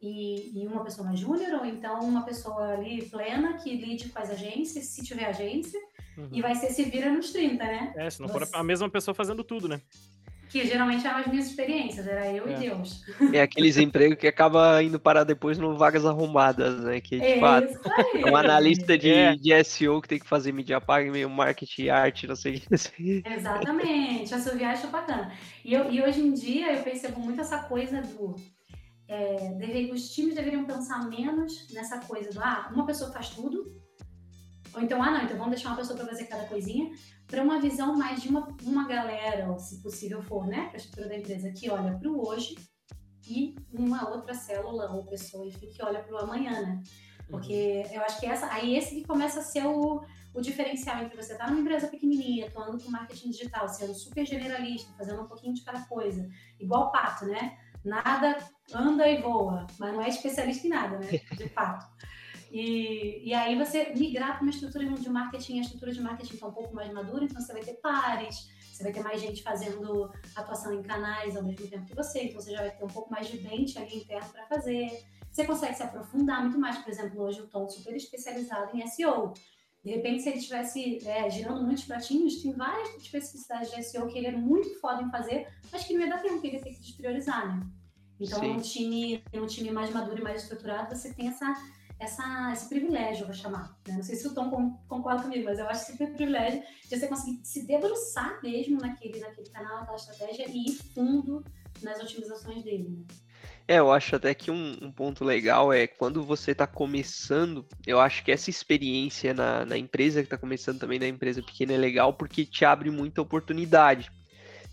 [0.01, 4.19] e, e, uma pessoa mais júnior, ou então uma pessoa ali plena que lide com
[4.19, 5.81] as agências, se tiver agência,
[6.17, 6.29] uhum.
[6.33, 7.93] e vai ser se vira nos 30, né?
[7.97, 8.47] É, se não Você...
[8.47, 9.81] for a mesma pessoa fazendo tudo, né?
[10.49, 12.53] Que geralmente eram as minhas experiências, era eu é.
[12.53, 13.05] e Deus.
[13.35, 17.01] É aqueles empregos que acaba indo parar depois no vagas arrumadas, né?
[17.03, 17.79] Que de é fato
[18.15, 19.37] é um analista de, é.
[19.37, 23.23] de SEO que tem que fazer mídia paga, meio marketing, arte, não sei o que.
[23.27, 25.33] Exatamente, a sua viagem foi bacana.
[25.63, 28.37] E, eu, e hoje em dia eu percebo muito essa coisa do.
[29.09, 33.75] É, deve, os times deveriam pensar menos nessa coisa do ah, uma pessoa faz tudo,
[34.75, 36.91] ou então, ah, não, então vamos deixar uma pessoa para fazer cada coisinha,
[37.27, 40.77] para uma visão mais de uma, uma galera, ou se possível for, né, para a
[40.77, 42.55] estrutura da empresa, que olha para o hoje
[43.27, 46.83] e uma outra célula ou pessoa, enfim, que olha para o amanhã, né?
[47.29, 47.95] Porque uhum.
[47.95, 50.03] eu acho que essa, aí esse que começa a ser o,
[50.35, 54.25] o diferencial entre você estar tá numa empresa pequenininha, atuando com marketing digital, sendo super
[54.25, 56.27] generalista, fazendo um pouquinho de cada coisa,
[56.59, 57.59] igual pato, né?
[57.85, 58.39] Nada
[58.75, 61.07] anda e voa, mas não é especialista em nada, né?
[61.07, 61.87] De fato.
[62.51, 66.47] E, e aí você migrar para uma estrutura de marketing, a estrutura de marketing está
[66.47, 70.11] um pouco mais madura, então você vai ter pares, você vai ter mais gente fazendo
[70.35, 73.11] atuação em canais ao mesmo tempo que você, então você já vai ter um pouco
[73.11, 75.05] mais de dente ali interno para fazer.
[75.31, 79.35] Você consegue se aprofundar muito mais, por exemplo, hoje o Tom super especializado em SEO.
[79.89, 84.19] De repente, se ele estivesse é, girando muitos pratinhos, tem várias especificidades de SEO que
[84.19, 86.63] ele é muito foda em fazer, mas que não ia dar tempo, que ele ia
[86.63, 87.67] ter que despriorizar, né?
[88.21, 91.55] Então, num time, num time mais maduro e mais estruturado, você tem essa
[91.99, 93.77] essa, esse privilégio, eu vou chamar.
[93.89, 93.95] Né?
[93.95, 97.41] Não sei se o Tom concorda comigo, mas eu acho super privilégio de você conseguir
[97.43, 101.43] se debruçar mesmo naquele, naquele canal, naquela estratégia e ir fundo
[101.83, 102.89] nas otimizações dele.
[102.91, 103.05] Né?
[103.67, 108.01] É, eu acho até que um, um, ponto legal é quando você está começando, eu
[108.01, 111.77] acho que essa experiência na, na empresa que está começando também, na empresa pequena, é
[111.77, 114.11] legal porque te abre muita oportunidade.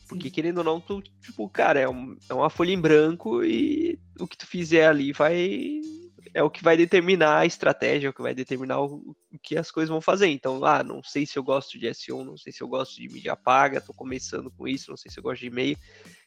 [0.08, 4.00] Porque, querendo ou não, tu, tipo, cara, é, um, é uma folha em branco e
[4.20, 5.82] o que tu fizer ali vai
[6.34, 9.58] é o que vai determinar a estratégia, é o que vai determinar o, o, que
[9.58, 10.28] as coisas vão fazer.
[10.28, 13.08] Então, ah, não sei se eu gosto de SEO, não sei se eu gosto de
[13.08, 15.78] mídia paga, tô começando com isso, não sei se eu gosto de e-mail.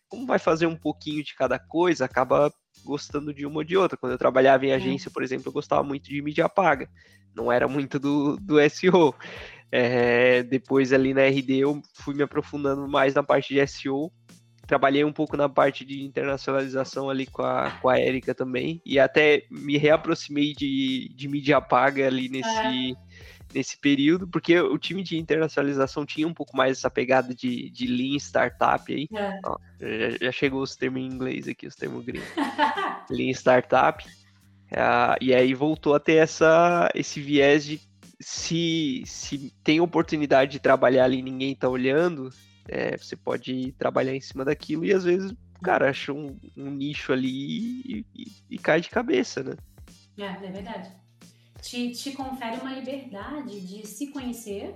[0.08, 2.52] Como vai fazer um pouquinho de cada coisa, acaba
[2.84, 3.96] gostando de uma ou de outra.
[3.96, 6.88] Quando eu trabalhava em agência, por exemplo, eu gostava muito de mídia paga,
[7.34, 9.14] não era muito do, do SEO.
[9.70, 14.10] É, depois ali na RD eu fui me aprofundando mais na parte de SEO
[14.68, 18.98] trabalhei um pouco na parte de internacionalização ali com a, com a Erika também, e
[18.98, 22.92] até me reaproximei de, de mídia paga ali nesse, é.
[23.54, 27.86] Nesse período, porque o time de internacionalização tinha um pouco mais essa pegada de, de
[27.86, 29.08] lean startup aí.
[29.14, 29.38] É.
[29.44, 32.28] Ó, já, já, chegou os termos em inglês aqui, os termos gringos.
[33.10, 34.04] lean startup.
[34.70, 37.80] Uh, e aí voltou a ter essa, esse viés de
[38.20, 42.30] se, se tem oportunidade de trabalhar ali e ninguém tá olhando,
[42.68, 45.32] é, você pode trabalhar em cima daquilo e às vezes,
[45.62, 49.54] cara, acha um, um nicho ali e, e, e, cai de cabeça, né?
[50.18, 50.90] É, é verdade.
[51.62, 54.74] Te, te confere uma liberdade de se conhecer,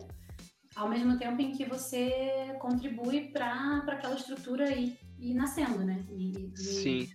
[0.74, 6.04] ao mesmo tempo em que você contribui para aquela estrutura ir, ir nascendo, né?
[6.10, 7.08] E, e, Sim.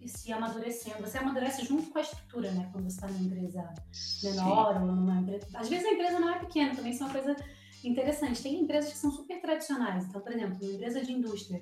[0.00, 1.00] E se amadurecendo.
[1.00, 2.68] Você amadurece junto com a estrutura, né?
[2.72, 3.74] Quando você está numa empresa
[4.22, 4.80] menor Sim.
[4.80, 5.46] ou numa empresa.
[5.54, 7.36] Às vezes a empresa não é pequena, também isso é uma coisa
[7.82, 8.42] interessante.
[8.42, 10.06] Tem empresas que são super tradicionais.
[10.06, 11.60] Então, por exemplo, uma empresa de indústria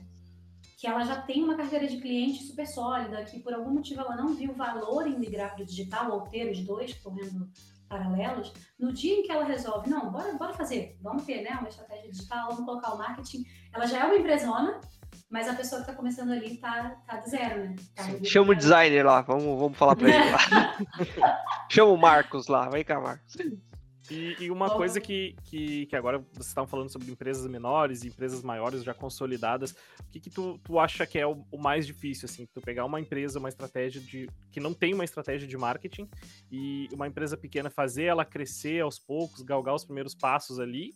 [0.84, 4.14] que ela já tem uma carteira de cliente super sólida, que por algum motivo ela
[4.16, 7.48] não viu valor em migrar para o digital ou ter os dois correndo
[7.88, 11.70] paralelos, no dia em que ela resolve, não, bora, bora fazer, vamos ter né, uma
[11.70, 14.78] estratégia digital, vamos colocar o marketing, ela já é uma empresona,
[15.30, 17.76] mas a pessoa que está começando ali está tá do zero, né?
[17.96, 20.78] Tá Chama o designer lá, vamos, vamos falar para ele lá.
[21.72, 23.38] Chama o Marcos lá, vem cá, Marcos.
[24.10, 28.08] E, e uma coisa que, que, que agora vocês estavam falando sobre empresas menores e
[28.08, 31.86] empresas maiores já consolidadas, o que, que tu, tu acha que é o, o, mais
[31.86, 35.56] difícil, assim, tu pegar uma empresa, uma estratégia de que não tem uma estratégia de
[35.56, 36.08] marketing
[36.52, 40.94] e uma empresa pequena fazer ela crescer aos poucos, galgar os primeiros passos ali,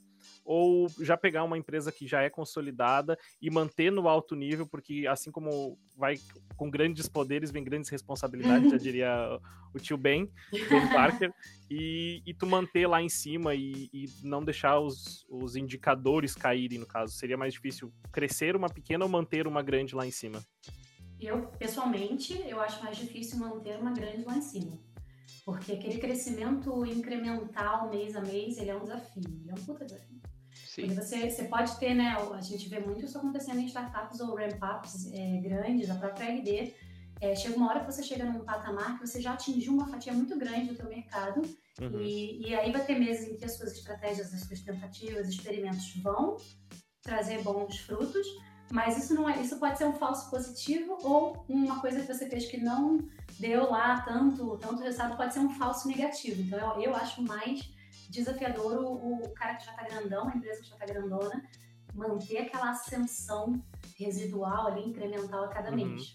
[0.48, 5.06] ou já pegar uma empresa que já é consolidada e manter no alto nível, porque
[5.06, 6.14] assim como vai
[6.56, 9.38] com grandes poderes vem grandes responsabilidades, já diria
[9.74, 11.30] o tio Ben, Ben Parker,
[11.70, 16.78] e, e tu manter lá em cima e, e não deixar os, os indicadores caírem,
[16.78, 17.12] no caso.
[17.12, 20.42] Seria mais difícil crescer uma pequena ou manter uma grande lá em cima?
[21.20, 24.78] Eu, pessoalmente, eu acho mais difícil manter uma grande lá em cima.
[25.44, 29.84] Porque aquele crescimento incremental mês a mês, ele é um desafio, ele é um puta
[29.84, 30.20] desafio.
[30.80, 30.94] Sim.
[30.94, 32.16] Você, você pode ter, né?
[32.32, 36.74] A gente vê muito isso acontecendo em startups ou ramp-ups é, grandes, a própria RD.
[37.20, 40.12] É, chega uma hora que você chega num patamar que você já atingiu uma fatia
[40.12, 41.42] muito grande do teu mercado
[41.80, 42.00] uhum.
[42.00, 45.96] e, e aí vai ter meses em que as suas estratégias, as suas tentativas, experimentos
[45.96, 46.36] vão
[47.02, 48.24] trazer bons frutos,
[48.70, 52.28] mas isso não é, isso pode ser um falso positivo ou uma coisa que você
[52.28, 52.98] fez que não
[53.40, 56.40] deu lá tanto, tanto resultado, pode ser um falso negativo.
[56.40, 57.68] Então eu, eu acho mais
[58.08, 61.44] desafiador o, o cara que já está grandão, a empresa que já está grandona,
[61.94, 63.62] manter aquela ascensão
[63.98, 65.76] residual ali, incremental a cada uhum.
[65.76, 66.14] mês.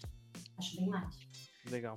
[0.58, 1.16] Acho bem mais.
[1.70, 1.94] Legal.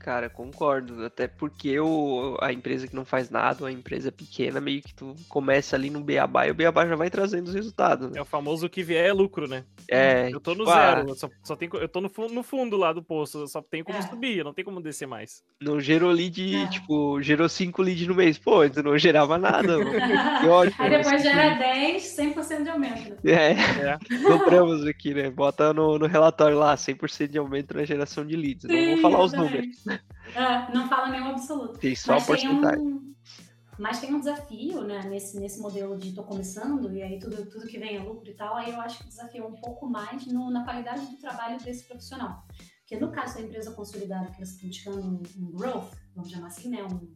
[0.00, 1.04] Cara, concordo.
[1.04, 5.14] Até porque o, a empresa que não faz nada, a empresa pequena, meio que tu
[5.28, 8.10] começa ali no beabá e o beabá já vai trazendo os resultados.
[8.10, 8.18] Né?
[8.18, 9.62] É o famoso que vier é lucro, né?
[9.88, 10.30] É.
[10.32, 12.78] Eu tô no tipo, zero, ah, eu, só, só tenho, eu tô no, no fundo
[12.78, 14.02] lá do poço, só tenho como é.
[14.02, 15.44] subir, não tem como descer mais.
[15.60, 16.66] Não gerou lead, é.
[16.68, 18.38] tipo, gerou 5 leads no mês.
[18.38, 19.76] Pô, tu não gerava nada.
[20.40, 20.82] que ótimo.
[20.82, 23.16] Aí depois gera 10, 100% de aumento.
[23.22, 23.52] É.
[23.52, 23.98] é.
[24.26, 25.28] Dobramos aqui, né?
[25.28, 28.62] Bota no, no relatório lá, 100% de aumento na geração de leads.
[28.62, 29.84] Sim, não vou falar os números.
[30.34, 31.78] É, não fala nenhum absoluto.
[31.78, 32.84] Tem só mas porcentagem.
[32.84, 33.14] Tem um,
[33.80, 37.66] mas tem um desafio, né, nesse, nesse modelo de tô começando, e aí tudo, tudo
[37.66, 40.50] que vem é lucro e tal, aí eu acho que é um pouco mais no,
[40.50, 42.46] na qualidade do trabalho desse profissional.
[42.80, 46.48] Porque no caso da empresa consolidada, que você está buscando um, um, growth, vamos chamar
[46.48, 47.10] assim, né, um,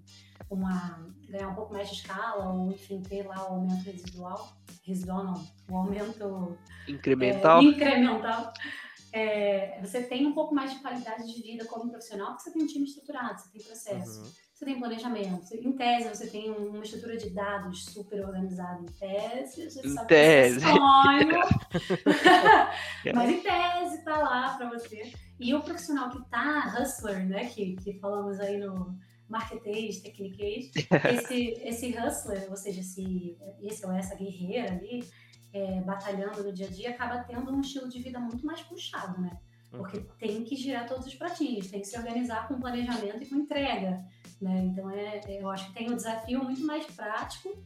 [0.48, 5.24] uma, ganhar um pouco mais de escala, ou enfim, ter lá o aumento residual, residual
[5.24, 6.56] não, o aumento...
[6.88, 7.60] Incremental.
[7.60, 8.52] É, incremental
[9.14, 12.64] é, você tem um pouco mais de qualidade de vida como profissional, porque você tem
[12.64, 14.28] um time estruturado, você tem processo, uhum.
[14.52, 15.54] você tem planejamento.
[15.54, 18.82] Em tese, você tem uma estrutura de dados super organizada.
[18.82, 20.64] Em tese, você em sabe tese.
[23.04, 25.12] que Mas em tese tá lá para você.
[25.38, 28.98] E o profissional que tá hustler, né, que, que falamos aí no
[29.28, 30.72] marketês, tecniquez,
[31.14, 35.04] esse, esse hustler, ou seja, esse, esse ou essa guerreira ali,
[35.54, 39.20] é, batalhando no dia a dia, acaba tendo um estilo de vida muito mais puxado,
[39.22, 39.38] né?
[39.70, 40.06] Porque uhum.
[40.18, 44.04] tem que girar todos os pratinhos, tem que se organizar com planejamento e com entrega,
[44.40, 44.64] né?
[44.64, 47.56] Então, é, eu acho que tem um desafio muito mais prático,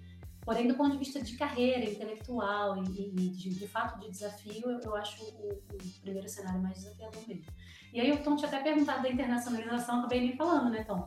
[0.43, 4.70] porém, do ponto de vista de carreira intelectual e, e de, de, fato de desafio,
[4.70, 7.47] eu, eu acho o, o, primeiro cenário mais desafiador mesmo.
[7.93, 11.07] E aí o Tom tinha até perguntado da internacionalização, acabei nem falando, né, Tom?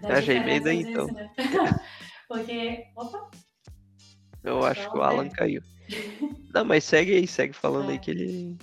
[0.00, 1.06] Da Achei bem daí, então.
[1.08, 1.30] Né?
[2.26, 3.30] Porque, opa!
[4.42, 5.62] Eu acho que o Alan caiu.
[6.54, 7.92] Não, mas segue aí, segue falando é.
[7.92, 8.58] aí que ele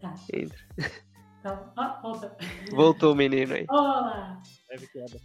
[0.00, 0.14] tá.
[0.32, 0.58] entra.
[1.40, 2.36] Então, ó, volta.
[2.70, 3.66] Voltou o menino aí.
[3.68, 4.42] Olá!
[4.68, 5.20] Deve queda.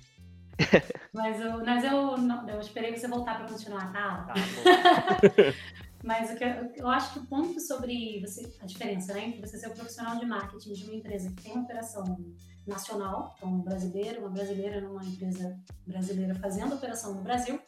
[1.13, 4.25] Mas eu, mas eu, não, eu esperei você voltar para continuar, tá?
[4.31, 4.35] tá
[6.03, 9.41] mas o que eu, eu, acho que o ponto sobre você, a diferença, né, entre
[9.41, 12.17] você ser o um profissional de marketing de uma empresa que tem uma operação
[12.65, 17.59] nacional, então um brasileiro, uma brasileira numa empresa brasileira fazendo operação no Brasil,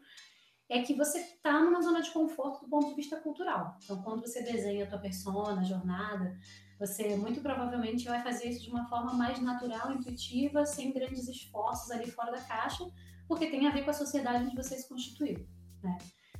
[0.73, 3.77] é que você está numa zona de conforto do ponto de vista cultural.
[3.83, 6.35] Então, quando você desenha a tua persona, a jornada,
[6.79, 11.91] você muito provavelmente vai fazer isso de uma forma mais natural, intuitiva, sem grandes esforços
[11.91, 12.83] ali fora da caixa,
[13.27, 15.47] porque tem a ver com a sociedade onde você se constituiu.
[15.83, 15.97] Né?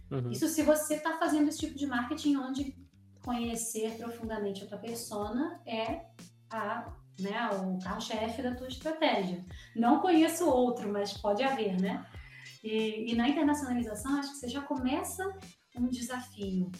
[0.09, 0.31] Uhum.
[0.31, 2.75] Isso se você está fazendo esse tipo de marketing onde
[3.23, 6.07] conhecer profundamente a tua persona é
[6.49, 9.45] a, né, o carro-chefe da tua estratégia.
[9.75, 12.05] Não conheço outro, mas pode haver, né?
[12.63, 15.23] E, e na internacionalização, acho que você já começa
[15.75, 16.71] um desafio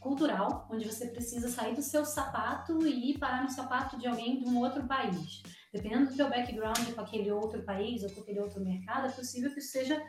[0.00, 4.38] cultural, onde você precisa sair do seu sapato e ir parar no sapato de alguém
[4.38, 5.42] de um outro país.
[5.72, 9.50] Dependendo do seu background com aquele outro país ou com aquele outro mercado, é possível
[9.52, 10.00] que isso seja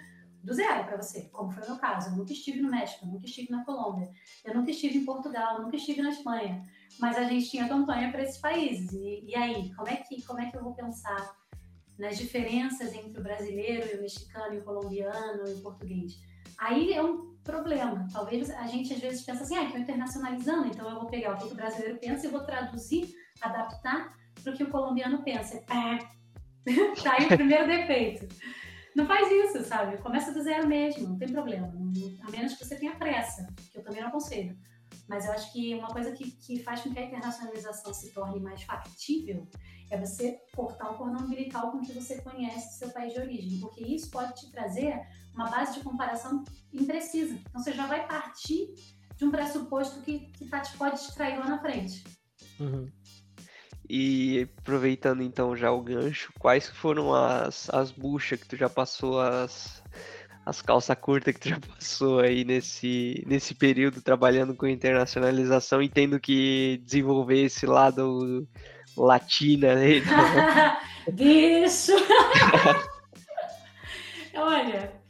[0.44, 2.10] do zero para você, como foi o meu caso.
[2.10, 4.12] Eu nunca estive no México, eu nunca estive na Colômbia,
[4.44, 6.64] eu nunca estive em Portugal, eu nunca estive na Espanha,
[7.00, 8.92] mas a gente tinha campanha para esses países.
[8.94, 11.36] E, e, aí, como é, que, como é que eu vou pensar
[11.98, 16.20] nas diferenças entre o brasileiro o mexicano o colombiano o português?
[16.58, 18.08] Aí é um problema.
[18.12, 21.38] Talvez a gente às vezes pensa assim, ah, estou internacionalizando, então eu vou pegar o
[21.38, 25.62] que o brasileiro pensa e vou traduzir, adaptar para o que o colombiano pensa.
[25.68, 26.00] Pá!
[27.04, 28.28] tá aí o primeiro defeito.
[28.96, 29.98] Não faz isso, sabe?
[29.98, 31.72] Começa do zero mesmo, não tem problema.
[32.22, 34.58] a menos que você tenha pressa, que eu também não aconselho.
[35.08, 38.40] Mas eu acho que uma coisa que, que faz com que a internacionalização se torne
[38.40, 39.48] mais factível
[39.92, 43.84] é você cortar o cordão umbilical com que você conhece seu país de origem, porque
[43.84, 45.00] isso pode te trazer
[45.34, 46.44] uma base de comparação
[46.74, 47.36] imprecisa.
[47.36, 48.74] Então você já vai partir
[49.16, 52.04] de um pressuposto que, que tá, pode te trair lá na frente.
[52.60, 52.92] Uhum.
[53.88, 59.20] E aproveitando então já o gancho, quais foram as, as buchas que tu já passou,
[59.20, 59.84] as,
[60.46, 65.90] as calças curtas que tu já passou aí nesse, nesse período trabalhando com internacionalização e
[65.90, 68.48] tendo que desenvolver esse lado
[68.96, 70.02] latina né?
[71.12, 71.94] Bicho!
[74.36, 75.02] Olha,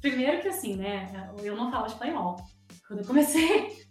[0.00, 1.30] primeiro que assim, né?
[1.42, 2.36] Eu não falo espanhol.
[2.86, 3.82] Quando eu comecei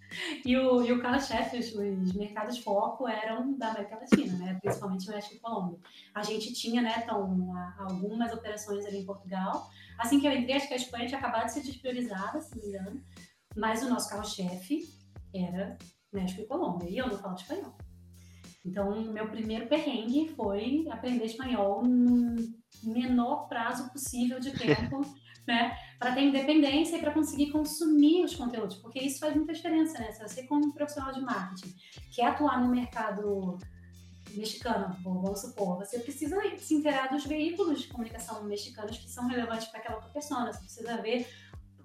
[0.46, 4.60] e o, e o carro-chefe, os, os, mercados foco eram da América Latina, né?
[4.62, 5.80] principalmente México e Colômbia.
[6.14, 9.70] A gente tinha né, então, algumas operações ali em Portugal.
[9.98, 12.64] Assim que eu entrei, acho que a Espanha tinha acabado de ser despriorizada, se não
[12.64, 13.04] me engano.
[13.56, 14.84] Mas o nosso carro-chefe
[15.34, 15.78] era
[16.12, 16.90] México e Colômbia.
[16.90, 17.76] E eu não falo espanhol.
[18.66, 22.36] Então, meu primeiro perrengue foi aprender espanhol no
[22.84, 25.02] menor prazo possível de tempo
[25.48, 25.78] né?
[26.00, 30.12] Para ter independência e para conseguir consumir os conteúdos, porque isso faz muita diferença, né?
[30.12, 31.76] Se você, como profissional de marketing,
[32.12, 33.58] quer atuar no mercado
[34.38, 39.68] mexicano, vamos supor, você precisa se inteirar dos veículos de comunicação mexicanos que são relevantes
[39.68, 41.28] para aquela pessoa, você precisa ver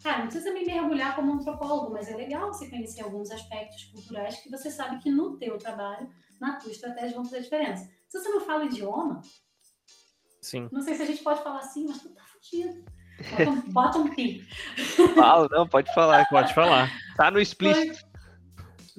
[0.02, 4.36] Cara, não precisa me mergulhar como antropólogo, mas é legal você conhecer alguns aspectos culturais
[4.36, 6.08] que você sabe que no teu trabalho,
[6.40, 7.90] na tua estratégia, vão fazer diferença.
[8.08, 9.20] Se você não fala idioma,
[10.40, 10.68] Sim.
[10.70, 12.84] não sei se a gente pode falar assim, mas tu tá fudido.
[13.72, 14.46] Bota um, pi.
[15.14, 16.28] Fala, não, pode falar.
[16.28, 16.90] Pode falar.
[17.16, 18.06] Tá no explícito.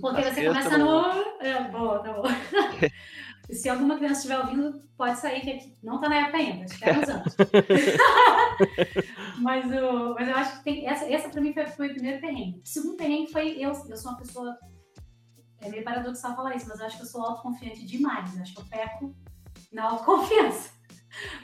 [0.02, 1.06] Porque você começa no.
[1.39, 2.24] É, boa, tá bom.
[3.50, 6.86] Se alguma criança estiver ouvindo, pode sair, que não tá na época ainda, acho que
[6.86, 7.36] é uns anos.
[9.39, 12.20] mas, o, mas eu acho que tem, essa, essa pra mim foi, foi o primeiro
[12.20, 12.62] perrengue.
[12.64, 14.58] O segundo perrengue foi eu, eu sou uma pessoa.
[15.60, 18.36] É meio paradoxal falar isso, mas eu acho que eu sou autoconfiante demais.
[18.36, 19.16] Eu acho que eu peco
[19.72, 20.72] na autoconfiança.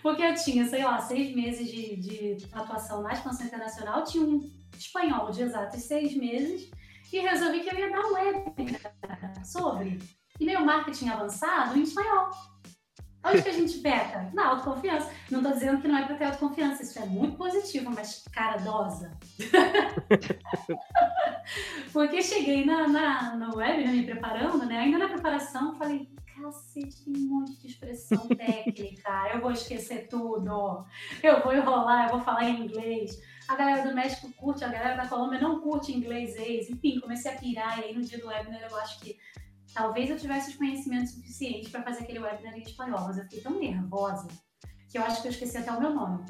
[0.01, 4.41] Porque eu tinha, sei lá, seis meses de, de atuação na expansão internacional, tinha um
[4.77, 6.69] espanhol de exatos seis meses
[7.11, 9.99] e resolvi que eu ia dar um webinar sobre
[10.39, 12.31] e-mail marketing avançado em espanhol.
[13.25, 14.29] Onde que a gente peca?
[14.33, 15.09] Na autoconfiança.
[15.31, 18.57] Não estou dizendo que não é para ter autoconfiança, isso é muito positivo, mas cara,
[18.57, 19.17] dosa.
[21.93, 24.79] Porque cheguei na, na, no webinar me preparando, né?
[24.79, 30.85] Ainda na preparação, falei, cacete, tem um monte de expressão técnica, eu vou esquecer tudo,
[31.21, 33.21] eu vou enrolar, eu vou falar em inglês.
[33.47, 36.69] A galera do México curte, a galera da Colômbia não curte inglês, ex.
[36.69, 39.17] enfim, comecei a pirar e aí no dia do webinar eu acho que
[39.73, 43.41] talvez eu tivesse os conhecimentos suficientes para fazer aquele webinar em espanhol, mas eu fiquei
[43.41, 44.27] tão nervosa
[44.89, 46.23] que eu acho que eu esqueci até o meu nome.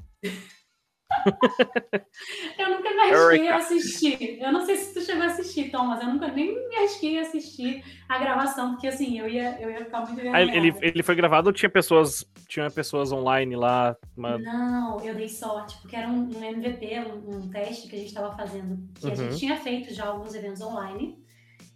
[2.57, 4.41] eu nunca me arrisquei a assistir.
[4.41, 7.19] Eu não sei se tu chegou a assistir, Tom, mas eu nunca nem me arrisquei
[7.19, 11.03] a assistir a gravação, porque assim, eu ia, eu ia ficar muito ah, ele, ele
[11.03, 13.95] foi gravado ou tinha pessoas, tinha pessoas online lá?
[14.15, 14.37] Uma...
[14.37, 18.07] Não, eu dei sorte, porque era um, um MVP, um, um, teste que a gente
[18.07, 19.11] estava fazendo, que uhum.
[19.11, 21.22] a gente tinha feito já alguns eventos online.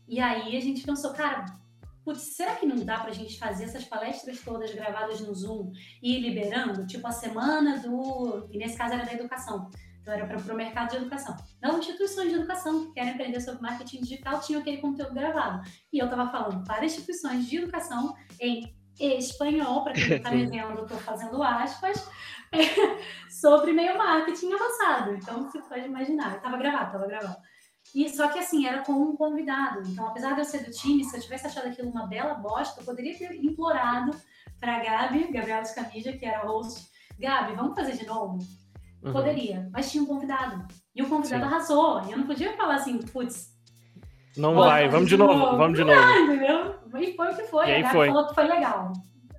[0.07, 1.45] E aí a gente pensou, cara,
[2.03, 5.71] putz, será que não dá para a gente fazer essas palestras todas gravadas no Zoom
[6.01, 6.87] e ir liberando?
[6.87, 8.47] Tipo a semana do.
[8.51, 9.69] E nesse caso era da educação.
[10.01, 11.35] Então era para o mercado de educação.
[11.61, 15.69] Não instituições de educação que querem aprender sobre marketing digital tinham aquele conteúdo gravado.
[15.91, 20.81] E eu estava falando para instituições de educação em espanhol, para quem está me vendo,
[20.81, 22.09] estou fazendo aspas,
[23.29, 25.13] sobre meio marketing avançado.
[25.13, 26.37] Então você pode imaginar.
[26.37, 27.37] Estava gravado, estava gravado.
[27.95, 29.81] E só que assim, era com um convidado.
[29.87, 32.81] Então, apesar de eu ser do time, se eu tivesse achado aquilo uma bela bosta,
[32.81, 34.11] eu poderia ter implorado
[34.59, 36.87] para a Gabi, Gabriela Escamija, que era host,
[37.19, 38.37] Gabi, vamos fazer de novo?
[39.03, 39.13] Uhum.
[39.13, 40.65] Poderia, mas tinha um convidado.
[40.95, 41.47] E o convidado Sim.
[41.47, 42.01] arrasou.
[42.07, 43.55] E eu não podia falar assim, putz.
[44.35, 45.99] Não vai, vamos de novo, novo, vamos de novo.
[45.99, 46.75] Não, entendeu?
[46.99, 47.67] E foi o que foi.
[47.67, 48.07] E a Gabi foi.
[48.07, 48.93] falou que foi legal.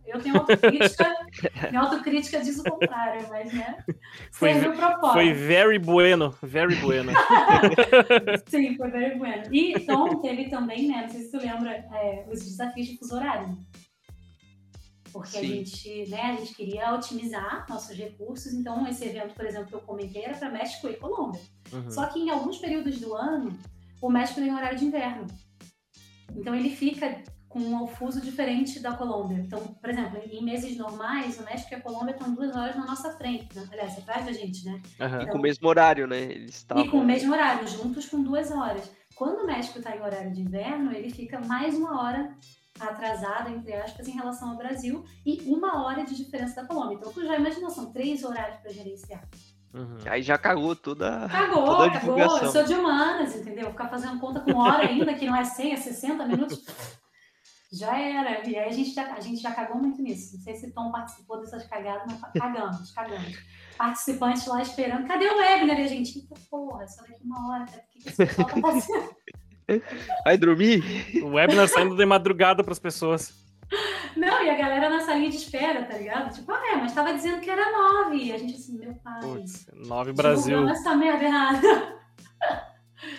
[0.08, 1.14] Eu tenho autocrítica,
[1.70, 3.84] minha autocrítica diz o contrário, mas, né?
[4.32, 4.52] Foi,
[5.12, 7.12] foi very bueno, very bueno.
[8.48, 9.42] Sim, foi very bueno.
[9.52, 11.02] E então teve também, né?
[11.02, 13.56] Não sei se tu lembra, é, os desafios de fuso horário.
[15.12, 15.38] Porque Sim.
[15.38, 19.74] a gente, né, a gente queria otimizar nossos recursos, então esse evento, por exemplo, que
[19.74, 21.40] eu comentei era para México e Colômbia.
[21.72, 21.90] Uhum.
[21.90, 23.58] Só que em alguns períodos do ano,
[24.00, 25.26] o México tem horário de inverno.
[26.34, 29.38] Então ele fica com um fuso diferente da Colômbia.
[29.38, 32.84] Então, por exemplo, em meses normais, o México e a Colômbia estão duas horas na
[32.84, 33.66] nossa frente, né?
[33.72, 34.72] aliás, atrás da gente, né?
[35.00, 35.06] Uhum.
[35.06, 36.20] Então, e com o mesmo horário, né?
[36.20, 36.84] Eles estavam...
[36.84, 38.90] E com o mesmo horário, juntos com duas horas.
[39.14, 42.36] Quando o México está em horário de inverno, ele fica mais uma hora
[42.78, 46.96] atrasada, entre aspas, em relação ao Brasil e uma hora de diferença da Colômbia.
[46.96, 49.22] Então, tu já imagina, são três horários para gerenciar.
[49.74, 49.98] Uhum.
[50.06, 52.18] Aí já cagou toda, cagou, toda a cagou.
[52.18, 53.70] Eu sou de humanas, entendeu?
[53.70, 56.64] Ficar fazendo conta com hora ainda, que não é 100, é 60 minutos,
[57.72, 58.46] já era.
[58.48, 60.36] E aí a gente já, a gente já cagou muito nisso.
[60.36, 63.38] Não sei se Tom participou dessas cagadas, mas cagamos, cagamos.
[63.76, 65.78] Participantes lá esperando, cadê o webinar?
[65.78, 68.60] E a gente, eita porra, só daqui uma hora, o que, que esse pessoal tá
[68.60, 69.16] fazendo?
[70.24, 70.82] Vai dormir?
[71.22, 73.46] O webinar saindo de madrugada para as pessoas.
[74.16, 76.34] Não, e a galera na salinha de espera, tá ligado?
[76.34, 78.16] Tipo, ah, é, mas tava dizendo que era nove.
[78.16, 79.20] E a gente assim, meu pai.
[79.20, 80.66] Putz, nove Brasil.
[80.68, 81.98] essa merda errada.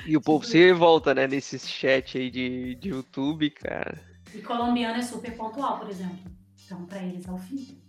[0.06, 4.09] E o povo se revolta, né, nesse chat aí de, de YouTube, cara.
[4.34, 6.20] E colombiano é super pontual, por exemplo.
[6.66, 7.80] Então, pra eles é o fim.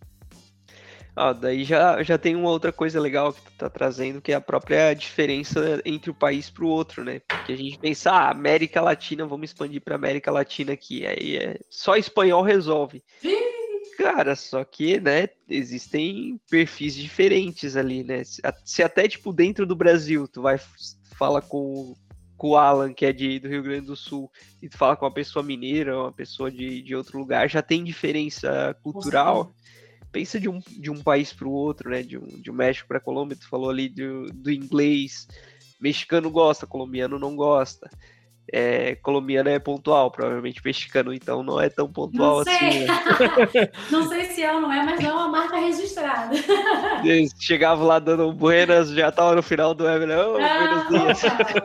[1.14, 4.36] Ah, daí já, já tem uma outra coisa legal que tu tá trazendo, que é
[4.36, 7.20] a própria diferença entre o país para o outro, né?
[7.20, 11.06] Porque a gente pensa, ah, América Latina, vamos expandir para América Latina aqui.
[11.06, 13.02] Aí é só espanhol resolve.
[13.98, 18.22] Cara, só que, né, existem perfis diferentes ali, né?
[18.64, 20.58] Se até, tipo, dentro do Brasil, tu vai
[21.18, 21.94] fala com,
[22.40, 24.32] com o Alan, que é de, do Rio Grande do Sul,
[24.62, 27.84] e tu fala com uma pessoa mineira, uma pessoa de, de outro lugar, já tem
[27.84, 29.52] diferença cultural
[30.10, 32.02] pensa de um, de um país para o outro, né?
[32.02, 35.28] De um, de um México para Colômbia, tu falou ali do, do inglês.
[35.80, 37.88] Mexicano gosta, colombiano não gosta.
[38.52, 42.80] É, colombiano é pontual, provavelmente mexicano, então não é tão pontual não assim.
[42.80, 42.86] Né?
[43.90, 46.34] não sei se é ou não é, mas não é uma marca registrada.
[47.38, 50.88] Chegava lá dando buenas, já tava no final do web, oh, ah.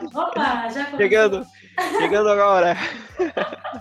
[0.05, 0.97] Opa, opa já começou.
[0.97, 1.45] Chegando,
[1.99, 2.77] chegando agora.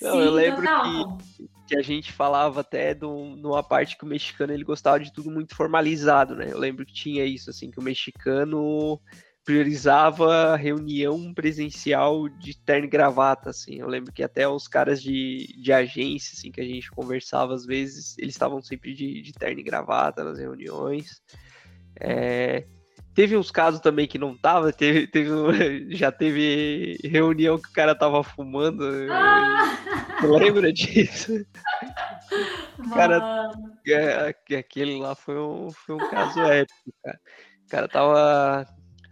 [0.00, 1.16] Não, Sim, eu lembro total.
[1.18, 5.12] que que a gente falava até de uma parte que o mexicano ele gostava de
[5.12, 6.48] tudo muito formalizado, né?
[6.50, 9.00] Eu lembro que tinha isso, assim, que o mexicano
[9.46, 13.76] priorizava reunião presencial de terno e gravata, assim.
[13.76, 17.64] Eu lembro que até os caras de, de agência, assim, que a gente conversava às
[17.64, 21.22] vezes, eles estavam sempre de, de terno e gravata nas reuniões.
[21.98, 22.66] É,
[23.16, 25.30] Teve uns casos também que não tava, teve, teve,
[25.96, 28.84] já teve reunião que o cara tava fumando.
[29.10, 29.78] Ah!
[30.22, 31.32] Lembra disso?
[32.78, 33.50] O cara,
[33.86, 37.18] é, aquele lá foi um, foi um caso épico, cara.
[37.64, 38.66] O cara tava,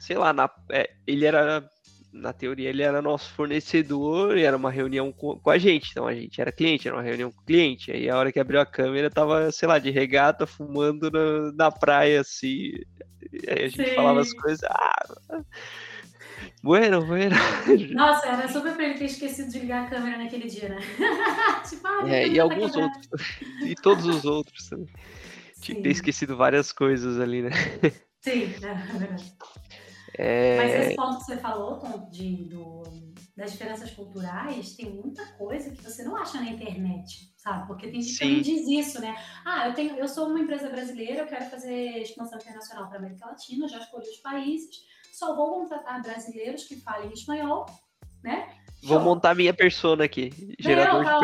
[0.04, 1.68] sei lá, na, é, ele era
[2.14, 6.06] na teoria ele era nosso fornecedor e era uma reunião com, com, a gente, então
[6.06, 7.90] a gente era cliente, era uma reunião com o cliente.
[7.90, 11.70] Aí a hora que abriu a câmera tava, sei lá, de regata, fumando na, na
[11.72, 12.70] praia, assim.
[13.48, 13.94] Aí a gente Sim.
[13.94, 14.62] falava as coisas.
[14.62, 15.16] Ah,
[16.62, 17.34] bueno, bueno.
[17.94, 20.76] Nossa, era super pra ele ter esquecido de ligar a câmera naquele dia, né?
[21.68, 23.08] tipo, ah, é, e alguns outros.
[23.66, 24.88] e todos os outros também.
[25.60, 27.50] Tinha que ter esquecido várias coisas ali, né?
[28.20, 28.54] Sim,
[28.94, 29.34] é verdade.
[30.16, 30.56] É...
[30.56, 32.82] Mas esse ponto que você falou, Tom, de, do,
[33.36, 37.66] das diferenças culturais, tem muita coisa que você não acha na internet, sabe?
[37.66, 39.14] Porque tem gente que diz isso, né?
[39.44, 43.00] Ah, eu, tenho, eu sou uma empresa brasileira, eu quero fazer expansão internacional para a
[43.00, 47.66] América Latina, já escolhi os países, só vou contratar brasileiros que falem espanhol,
[48.22, 48.48] né?
[48.84, 51.18] Vou montar minha persona aqui, gerador tá.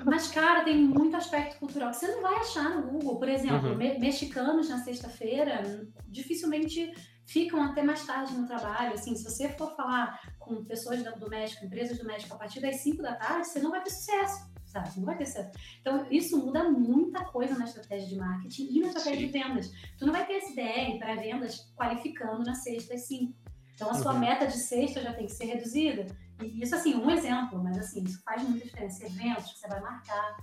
[0.04, 3.18] Mas, cara, tem muito aspecto cultural que você não vai achar no Google.
[3.18, 3.76] Por exemplo, uhum.
[3.76, 6.92] me mexicanos na sexta-feira dificilmente
[7.26, 8.94] ficam até mais tarde no trabalho.
[8.94, 12.76] Assim, se você for falar com pessoas do México, empresas do México, a partir das
[12.76, 14.90] 5 da tarde, você não vai ter sucesso, sabe?
[14.96, 15.50] Não vai ter sucesso.
[15.80, 19.26] Então, isso muda muita coisa na estratégia de marketing e na estratégia Sim.
[19.26, 19.72] de vendas.
[19.98, 23.34] Tu não vai ter SDR para vendas qualificando na sexta às 5.
[23.74, 24.20] Então, a sua uhum.
[24.20, 26.06] meta de sexta já tem que ser reduzida.
[26.40, 29.04] E isso, assim, um exemplo, mas, assim, isso faz muita diferença.
[29.04, 30.36] Eventos que você vai marcar,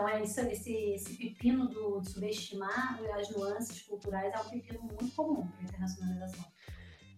[0.00, 4.80] então, é isso, esse, esse pepino do, de subestimar as nuances culturais é um pepino
[4.80, 6.44] muito comum para a internacionalização.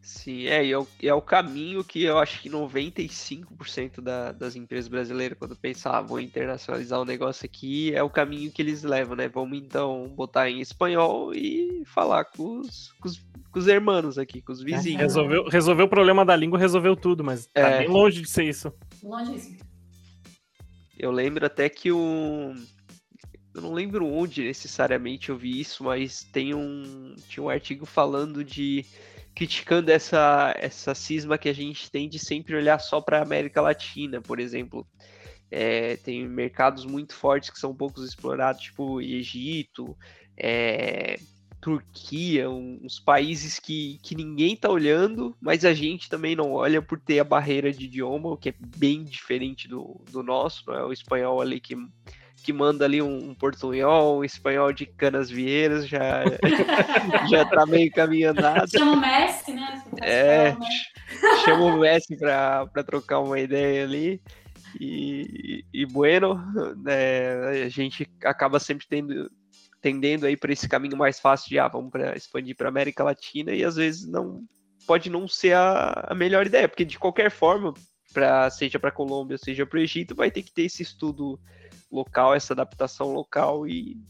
[0.00, 4.56] Sim, é, e é, o, é o caminho que eu acho que 95% da, das
[4.56, 8.60] empresas brasileiras, quando pensam, ah, vou internacionalizar o um negócio aqui, é o caminho que
[8.60, 9.28] eles levam, né?
[9.28, 13.18] Vamos então botar em espanhol e falar com os, com os,
[13.52, 15.02] com os hermanos aqui, com os vizinhos.
[15.02, 17.78] Resolveu, resolveu o problema da língua, resolveu tudo, mas tá é.
[17.78, 18.72] bem longe de ser isso.
[19.04, 19.71] Longe disso.
[20.98, 22.54] Eu lembro até que o.
[23.54, 27.14] Eu não lembro onde necessariamente eu vi isso, mas tem um.
[27.28, 28.84] Tinha um artigo falando de.
[29.34, 33.60] criticando essa, essa cisma que a gente tem de sempre olhar só para a América
[33.60, 34.86] Latina, por exemplo.
[35.50, 39.94] É, tem mercados muito fortes que são poucos explorados, tipo Egito,
[40.34, 41.18] é,
[41.62, 46.98] Turquia, uns países que, que ninguém tá olhando, mas a gente também não olha por
[46.98, 50.92] ter a barreira de idioma, que é bem diferente do, do nosso, não é o
[50.92, 51.76] espanhol ali que,
[52.42, 56.24] que manda ali um, um portunhol, um espanhol de canas vieiras, já,
[57.30, 58.68] já tá meio caminho andado.
[58.68, 59.84] Chama o Messi, né?
[60.02, 60.56] É,
[61.44, 64.20] chama o Messi para trocar uma ideia ali.
[64.80, 66.34] E, e bueno,
[66.78, 69.30] né, a gente acaba sempre tendo
[69.82, 73.52] tendendo aí para esse caminho mais fácil de ah, vamos para expandir para América Latina
[73.52, 74.46] e às vezes não
[74.86, 77.74] pode não ser a, a melhor ideia, porque de qualquer forma,
[78.12, 81.38] para seja para Colômbia, seja para o Egito, vai ter que ter esse estudo
[81.90, 84.00] local, essa adaptação local e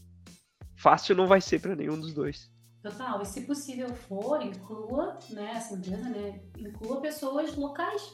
[0.75, 2.51] fácil não vai ser para nenhum dos dois.
[2.83, 8.13] Total, e se possível for, inclua, né, essa empresa, né, inclua pessoas locais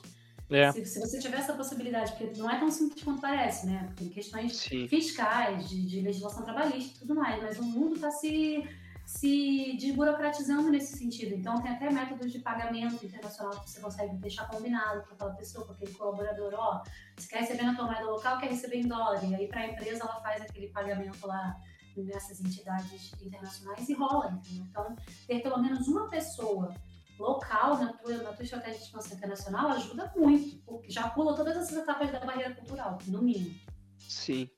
[0.50, 0.72] é.
[0.72, 3.90] Se, se, você tiver essa possibilidade, porque não é tão simples quanto parece, né?
[3.96, 4.88] Tem questões Sim.
[4.88, 8.68] fiscais, de, de, legislação trabalhista e tudo mais, mas o mundo está se,
[9.06, 11.36] se desburocratizando nesse sentido.
[11.36, 15.66] Então, tem até métodos de pagamento internacional que você consegue deixar combinado com aquela pessoa,
[15.66, 16.54] com aquele colaborador.
[16.56, 16.84] Ó,
[17.16, 19.24] você quer receber na tua moeda local, quer receber em dólar.
[19.24, 21.60] E aí, para a empresa, ela faz aquele pagamento lá
[21.96, 24.66] nessas entidades internacionais e rola, entendeu?
[24.70, 24.96] Então,
[25.28, 26.74] ter pelo menos uma pessoa
[27.20, 31.58] local na tua, na tua estratégia de expansão internacional ajuda muito, porque já pula todas
[31.58, 33.54] essas etapas da barreira cultural, no mínimo.
[33.98, 34.50] Sim.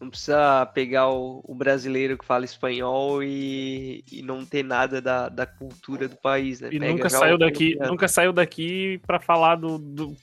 [0.00, 5.28] Não precisa pegar o, o brasileiro que fala espanhol e, e não ter nada da,
[5.28, 6.70] da cultura do país, né?
[6.72, 10.16] E Pega nunca saiu daqui, nunca saiu daqui para falar do, do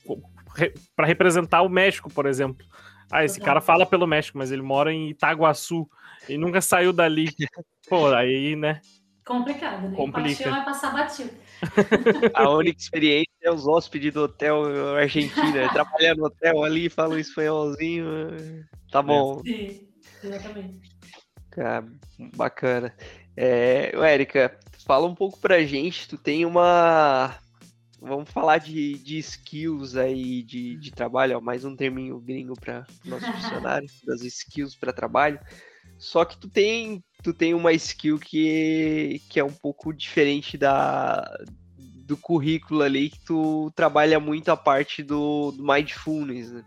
[0.96, 2.66] para representar o México, por exemplo.
[3.10, 5.88] Ah, esse cara fala pelo México, mas ele mora em Itaguaçu
[6.28, 7.28] e nunca saiu dali.
[7.88, 8.80] Pô, aí, né?
[9.24, 9.96] Complicado, né?
[9.96, 10.50] Complica.
[10.50, 11.30] vai passar batido.
[12.34, 17.14] A única experiência é os hóspedes do hotel argentino, é trabalhar no hotel ali, fala
[17.14, 19.42] um espanholzinho, tá bom.
[19.44, 19.88] Sim,
[20.22, 20.88] exatamente.
[21.56, 21.82] Ah,
[22.36, 22.94] bacana.
[23.36, 27.36] É, Érica, fala um pouco pra gente, tu tem uma...
[28.00, 32.86] Vamos falar de, de skills aí de, de trabalho, ó, mais um terminho gringo para
[33.04, 35.40] nosso funcionário, das skills para trabalho.
[35.98, 41.24] Só que tu tem, tu tem uma skill que, que é um pouco diferente da,
[41.76, 46.64] do currículo ali, que tu trabalha muito a parte do, do mindfulness, né?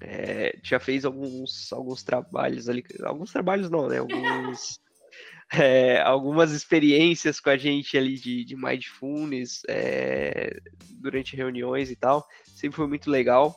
[0.00, 3.98] É, já fez alguns, alguns trabalhos ali, alguns trabalhos não, né?
[3.98, 4.78] Alguns,
[5.52, 10.58] é, algumas experiências com a gente ali de, de mindfulness é,
[11.00, 12.26] durante reuniões e tal.
[12.44, 13.56] Sempre foi muito legal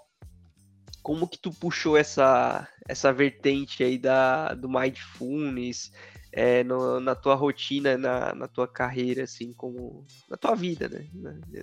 [1.04, 5.92] como que tu puxou essa, essa vertente aí da, do mindfulness
[6.38, 11.10] é, no, na tua rotina, na, na tua carreira, assim, como na tua vida, né?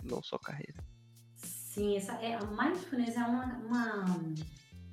[0.03, 0.83] Não só carreira.
[1.37, 4.35] Sim, essa, é, a mindfulness é uma, uma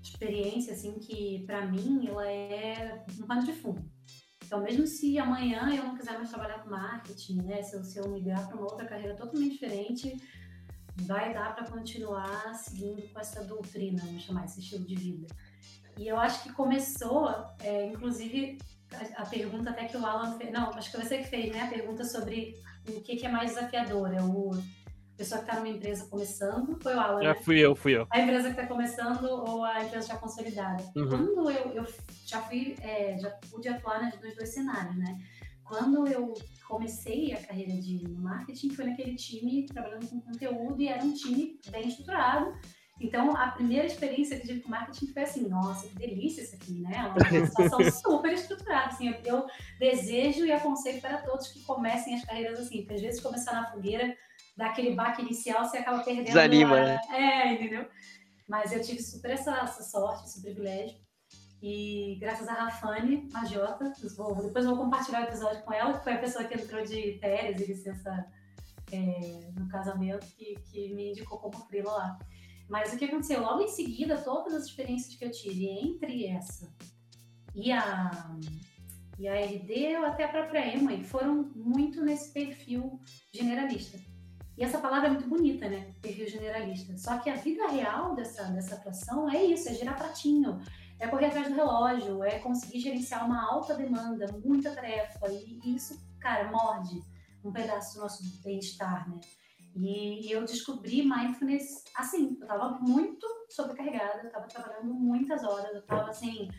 [0.03, 3.83] experiência, assim, que para mim ela é um pano de fundo.
[4.45, 7.63] Então, mesmo se amanhã eu não quiser mais trabalhar com marketing, né?
[7.63, 10.15] Se eu, se eu migrar para uma outra carreira totalmente diferente,
[11.07, 15.27] vai dar para continuar seguindo com essa doutrina, vamos chamar esse estilo de vida.
[15.97, 17.29] E eu acho que começou,
[17.61, 18.59] é, inclusive,
[18.93, 21.61] a, a, pergunta até que o Alan fez, não, acho que você que fez, né?
[21.61, 22.55] A pergunta sobre
[22.87, 24.51] o que, que é mais desafiador, é o
[25.21, 27.39] pessoa que está numa empresa começando, foi o Alan, Já né?
[27.41, 28.07] fui eu, fui eu.
[28.09, 30.83] A empresa que está começando ou a empresa já consolidada.
[30.95, 31.09] Uhum.
[31.09, 31.85] Quando eu, eu
[32.25, 35.19] já fui, é, já pude atuar nos dois cenários, né?
[35.63, 36.33] Quando eu
[36.67, 41.59] comecei a carreira de marketing foi naquele time trabalhando com conteúdo e era um time
[41.69, 42.53] bem estruturado.
[42.99, 46.55] Então, a primeira experiência que eu tive com marketing foi assim, nossa, que delícia isso
[46.55, 47.07] aqui, né?
[47.07, 48.87] Uma situação super estruturada.
[48.87, 49.47] Assim, eu, eu,
[49.79, 53.71] desejo e aconselho para todos que comecem as carreiras assim, porque às vezes começar na
[53.71, 54.15] fogueira,
[54.55, 56.25] dá aquele baque inicial, você acaba perdendo.
[56.25, 56.85] Desanima, a...
[56.85, 57.01] né?
[57.09, 57.87] É, entendeu?
[58.47, 60.99] Mas eu tive super essa, essa sorte, esse privilégio.
[61.61, 66.13] E graças a Rafane Magiota, vou, depois vou compartilhar o episódio com ela, que foi
[66.13, 68.25] a pessoa que entrou de férias e licença
[68.91, 72.19] é, no casamento, que, que me indicou como frila lá.
[72.71, 73.41] Mas o que aconteceu?
[73.41, 76.73] Logo em seguida, todas as experiências que eu tive entre essa
[77.53, 78.33] e a,
[79.19, 82.97] e a RD, ou até a própria Emma, foram muito nesse perfil
[83.33, 83.99] generalista.
[84.57, 85.93] E essa palavra é muito bonita, né?
[86.01, 86.97] Perfil generalista.
[86.97, 90.61] Só que a vida real dessa, dessa atuação é isso, é girar pratinho,
[90.97, 95.99] é correr atrás do relógio, é conseguir gerenciar uma alta demanda, muita tarefa, e isso,
[96.21, 97.03] cara, morde
[97.43, 99.19] um pedaço do nosso bem-estar, né?
[99.75, 105.79] E, eu descobri mindfulness assim, eu tava muito sobrecarregada, eu estava trabalhando muitas horas, eu
[105.79, 106.49] estava assim,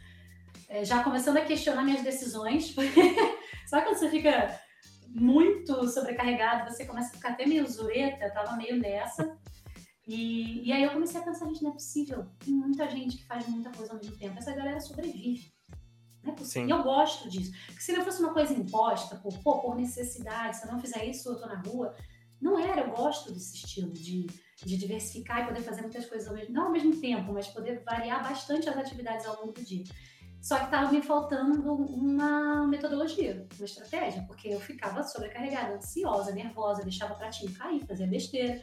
[0.68, 2.74] é, já começando a questionar minhas decisões.
[3.66, 4.58] Sabe quando você fica
[5.08, 9.38] muito sobrecarregado, você começa a ficar até meio zureta, eu tava meio nessa.
[10.06, 12.26] E, e aí eu comecei a pensar, gente, não é possível.
[12.44, 14.38] Tem muita gente que faz muita coisa ao mesmo tempo.
[14.38, 15.52] Essa galera sobrevive.
[16.24, 16.62] Não é possível.
[16.62, 16.68] Sim.
[16.68, 17.52] E eu gosto disso.
[17.66, 21.04] Porque se não fosse uma coisa imposta, por, pô, por necessidade, se eu não fizer
[21.04, 21.94] isso, eu tô na rua.
[22.42, 24.26] Não era, eu gosto desse estilo de,
[24.64, 27.84] de diversificar e poder fazer muitas coisas ao mesmo, não ao mesmo tempo, mas poder
[27.84, 29.84] variar bastante as atividades ao longo do dia.
[30.40, 36.82] Só que estava me faltando uma metodologia, uma estratégia, porque eu ficava sobrecarregada, ansiosa, nervosa,
[36.82, 38.60] deixava o pratinho cair, fazia besteira.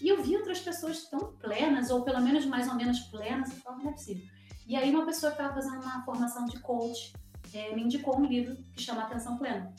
[0.00, 3.56] E eu vi outras pessoas tão plenas, ou pelo menos mais ou menos plenas, e
[3.56, 4.24] falava, não é possível.
[4.64, 7.12] E aí uma pessoa que estava fazendo uma formação de coach
[7.52, 9.74] é, me indicou um livro que chama Atenção Plena.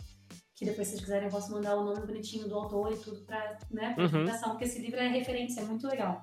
[0.60, 3.22] Que depois, se vocês quiserem, eu posso mandar o nome bonitinho do autor e tudo
[3.22, 4.50] para né, pra uhum.
[4.50, 6.22] porque esse livro é referência, é muito legal.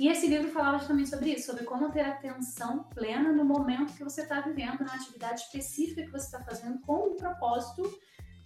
[0.00, 4.02] E esse livro falava também sobre isso, sobre como ter atenção plena no momento que
[4.02, 7.82] você está vivendo, na atividade específica que você está fazendo, com o propósito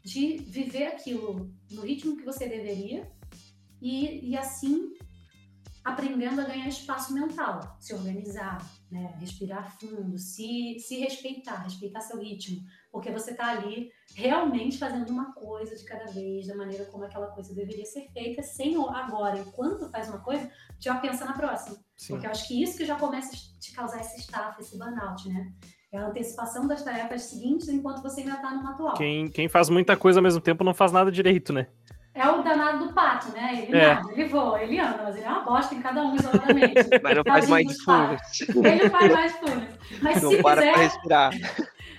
[0.05, 3.11] de viver aquilo no ritmo que você deveria
[3.81, 4.93] e, e assim
[5.83, 8.59] aprendendo a ganhar espaço mental, se organizar,
[8.91, 9.17] né?
[9.21, 12.61] respirar fundo, se, se respeitar, respeitar seu ritmo,
[12.97, 17.27] porque você está ali realmente fazendo uma coisa de cada vez, da maneira como aquela
[17.27, 21.77] coisa deveria ser feita, sem agora, enquanto faz uma coisa, já pensa na próxima.
[21.95, 22.15] Sim.
[22.15, 25.29] Porque eu acho que isso que já começa a te causar esse estafa, esse burnout,
[25.29, 25.53] né?
[25.93, 28.95] É a antecipação das tarefas seguintes enquanto você ainda está no atual.
[28.95, 31.67] Quem, quem faz muita coisa ao mesmo tempo não faz nada direito, né?
[32.15, 33.67] É o danado do pato, né?
[33.69, 33.95] Ele é.
[33.95, 36.89] nada, ele voa, ele anda, mas ele é uma bosta em cada um isoladamente.
[37.03, 38.17] Mas não faz mais fundo.
[38.67, 39.67] Ele faz mais fundo.
[40.01, 40.73] Mas não se para quiser...
[40.73, 41.33] pra respirar.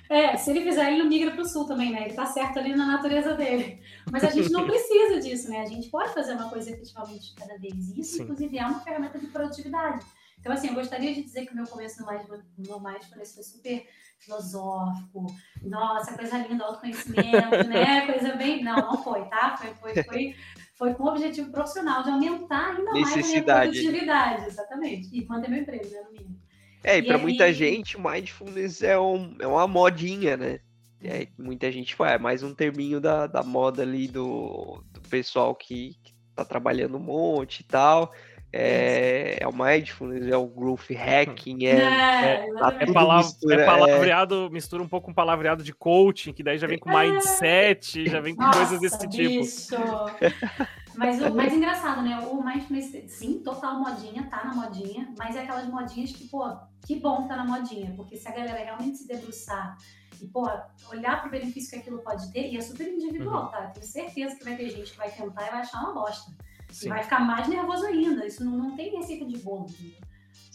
[0.09, 2.05] É, se ele fizer, ele migra para o sul também, né?
[2.05, 3.81] Ele tá certo ali na natureza dele.
[4.11, 5.61] Mas a gente não precisa disso, né?
[5.61, 7.97] A gente pode fazer uma coisa efetivamente de cada vez.
[7.97, 8.23] Isso, Sim.
[8.23, 10.05] inclusive, é uma ferramenta de produtividade.
[10.39, 12.25] Então, assim, eu gostaria de dizer que o meu começo no mais,
[12.57, 13.85] no mais foi super
[14.19, 15.27] filosófico,
[15.61, 18.05] nossa, coisa linda, autoconhecimento, né?
[18.07, 18.63] Coisa bem.
[18.63, 19.57] Não, não foi, tá?
[19.57, 20.35] Foi, foi, foi,
[20.75, 25.09] foi com o objetivo profissional de aumentar ainda mais a minha produtividade, exatamente.
[25.11, 26.46] E manter meu emprego, né, no mínimo.
[26.83, 30.59] É, e, para muita gente, mindfulness é, um, é uma modinha, né?
[31.03, 35.53] É, muita gente fala, é mais um terminho da, da moda ali do, do pessoal
[35.53, 38.11] que, que tá trabalhando um monte e tal.
[38.51, 43.65] É, é o mindfulness, é o growth hacking, é, é, tá é, palavra, mistura, é
[43.65, 48.21] palavreado, mistura um pouco com palavreado de coaching, que daí já vem com mindset, já
[48.21, 49.43] vem com Nossa, coisas desse tipo.
[50.97, 52.19] Mas o mais engraçado, né?
[52.19, 56.43] O mindfulness, sim, total modinha, tá na modinha, mas é aquelas modinhas que, pô,
[56.85, 59.77] que bom que tá na modinha, porque se a galera realmente se debruçar
[60.21, 60.49] e, pô,
[60.91, 63.51] olhar pro benefício que aquilo pode ter, e é super individual, uhum.
[63.51, 63.67] tá?
[63.67, 66.31] tenho certeza que vai ter gente que vai tentar e vai achar uma bosta.
[66.69, 66.87] Sim.
[66.87, 68.25] E vai ficar mais nervoso ainda.
[68.25, 69.99] Isso não, não tem receita de bolo, entendeu?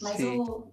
[0.01, 0.17] Mas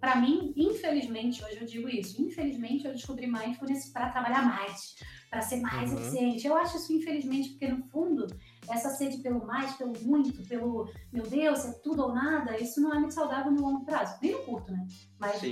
[0.01, 2.21] para mim, infelizmente, hoje eu digo isso.
[2.21, 4.97] Infelizmente, eu descobri mindfulness para trabalhar mais,
[5.31, 5.99] para ser mais uhum.
[5.99, 6.47] eficiente.
[6.47, 8.27] Eu acho isso infelizmente porque no fundo
[8.71, 12.93] essa sede pelo mais, pelo muito, pelo meu Deus, é tudo ou nada, isso não
[12.93, 14.87] é muito saudável no longo prazo, nem no curto, né?
[15.19, 15.43] Mas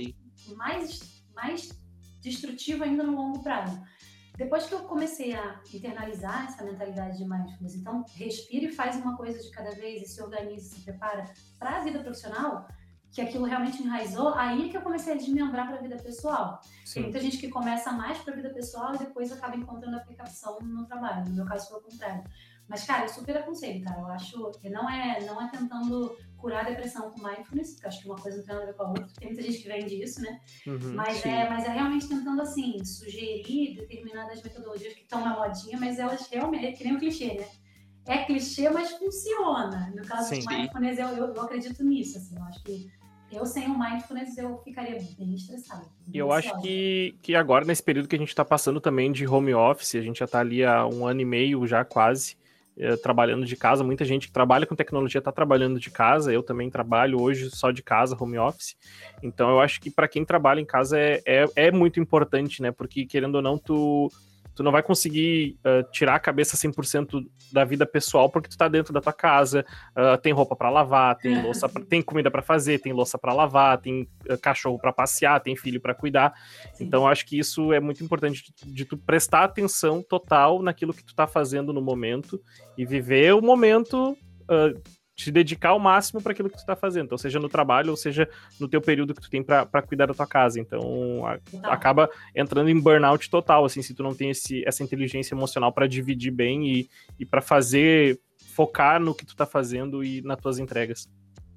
[0.55, 1.69] mais mais
[2.21, 3.81] destrutivo ainda no longo prazo.
[4.37, 9.17] Depois que eu comecei a internalizar essa mentalidade de mindfulness, então respira e faz uma
[9.17, 11.25] coisa de cada vez e se organiza, se prepara
[11.57, 12.65] para a vida profissional,
[13.11, 16.61] que aquilo realmente enraizou, aí que eu comecei a desmembrar para a vida pessoal.
[16.85, 16.93] Sim.
[16.93, 20.57] Tem muita gente que começa mais para a vida pessoal e depois acaba encontrando aplicação
[20.61, 21.25] no trabalho.
[21.25, 22.23] No meu caso foi o contrário.
[22.69, 23.95] Mas, cara, eu super aconselho, tá?
[23.97, 28.01] Eu acho que não é, não é tentando curar a depressão com mindfulness, porque acho
[28.01, 29.07] que uma coisa não tem nada a ver com a outra.
[29.19, 30.39] Tem muita gente que vende isso, né?
[30.67, 35.77] Uhum, mas, é, mas é realmente tentando, assim, sugerir determinadas metodologias que estão na modinha,
[35.79, 37.47] mas elas realmente, é que nem um clichê, né?
[38.07, 39.91] É clichê, mas funciona.
[39.95, 42.35] No caso sim, do mindfulness, eu, eu, eu, acredito nisso, assim.
[42.35, 42.91] Eu acho que
[43.31, 45.85] eu sem o mindfulness eu ficaria bem estressada.
[46.11, 49.27] E eu acho que, que agora, nesse período que a gente está passando também de
[49.27, 52.35] home office, a gente já está ali há um ano e meio já quase,
[53.01, 53.83] trabalhando de casa.
[53.83, 56.31] Muita gente que trabalha com tecnologia está trabalhando de casa.
[56.31, 58.75] Eu também trabalho hoje só de casa, home office.
[59.21, 62.71] Então eu acho que para quem trabalha em casa é, é, é, muito importante, né?
[62.71, 64.09] Porque querendo ou não, tu
[64.59, 68.67] tu não vai conseguir uh, tirar a cabeça 100% da vida pessoal porque tu tá
[68.67, 72.41] dentro da tua casa, uh, tem roupa para lavar, tem louça, pra, tem comida para
[72.41, 76.33] fazer, tem louça para lavar, tem uh, cachorro para passear, tem filho para cuidar.
[76.73, 76.83] Sim.
[76.83, 81.05] Então acho que isso é muito importante de, de, tu prestar atenção total naquilo que
[81.05, 82.37] tu tá fazendo no momento
[82.77, 84.17] e viver o momento
[85.19, 87.97] te dedicar ao máximo para aquilo que tu está fazendo, então seja no trabalho ou
[87.97, 90.59] seja no teu período que tu tem para cuidar da tua casa.
[90.59, 95.35] Então a, acaba entrando em burnout total, assim, se tu não tem esse, essa inteligência
[95.35, 96.89] emocional para dividir bem e,
[97.19, 98.19] e para fazer
[98.55, 101.09] focar no que tu está fazendo e nas tuas entregas.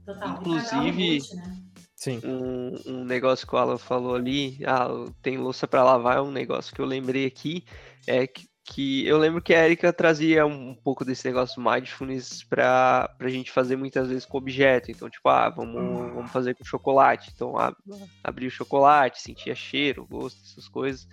[0.05, 0.31] Total.
[0.41, 1.63] Inclusive, né?
[1.95, 2.21] Sim.
[2.25, 4.89] Um, um negócio que o Alan falou ali, ah,
[5.23, 7.65] tem louça para lavar, é um negócio que eu lembrei aqui,
[8.09, 13.15] é que, que eu lembro que a Erika trazia um pouco desse negócio mindfulness para
[13.19, 14.91] a gente fazer muitas vezes com objeto.
[14.91, 17.31] Então, tipo, ah, vamos, vamos fazer com chocolate.
[17.35, 17.75] Então, ah,
[18.23, 21.09] abrir o chocolate, sentia cheiro, gosto, essas coisas.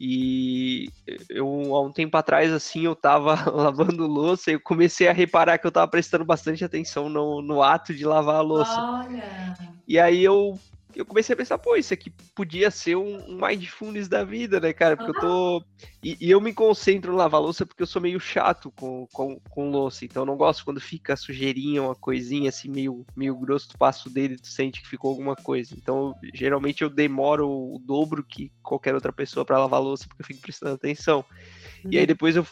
[0.00, 0.88] E
[1.28, 5.58] eu, há um tempo atrás, assim, eu tava lavando louça e eu comecei a reparar
[5.58, 8.80] que eu tava prestando bastante atenção no, no ato de lavar a louça.
[8.80, 9.54] Olha!
[9.86, 10.58] E aí eu
[10.96, 14.72] eu comecei a pensar, pô, isso aqui podia ser um, um mindfulness da vida, né,
[14.72, 14.96] cara?
[14.96, 15.64] Porque eu tô.
[16.02, 19.40] E, e, eu me concentro no lavar louça porque eu sou meio chato com, com,
[19.50, 20.04] com louça.
[20.04, 24.08] Então eu não gosto quando fica sujeirinha, uma coisinha assim, meio, meio grosso, tu passa
[24.08, 25.74] o dedo e tu sente que ficou alguma coisa.
[25.76, 30.26] Então, geralmente eu demoro o dobro que qualquer outra pessoa para lavar louça porque eu
[30.26, 31.24] fico prestando atenção.
[31.90, 32.46] E aí depois eu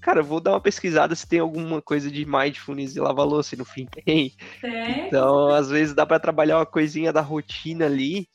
[0.00, 3.58] cara, vou dar uma pesquisada se tem alguma coisa de mindfulness e lavar louça, e
[3.58, 4.32] no fim tem.
[4.62, 5.06] É.
[5.06, 8.28] Então, às vezes dá para trabalhar uma coisinha da rotina ali,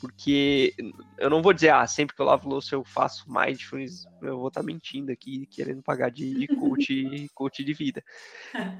[0.00, 0.74] porque
[1.18, 4.48] eu não vou dizer, ah, sempre que eu lavo louça eu faço mindfulness, eu vou
[4.48, 8.02] estar tá mentindo aqui, querendo pagar de, de coach, coach de vida.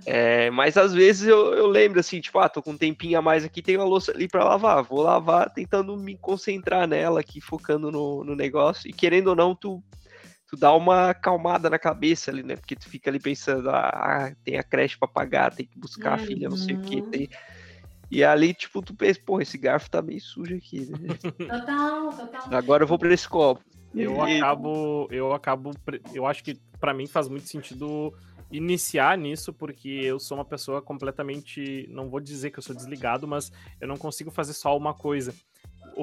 [0.06, 3.22] É, mas às vezes eu, eu lembro assim, tipo, ah, tô com um tempinho a
[3.22, 7.38] mais aqui, tenho a louça ali para lavar, vou lavar tentando me concentrar nela aqui,
[7.38, 9.82] focando no, no negócio, e querendo ou não, tu
[10.50, 12.56] tu dá uma acalmada na cabeça ali, né?
[12.56, 16.24] Porque tu fica ali pensando, ah, tem a creche para pagar, tem que buscar uhum.
[16.24, 17.28] a filha, não sei o que, tem...
[18.10, 21.14] E ali, tipo, tu pensa, pô, esse garfo tá meio sujo aqui, né?
[21.60, 22.42] Total, total.
[22.50, 23.62] Agora eu vou para esse copo.
[23.94, 24.38] Eu e...
[24.38, 25.70] acabo, eu acabo,
[26.12, 28.12] eu acho que para mim faz muito sentido
[28.50, 33.28] iniciar nisso, porque eu sou uma pessoa completamente, não vou dizer que eu sou desligado,
[33.28, 35.32] mas eu não consigo fazer só uma coisa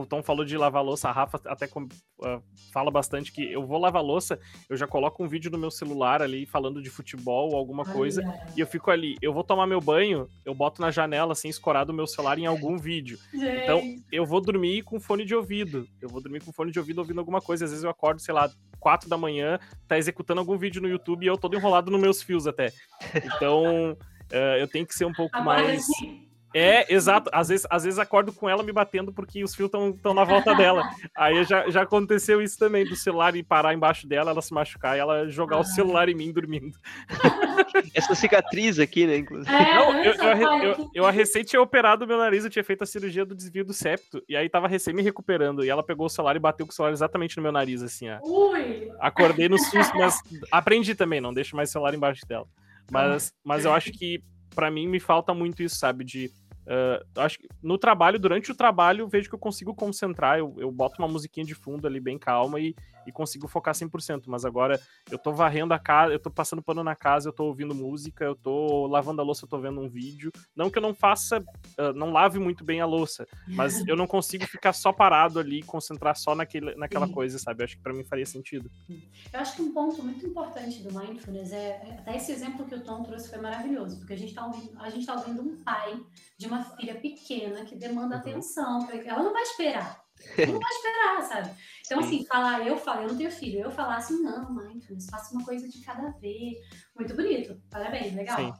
[0.01, 3.79] o Tom falou de lavar louça, a Rafa até uh, fala bastante que eu vou
[3.79, 4.39] lavar louça,
[4.69, 8.23] eu já coloco um vídeo no meu celular ali falando de futebol ou alguma coisa,
[8.55, 11.91] e eu fico ali, eu vou tomar meu banho, eu boto na janela assim, escorado
[11.91, 13.17] o meu celular em algum vídeo.
[13.33, 13.63] Gente.
[13.63, 13.81] Então,
[14.11, 15.87] eu vou dormir com fone de ouvido.
[16.01, 17.65] Eu vou dormir com fone de ouvido ouvindo alguma coisa.
[17.65, 21.23] Às vezes eu acordo, sei lá, quatro da manhã, tá executando algum vídeo no YouTube
[21.23, 22.71] e eu todo enrolado nos meus fios até.
[23.15, 25.85] Então, uh, eu tenho que ser um pouco Agora, mais.
[25.85, 26.27] Sim
[26.57, 27.29] é, exato.
[27.31, 30.55] Às vezes, às vezes acordo com ela me batendo porque os fios estão na volta
[30.55, 30.89] dela.
[31.15, 34.97] Aí já, já aconteceu isso também, do celular ir parar embaixo dela, ela se machucar
[34.97, 35.59] e ela jogar ah.
[35.59, 36.75] o celular em mim dormindo.
[37.93, 39.53] Essa cicatriz aqui, né, inclusive.
[39.53, 42.83] É, Não, eu, eu, eu, eu, a recém tinha operado meu nariz, eu tinha feito
[42.83, 46.07] a cirurgia do desvio do septo, e aí tava recém me recuperando, e ela pegou
[46.07, 48.19] o celular e bateu com o celular exatamente no meu nariz, assim, ó.
[48.23, 48.91] Ui!
[48.99, 50.19] Acordei no susto, mas
[50.51, 52.47] aprendi também, não deixo mais o celular embaixo dela.
[52.91, 54.23] Mas, mas eu acho que
[54.55, 56.31] para mim me falta muito isso, sabe, de
[56.67, 60.37] Uh, acho que no trabalho, durante o trabalho, vejo que eu consigo concentrar.
[60.37, 62.75] Eu, eu boto uma musiquinha de fundo ali bem calma e,
[63.07, 64.23] e consigo focar 100%.
[64.27, 64.79] Mas agora
[65.09, 68.25] eu tô varrendo a casa, eu tô passando pano na casa, eu tô ouvindo música,
[68.25, 70.31] eu tô lavando a louça, eu tô vendo um vídeo.
[70.55, 74.05] Não que eu não faça, uh, não lave muito bem a louça, mas eu não
[74.05, 77.61] consigo ficar só parado ali, concentrar só naquele, naquela coisa, sabe?
[77.61, 78.69] Eu acho que para mim faria sentido.
[78.89, 82.75] Eu acho que um ponto muito importante do mindfulness é, é até esse exemplo que
[82.75, 85.55] o Tom trouxe foi maravilhoso, porque a gente tá ouvindo, a gente tá ouvindo um
[85.63, 85.97] pai
[86.37, 88.21] de uma filha pequena que demanda uhum.
[88.21, 90.06] atenção, ela não vai esperar.
[90.37, 91.51] Não vai esperar, sabe?
[91.85, 95.33] Então, assim, falar, eu falo, eu não tenho filho, eu falar assim, não, mindfulness, faça
[95.33, 96.57] uma coisa de cada vez.
[96.95, 98.37] Muito bonito, parabéns, legal.
[98.37, 98.53] Sim.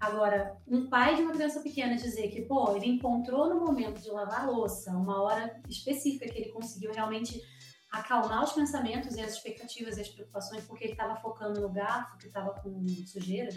[0.00, 4.10] Agora, um pai de uma criança pequena dizer que, pô, ele encontrou no momento de
[4.10, 7.40] lavar louça, uma hora específica que ele conseguiu realmente
[7.90, 12.18] acalmar os pensamentos e as expectativas e as preocupações, porque ele estava focando no garfo
[12.18, 13.50] que estava com sujeira.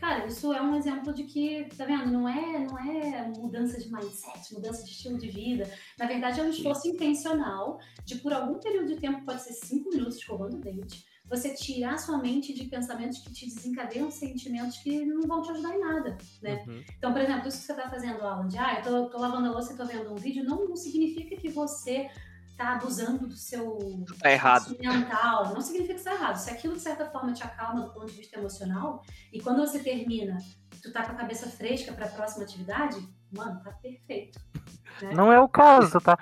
[0.00, 2.06] Cara, isso é um exemplo de que, tá vendo?
[2.06, 5.70] Não é, não é mudança de mindset, mudança de estilo de vida.
[5.98, 9.90] Na verdade, é um esforço intencional de, por algum período de tempo, pode ser cinco
[9.90, 15.04] minutos escovando o dente, você tirar sua mente de pensamentos que te desencadeiam sentimentos que
[15.04, 16.64] não vão te ajudar em nada, né?
[16.66, 16.82] Uhum.
[16.96, 19.48] Então, por exemplo, isso que você está fazendo, Alan, de ah, eu tô, tô lavando
[19.48, 22.08] a louça e tô vendo um vídeo, não, não significa que você
[22.60, 24.76] tá abusando do seu tá errado.
[24.78, 25.54] mental.
[25.54, 26.36] Não significa que está errado.
[26.36, 29.78] Se aquilo, de certa forma, te acalma do ponto de vista emocional, e quando você
[29.78, 30.36] termina,
[30.82, 32.96] tu tá com a cabeça fresca para a próxima atividade,
[33.34, 34.38] mano, tá perfeito.
[35.00, 35.14] Né?
[35.14, 36.18] Não é o caso, tá?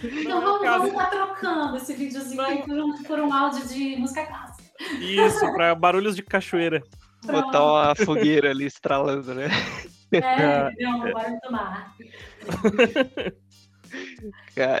[0.00, 4.24] então vamos, é vamos tá trocando esse videozinho por um, por um áudio de música
[4.26, 4.70] clássica.
[5.00, 6.80] Isso, para barulhos de cachoeira.
[7.26, 7.46] Pronto.
[7.46, 9.48] Botar uma fogueira ali estralando, né?
[10.12, 11.96] É, não, bora tomar.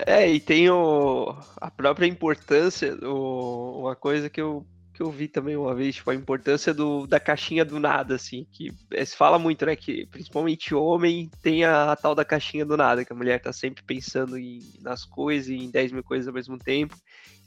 [0.06, 5.28] É, e tem o, a própria importância, o, uma coisa que eu, que eu vi
[5.28, 9.16] também uma vez, tipo, a importância do, da caixinha do nada, assim, que é, se
[9.16, 13.12] fala muito, né, que principalmente homem tem a, a, tal da caixinha do nada, que
[13.12, 16.96] a mulher tá sempre pensando em, nas coisas, em 10 mil coisas ao mesmo tempo,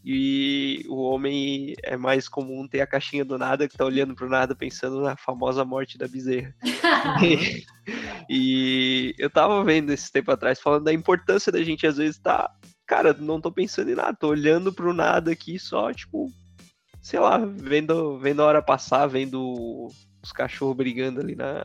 [0.08, 4.30] e o homem é mais comum ter a caixinha do nada, que tá olhando pro
[4.30, 6.54] nada pensando na famosa morte da bezerra.
[8.28, 12.50] E eu tava vendo esse tempo atrás falando da importância da gente às vezes tá,
[12.88, 16.32] cara, não tô pensando em nada, tô olhando pro nada aqui só, tipo,
[17.00, 19.88] sei lá, vendo, vendo a hora passar, vendo
[20.24, 21.64] os cachorros brigando ali na,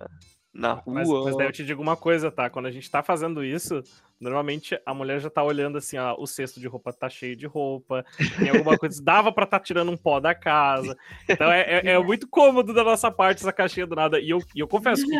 [0.52, 0.94] na rua.
[0.94, 2.51] Mas, mas daí eu te digo uma coisa, tá?
[2.51, 3.82] Quando a gente tá fazendo isso,
[4.20, 7.47] normalmente a mulher já tá olhando assim, ó, o cesto de roupa tá cheio de
[7.47, 8.05] roupa,
[8.39, 10.97] tem alguma coisa, dava pra tá tirando um pó da casa.
[11.28, 14.18] Então é, é, é, muito cômodo da nossa parte essa caixinha do nada.
[14.18, 15.16] E eu, e eu confesso que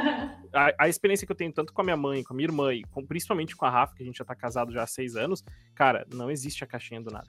[0.53, 2.75] a, a, experiência que eu tenho tanto com a minha mãe, com a minha irmã
[2.75, 5.17] e com, principalmente com a Rafa, que a gente já tá casado já há seis
[5.17, 5.45] anos,
[5.75, 7.29] cara, não existe a caixinha do nada.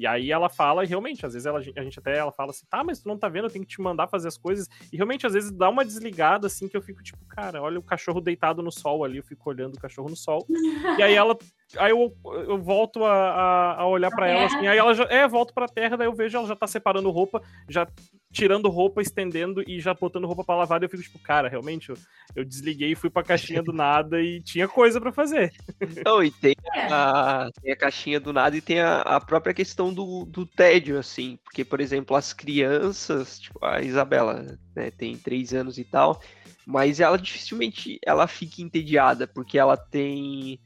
[0.00, 2.64] E aí ela fala, e realmente, às vezes ela, a gente até ela fala assim,
[2.70, 4.66] tá, mas tu não tá vendo, eu tenho que te mandar fazer as coisas.
[4.90, 7.82] E realmente, às vezes, dá uma desligada, assim, que eu fico tipo, cara, olha o
[7.82, 10.46] cachorro deitado no sol ali, eu fico olhando o cachorro no sol.
[10.98, 11.36] e aí ela.
[11.76, 15.04] Aí eu, eu volto a, a, a olhar para ela assim, aí ela já.
[15.04, 17.86] É, volto pra terra, daí eu vejo ela já tá separando roupa, já
[18.32, 20.80] tirando roupa, estendendo e já botando roupa para lavar.
[20.80, 21.96] E eu fico tipo, cara, realmente, eu,
[22.36, 25.52] eu desliguei e fui pra caixinha do nada e tinha coisa para fazer.
[26.04, 26.54] Não, e tem
[26.90, 30.98] a, tem a caixinha do nada e tem a, a própria questão do, do tédio,
[30.98, 31.38] assim.
[31.42, 36.20] Porque, por exemplo, as crianças, tipo, a Isabela né, tem três anos e tal,
[36.64, 40.60] mas ela dificilmente ela fica entediada, porque ela tem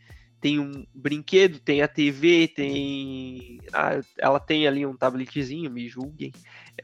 [0.44, 3.58] tem um brinquedo, tem a TV, tem.
[3.72, 6.32] Ah, ela tem ali um tabletzinho, me julguem.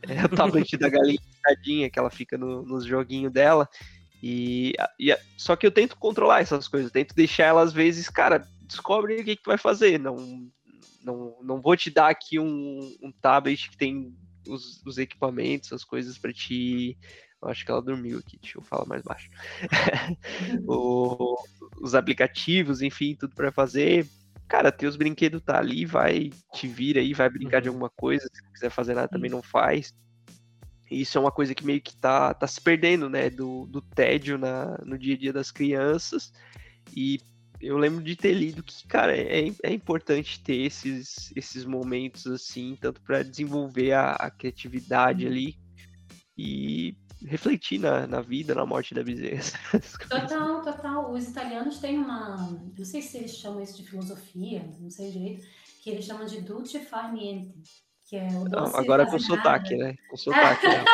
[0.03, 3.69] É o tablet da galinha que ela fica no, nos joguinhos dela.
[4.23, 8.47] E, e, só que eu tento controlar essas coisas, tento deixar ela às vezes, cara,
[8.63, 9.99] descobre o que, que tu vai fazer.
[9.99, 10.51] Não,
[11.03, 14.15] não, não vou te dar aqui um, um tablet que tem
[14.47, 16.97] os, os equipamentos, as coisas para te
[17.43, 19.31] eu acho que ela dormiu aqui, deixa eu falar mais baixo.
[20.69, 21.37] o,
[21.81, 24.07] os aplicativos, enfim, tudo para fazer.
[24.51, 27.77] Cara, os brinquedos tá ali, vai, te vira aí, vai brincar de uhum.
[27.77, 28.29] alguma coisa.
[28.33, 29.95] Se não quiser fazer nada, também não faz.
[30.91, 33.31] E isso é uma coisa que meio que tá, tá se perdendo, né?
[33.31, 36.33] Do, do tédio na, no dia a dia das crianças.
[36.93, 37.21] E
[37.61, 42.77] eu lembro de ter lido que, cara, é, é importante ter esses, esses momentos assim,
[42.81, 45.31] tanto para desenvolver a, a criatividade uhum.
[45.31, 45.57] ali
[46.37, 49.43] e refletir na, na vida, na morte da bezerra.
[50.09, 51.13] Total, total.
[51.13, 52.59] Os italianos têm uma.
[52.77, 55.47] Não sei se eles chamam isso de filosofia, não sei direito,
[55.83, 57.55] que eles chamam de dulce far niente.
[58.09, 59.95] Que é o não, agora com sotaque, né?
[60.11, 60.67] Com sotaque.
[60.67, 60.85] né?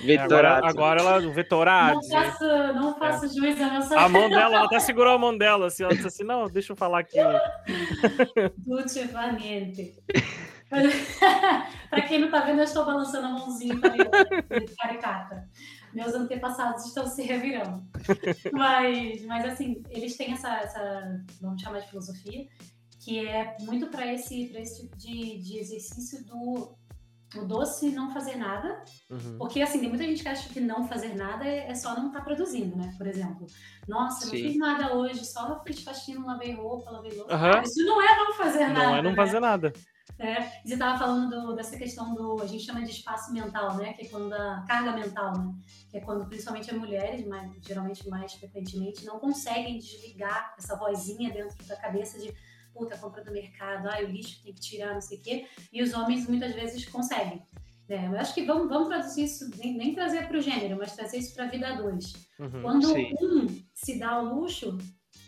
[0.00, 0.66] Vetorado.
[0.66, 1.94] Agora, agora ela vetorado.
[1.94, 2.44] Não faço,
[2.74, 3.28] não faço é.
[3.28, 3.98] juízo a nossa.
[3.98, 6.72] A mão dela, ela até segurou a mão dela, assim, ela disse assim: não, deixa
[6.72, 7.16] eu falar aqui.
[8.58, 9.94] Dulce far niente.
[11.90, 15.48] para quem não está vendo, eu estou balançando a mãozinha de caricata.
[15.92, 17.82] Meus antepassados estão se revirando.
[18.52, 22.46] Mas, mas assim, eles têm essa, essa, vamos chamar de filosofia,
[23.00, 26.76] que é muito para esse, esse tipo de, de exercício do
[27.34, 29.36] o doce não fazer nada, uhum.
[29.38, 32.08] porque assim, tem muita gente que acha que não fazer nada é, é só não
[32.08, 32.94] estar tá produzindo, né?
[32.96, 33.46] Por exemplo,
[33.88, 34.26] nossa, Sim.
[34.26, 37.34] não fiz nada hoje, só fiz faxina, lavei roupa, lavei louça.
[37.34, 37.62] Uhum.
[37.62, 38.86] Isso não é não fazer não nada.
[38.86, 39.16] Não é não né?
[39.16, 39.72] fazer nada.
[40.18, 43.92] É, você estava falando do, dessa questão do, a gente chama de espaço mental, né?
[43.92, 45.54] Que é quando a carga mental, né?
[45.90, 51.32] Que é quando principalmente as mulheres, mas geralmente mais frequentemente, não conseguem desligar essa vozinha
[51.32, 52.34] dentro da cabeça de
[52.72, 55.46] puta, compra do mercado, ah, o lixo tem que tirar, não sei o quê.
[55.72, 57.42] E os homens muitas vezes conseguem.
[57.88, 58.06] Né?
[58.06, 61.18] Eu acho que vamos, vamos traduzir isso, nem, nem trazer para o gênero, mas trazer
[61.18, 62.12] isso para a vida a dois.
[62.38, 63.12] Uhum, Quando sim.
[63.20, 64.76] um se dá o luxo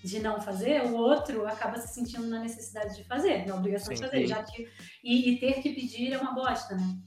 [0.02, 4.02] de não fazer, o outro acaba se sentindo na necessidade de fazer, na obrigação sim,
[4.02, 4.26] de fazer.
[4.26, 4.68] Já que,
[5.02, 6.98] e, e, ter que pedir é uma bosta, né?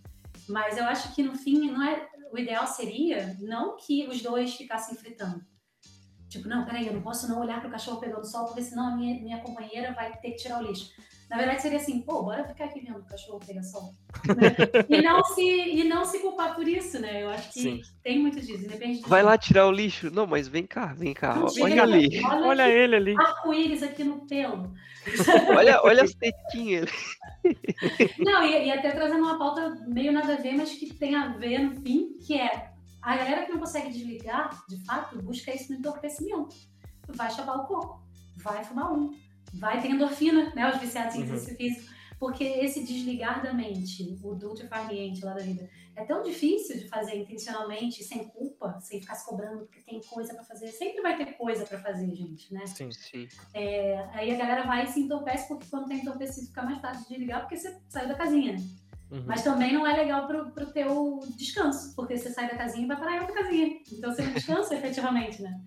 [0.47, 4.55] Mas eu acho que no fim não é, o ideal seria não que os dois
[4.55, 5.41] ficassem fritando.
[6.27, 8.87] Tipo, não, peraí, eu não posso não olhar para o cachorro pegando sol, porque senão
[8.87, 10.91] a minha, minha companheira vai ter que tirar o lixo.
[11.31, 13.93] Na verdade, seria assim, pô, bora ficar aqui vendo o cachorro pegar sol.
[14.89, 17.23] e, não se, e não se culpar por isso, né?
[17.23, 17.81] Eu acho que Sim.
[18.03, 20.11] tem muito disso, independe Vai lá tirar o lixo.
[20.11, 21.35] Não, mas vem cá, vem cá.
[21.35, 22.09] Não, olha ali.
[22.27, 23.15] Olha, olha ele ali.
[23.17, 24.73] Arco-íris aqui no pelo.
[25.55, 26.91] olha, olha as tetinhas.
[28.19, 31.29] não, e, e até trazendo uma pauta meio nada a ver, mas que tem a
[31.29, 32.71] ver no fim, que é
[33.01, 36.53] a galera que não consegue desligar, de fato, busca isso no entorpecimento.
[37.07, 38.03] Vai chapar o coco,
[38.43, 39.13] vai fumar um
[39.53, 40.69] vai ter endorfina, né?
[40.69, 41.23] Os viciados em uhum.
[41.25, 41.91] exercício físico.
[42.19, 46.87] Porque esse desligar da mente, o do farniente lá da vida, é tão difícil de
[46.87, 50.67] fazer intencionalmente, sem culpa, sem ficar se cobrando porque tem coisa para fazer.
[50.67, 52.65] Sempre vai ter coisa para fazer, gente, né?
[52.67, 53.27] Sim, sim.
[53.55, 57.03] É, aí a galera vai e se entorpece, porque quando tem entorpecido fica mais fácil
[57.03, 58.63] de desligar, porque você saiu da casinha, né?
[59.11, 59.23] Uhum.
[59.25, 62.87] Mas também não é legal pro, pro teu descanso, porque você sai da casinha e
[62.87, 63.79] vai para outra casinha.
[63.91, 65.59] Então você não descansa efetivamente, né?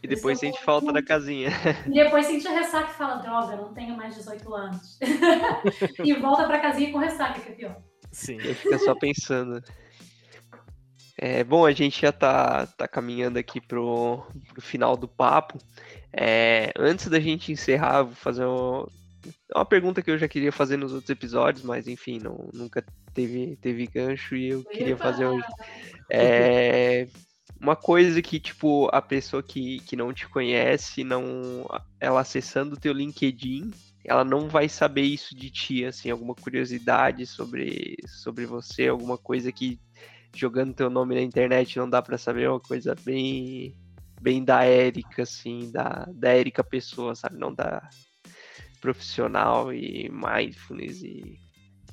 [0.02, 1.50] E depois sente falta da casinha.
[1.86, 4.98] E depois sente a ressaca e fala, droga, não tenho mais 18 anos.
[6.02, 7.76] e volta pra casinha com ressaca, que é pior.
[8.10, 8.38] Sim.
[8.38, 9.62] E fica só pensando.
[11.18, 15.58] É, bom, a gente já tá, tá caminhando aqui pro, pro final do papo.
[16.10, 18.88] É, antes da gente encerrar, vou fazer uma,
[19.54, 22.82] uma pergunta que eu já queria fazer nos outros episódios, mas enfim, não, nunca
[23.12, 25.46] teve, teve gancho e eu queria fazer hoje.
[26.12, 27.06] É,
[27.60, 31.68] uma coisa que, tipo, a pessoa que, que não te conhece, não
[32.00, 33.70] ela acessando o teu LinkedIn,
[34.02, 39.52] ela não vai saber isso de ti, assim, alguma curiosidade sobre, sobre você, alguma coisa
[39.52, 39.78] que
[40.34, 43.76] jogando teu nome na internet não dá para saber, uma coisa bem
[44.22, 47.38] bem da Érica, assim, da, da Érica pessoa, sabe?
[47.38, 47.88] Não da
[48.80, 51.38] profissional e mindfulness e.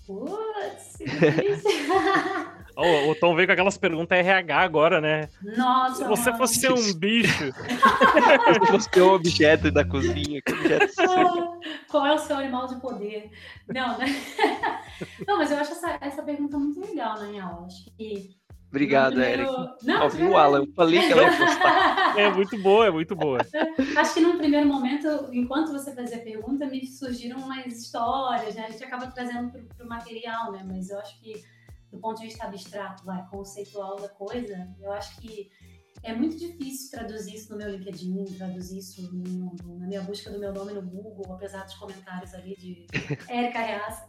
[0.05, 0.97] Putz,
[2.77, 5.29] oh, o Tom veio com aquelas perguntas RH agora, né?
[5.41, 5.95] Nossa!
[5.95, 6.37] Se você mano.
[6.37, 7.51] fosse um bicho.
[8.53, 10.93] Se fosse um objeto da cozinha, que objeto
[11.89, 13.31] Qual é o seu animal de poder?
[13.67, 14.05] Não, né?
[15.27, 17.65] Não, mas eu acho essa, essa pergunta muito legal, na real.
[17.65, 18.37] Acho que
[18.69, 19.43] Obrigado, primeiro...
[19.43, 19.85] Eric.
[19.85, 20.59] Não, Ouviu o Alan?
[20.59, 22.19] Eu falei que ela ia gostar.
[22.19, 23.39] É muito boa, é muito boa.
[23.97, 28.65] Acho que num primeiro momento, enquanto você fazia a pergunta, me surgiram umas histórias, né?
[28.67, 30.65] A gente acaba trazendo para o material, né?
[30.67, 31.41] Mas eu acho que,
[31.91, 35.49] do ponto de vista abstrato, vai, conceitual da coisa, eu acho que
[36.03, 40.29] é muito difícil traduzir isso no meu LinkedIn, traduzir isso no, no, na minha busca
[40.29, 42.85] do meu nome no Google, apesar dos comentários ali de
[43.27, 44.07] Érica Reaça.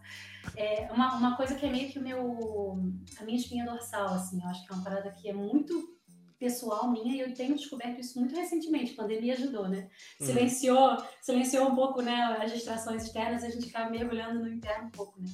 [0.56, 2.78] É uma, uma coisa que é meio que o meu,
[3.18, 5.98] a minha espinha dorsal, assim, eu acho que é uma parada que é muito
[6.38, 9.90] pessoal minha e eu tenho descoberto isso muito recentemente, a pandemia ajudou, né?
[10.20, 10.26] Uhum.
[10.26, 11.04] Silenciou, uhum.
[11.20, 15.20] silenciou um pouco, né, as distrações externas, a gente ficava mergulhando no interno um pouco,
[15.20, 15.28] né?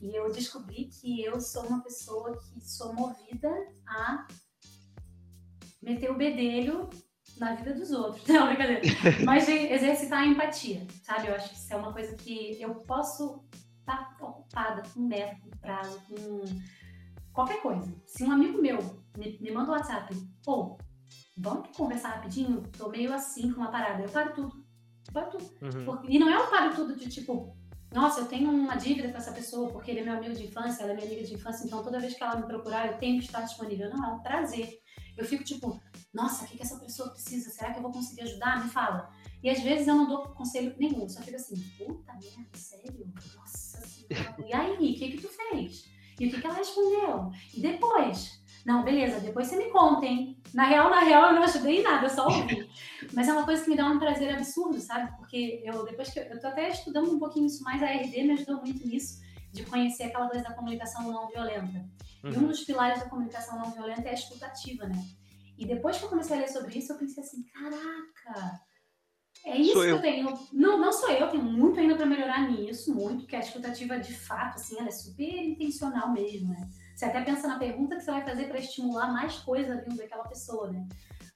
[0.00, 3.50] E eu descobri que eu sou uma pessoa que sou movida
[3.86, 4.26] a
[5.82, 6.90] meter o bedelho
[7.38, 8.24] na vida dos outros.
[8.28, 8.82] Não, brincadeira.
[9.24, 11.28] Mas de exercitar a empatia, sabe?
[11.28, 13.44] Eu acho que isso é uma coisa que eu posso
[13.80, 16.42] estar tá ocupada com meta, com prazo, com
[17.32, 17.94] qualquer coisa.
[18.06, 18.78] Se um amigo meu
[19.16, 20.14] me, me manda um WhatsApp,
[20.44, 20.78] pô,
[21.36, 22.62] vamos conversar rapidinho?
[22.76, 24.02] Tô meio assim com uma parada.
[24.02, 24.64] Eu paro tudo.
[25.06, 25.44] Eu paro tudo.
[25.62, 25.84] Uhum.
[25.84, 27.55] Porque, e não é um paro tudo de tipo,
[27.92, 30.82] nossa, eu tenho uma dívida com essa pessoa porque ele é meu amigo de infância,
[30.82, 33.18] ela é minha amiga de infância, então toda vez que ela me procurar, eu tenho
[33.18, 33.90] que estar disponível.
[33.90, 34.80] Não, é um prazer.
[35.16, 35.80] Eu fico tipo,
[36.12, 37.50] nossa, o que, que essa pessoa precisa?
[37.50, 38.62] Será que eu vou conseguir ajudar?
[38.62, 39.10] Me fala.
[39.42, 43.12] E às vezes eu não dou conselho nenhum, só fico assim, puta merda, sério?
[43.34, 44.36] Nossa senhora.
[44.46, 45.84] E aí, o que que tu fez?
[46.18, 47.30] E o que que ela respondeu?
[47.54, 48.42] E depois?
[48.66, 50.42] Não, beleza, depois você me conta, hein?
[50.52, 52.68] Na real, na real, eu não ajudei em nada, eu só ouvi.
[53.14, 55.16] Mas é uma coisa que me dá um prazer absurdo, sabe?
[55.16, 58.24] Porque eu, depois que eu, eu tô até estudando um pouquinho isso mais, a RD
[58.24, 59.22] me ajudou muito nisso,
[59.52, 61.88] de conhecer aquela coisa da comunicação não violenta.
[62.24, 62.32] Uhum.
[62.32, 65.00] E um dos pilares da comunicação não violenta é a escutativa, né?
[65.56, 68.60] E depois que eu comecei a ler sobre isso, eu pensei assim, caraca,
[69.44, 69.94] é isso sou que eu.
[69.94, 70.38] eu tenho.
[70.52, 74.12] Não, não sou eu, tenho muito ainda para melhorar nisso, muito, porque a escutativa de
[74.12, 76.68] fato, assim, ela é super intencional mesmo, né?
[76.96, 80.24] Você até pensa na pergunta que você vai fazer para estimular mais coisa vindo daquela
[80.24, 80.88] pessoa, né?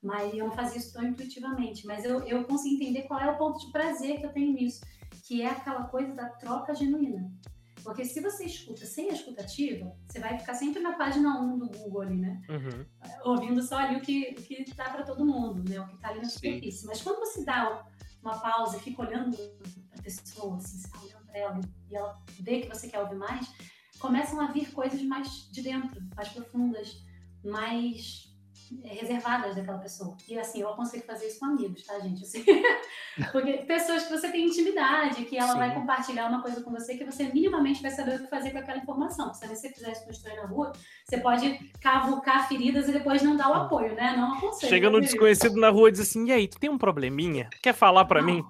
[0.02, 1.86] Mas eu não fazia isso tão intuitivamente.
[1.86, 4.80] Mas eu, eu consigo entender qual é o ponto de prazer que eu tenho nisso,
[5.22, 7.30] que é aquela coisa da troca genuína.
[7.84, 11.68] Porque se você escuta sem a escutativa, você vai ficar sempre na página 1 do
[11.68, 12.40] Google ali, né?
[12.48, 12.86] Uhum.
[13.24, 15.78] Ouvindo só ali o que, o que tá para todo mundo, né?
[15.78, 16.86] O que tá ali na superfície.
[16.86, 17.86] Mas quando você dá
[18.22, 19.36] uma pausa e fica olhando
[19.98, 21.60] a pessoa, assim, você tá olhando para ela
[21.90, 23.46] e ela vê que você quer ouvir mais,
[24.00, 27.00] começam a vir coisas mais de dentro, mais profundas,
[27.44, 28.29] mais
[28.84, 30.16] reservadas daquela pessoa.
[30.28, 32.22] E assim, eu aconselho fazer isso com amigos, tá, gente?
[32.22, 32.44] Assim,
[33.32, 35.58] porque pessoas que você tem intimidade, que ela Sim.
[35.58, 38.58] vai compartilhar uma coisa com você que você minimamente vai saber o que fazer com
[38.58, 39.34] aquela informação.
[39.34, 40.72] Se você fizer isso com estranho na rua,
[41.04, 44.14] você pode cavucar feridas e depois não dar o apoio, né?
[44.16, 44.70] Não aconselho.
[44.70, 47.50] Chega no desconhecido na rua e diz assim: e aí, tu tem um probleminha?
[47.62, 48.44] Quer falar para mim?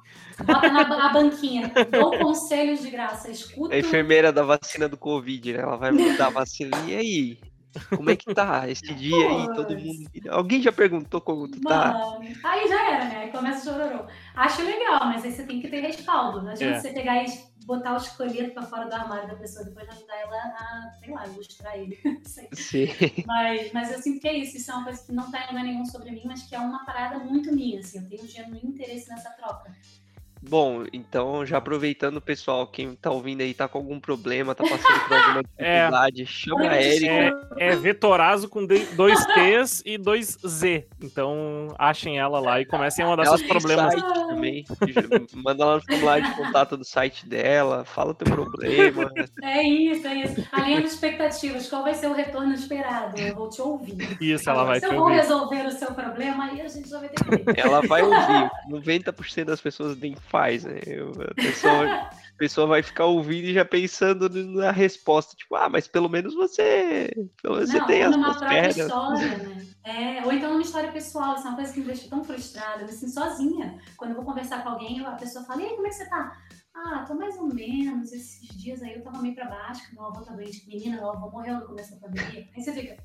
[0.44, 3.74] Bota na banquinha, dou conselhos de graça, escuta.
[3.74, 5.60] A enfermeira da vacina do Covid, né?
[5.60, 6.76] Ela vai dar a vacina.
[6.86, 7.49] E aí?
[7.96, 9.54] Como é que tá esse dia aí?
[9.54, 10.10] Todo mundo.
[10.28, 11.92] Alguém já perguntou como tu tá?
[11.92, 13.16] Mano, aí já era, né?
[13.24, 14.06] Aí começa o chororô.
[14.34, 16.42] Acho legal, mas aí você tem que ter respaldo.
[16.42, 16.80] Não adianta é.
[16.80, 20.36] você pegar e botar o escolhido pra fora do armário da pessoa, depois ajudar ela
[20.36, 21.98] a, sei lá, ilustrar ele.
[22.52, 22.88] Sim.
[23.26, 24.56] Mas, mas eu sinto que é isso.
[24.56, 26.58] Isso é uma coisa que não tá em lugar nenhum sobre mim, mas que é
[26.58, 27.98] uma parada muito minha, assim.
[27.98, 29.72] Eu tenho um genuíno interesse nessa troca.
[30.42, 35.00] Bom, então já aproveitando, pessoal, quem tá ouvindo aí tá com algum problema, tá passando
[35.06, 35.76] por alguma é.
[35.76, 37.48] dificuldade, é, chama a Erika.
[37.58, 40.86] É, é Vetorazo com dois T's e dois Z.
[41.02, 43.92] Então achem ela lá e comecem a mandar ela seus problemas.
[43.92, 44.64] Site também.
[45.34, 49.10] Manda lá no formulário de contato do site dela, fala o teu problema.
[49.42, 50.48] É isso, é isso.
[50.52, 53.18] Alinhando expectativas, qual vai ser o retorno esperado?
[53.18, 54.16] Eu vou te ouvir.
[54.20, 57.08] Isso, ela vai Se eu vou resolver o seu problema, aí a gente já vai
[57.08, 58.50] ter que Ela vai ouvir.
[58.70, 60.80] 90% das pessoas nem faz, né?
[60.86, 61.90] Eu, a, pessoa,
[62.38, 67.10] pessoa vai ficar ouvindo e já pensando na resposta, tipo, ah, mas pelo menos você,
[67.42, 68.92] pelo menos Não, você tem as numa suas própria pernas.
[68.92, 69.50] história, né?
[69.86, 72.84] É, ou então numa história pessoal, isso é uma coisa que me deixa tão frustrada,
[72.84, 73.74] assim, sozinha.
[73.96, 76.08] Quando eu vou conversar com alguém, a pessoa fala, e aí, como é que você
[76.08, 76.32] tá?
[76.74, 80.04] Ah, tô mais ou menos, esses dias aí eu tava meio pra baixo, que meu
[80.04, 82.44] avô tá doente, menina, meu avô morreu no começo da pandemia.
[82.56, 82.96] Aí você fica,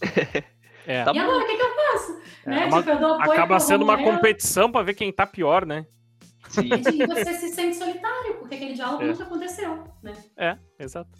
[0.84, 1.04] É.
[1.04, 2.18] E agora, o que que eu faço?
[2.44, 2.64] É, né?
[2.66, 5.86] uma- Tipo, eu dou apoio Acaba sendo uma competição pra ver quem tá pior, né?
[6.48, 6.68] Sim.
[6.86, 9.06] E você se sente solitário, porque aquele diálogo É.
[9.08, 10.12] nunca aconteceu, né?
[10.36, 11.18] É, exato.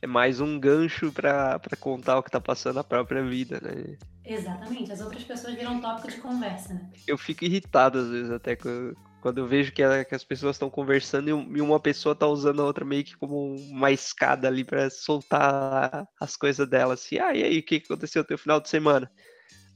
[0.00, 3.96] É mais um gancho pra, pra contar o que tá passando na própria vida, né?
[4.24, 6.90] Exatamente, as outras pessoas viram tópico de conversa, né?
[7.06, 10.56] Eu fico irritado às vezes até quando, quando eu vejo que, a- que as pessoas
[10.56, 13.90] estão conversando e, um- e uma pessoa tá usando a outra meio que como uma
[13.90, 16.94] escada ali pra soltar as coisas dela.
[16.94, 19.10] Assim, ah, e aí, o que aconteceu no teu final de semana?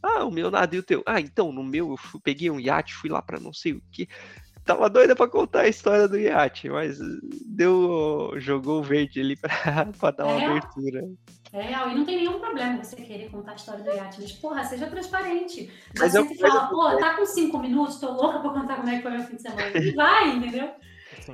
[0.02, 1.02] Ah, o meu nada e o teu.
[1.06, 3.82] Ah, então, no meu eu fui- peguei um iate, fui lá pra não sei o
[3.92, 4.08] que.
[4.66, 6.98] Tava doida pra contar a história do iate, mas
[7.46, 8.32] deu.
[8.36, 9.48] jogou o verde ali pra,
[9.98, 10.50] pra dar uma É.
[10.50, 11.04] abertura.
[11.52, 14.32] É real, e não tem nenhum problema você querer contar a história do iate, mas
[14.32, 15.70] porra, seja transparente.
[15.96, 18.50] Mas é senta uma e coisa fala, pô, tá com cinco minutos, tô louca pra
[18.50, 19.78] contar como é que foi meu fim de semana.
[19.78, 20.70] E vai, entendeu?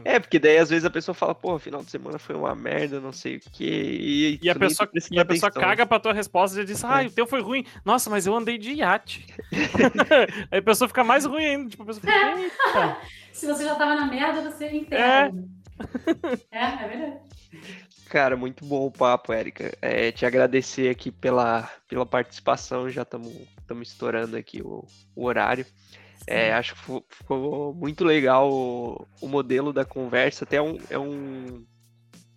[0.05, 3.01] É, porque daí às vezes a pessoa fala, pô, final de semana foi uma merda,
[3.01, 4.39] não sei o quê.
[4.43, 7.03] E a tu nem pessoa, e a pessoa caga pra tua resposta e diz, ah,
[7.03, 7.65] o teu foi ruim.
[7.85, 9.27] Nossa, mas eu andei de iate.
[10.51, 11.71] Aí a pessoa fica mais ruim ainda.
[11.71, 12.97] Tipo, a pessoa fica, eita.
[13.33, 14.77] Se você já tava na merda, você É.
[14.77, 15.33] enterra.
[16.51, 17.21] É, é verdade.
[18.09, 19.73] Cara, muito bom o papo, Érica.
[19.81, 23.35] É, te agradecer aqui pela, pela participação, já estamos
[23.83, 24.87] estourando aqui o,
[25.17, 25.65] o horário.
[26.27, 31.65] É, acho que ficou muito legal o, o modelo da conversa, até um, é um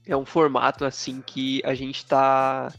[0.07, 2.71] é um formato assim que a gente tá,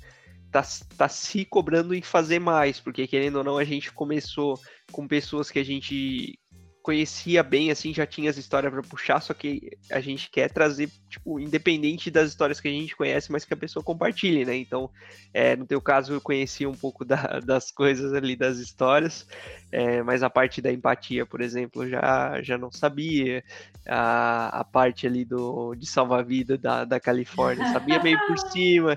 [0.50, 0.62] tá,
[0.96, 4.58] tá se cobrando em fazer mais, porque querendo ou não, a gente começou
[4.92, 6.38] com pessoas que a gente
[6.86, 10.88] conhecia bem, assim, já tinha as histórias para puxar, só que a gente quer trazer,
[11.10, 14.54] tipo, independente das histórias que a gente conhece, mas que a pessoa compartilhe, né?
[14.54, 14.88] Então,
[15.34, 19.26] é, no teu caso, eu conhecia um pouco da- das coisas ali, das histórias,
[19.72, 23.42] é, mas a parte da empatia, por exemplo, já, já não sabia.
[23.88, 28.96] A, a parte ali do, de salva-vida da, da Califórnia, sabia meio por cima.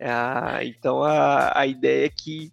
[0.00, 2.52] Ah, então, a, a ideia é que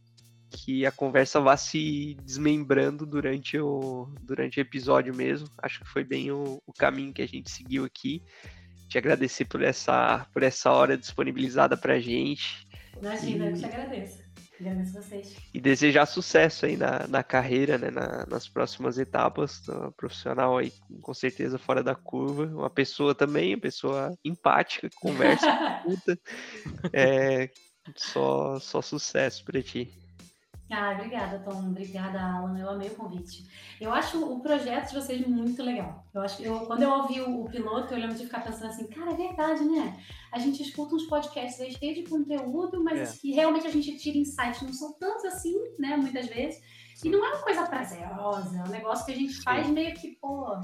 [0.55, 5.49] que a conversa vá se desmembrando durante o, durante o episódio mesmo.
[5.61, 8.23] Acho que foi bem o, o caminho que a gente seguiu aqui.
[8.89, 12.45] Te agradecer por essa, por essa hora disponibilizada pra gente
[13.01, 14.23] Imagina, eu te agradeço.
[14.59, 15.27] Agradeço vocês.
[15.53, 20.71] e desejar sucesso aí na, na carreira, né, na- nas próximas etapas, tá, profissional aí
[21.01, 25.47] com certeza fora da curva, uma pessoa também, uma pessoa empática, que conversa,
[25.85, 26.19] escuta,
[26.93, 27.49] é,
[27.97, 29.93] só, só sucesso pra ti.
[30.71, 31.69] Ah, obrigada, Tom.
[31.69, 32.57] Obrigada, Alan.
[32.57, 33.45] Eu amei o convite.
[33.79, 36.03] Eu acho o projeto de vocês muito legal.
[36.13, 38.67] Eu acho que eu, quando eu ouvi o, o piloto, eu lembro de ficar pensando
[38.67, 39.95] assim, cara, é verdade, né?
[40.31, 43.17] A gente escuta uns podcasts aí cheios de conteúdo, mas É.
[43.19, 45.95] que realmente a gente tira insights, não são tantos assim, né?
[45.97, 46.59] Muitas vezes.
[47.03, 50.15] E não é uma coisa prazerosa, é um negócio que a gente faz meio que,
[50.19, 50.57] pô,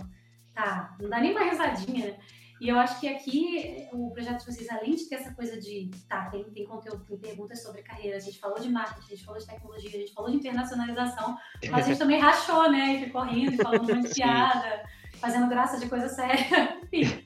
[0.55, 2.17] tá, não dá nem uma risadinha, né?
[2.61, 5.89] E eu acho que aqui o projeto de vocês, além de ter essa coisa de,
[6.07, 9.25] tá, tem, tem conteúdo, tem perguntas sobre carreira, a gente falou de marketing, a gente
[9.25, 11.35] falou de tecnologia, a gente falou de internacionalização,
[11.71, 12.93] mas a gente também rachou, né?
[12.93, 14.83] E ficou rindo, falando um monte de piada,
[15.13, 17.25] fazendo graça de coisa séria, enfim.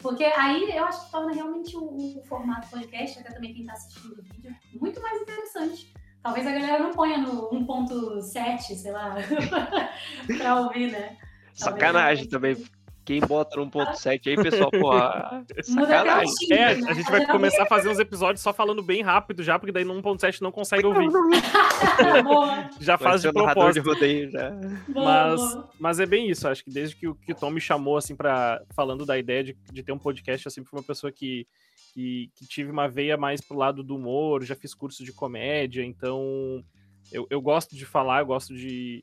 [0.00, 3.74] Porque aí eu acho que torna realmente o, o formato podcast, até também quem está
[3.74, 5.94] assistindo o vídeo, muito mais interessante.
[6.20, 9.14] Talvez a galera não ponha no 1.7, sei lá,
[10.38, 11.16] pra ouvir, né?
[11.54, 12.56] Sacanagem também.
[13.04, 16.32] Quem bota no 1.7 aí, pessoal, o sacanagem.
[16.52, 16.88] É, né?
[16.88, 19.84] a gente vai começar a fazer uns episódios só falando bem rápido já, porque daí
[19.84, 21.08] no 1.7 não consegue ouvir.
[22.22, 24.06] boa, Já faz de o narrador de propósito.
[24.06, 24.50] rodeio já.
[24.88, 25.70] boa, Mas, boa.
[25.80, 28.14] mas é bem isso, acho que desde que, o- que o Tom me chamou, assim,
[28.14, 31.46] para falando da ideia de, de ter um podcast, eu sempre fui uma pessoa que,
[31.94, 35.84] que, que tive uma veia mais pro lado do humor, já fiz curso de comédia,
[35.84, 36.62] então
[37.10, 39.02] eu, eu gosto de falar, eu gosto de,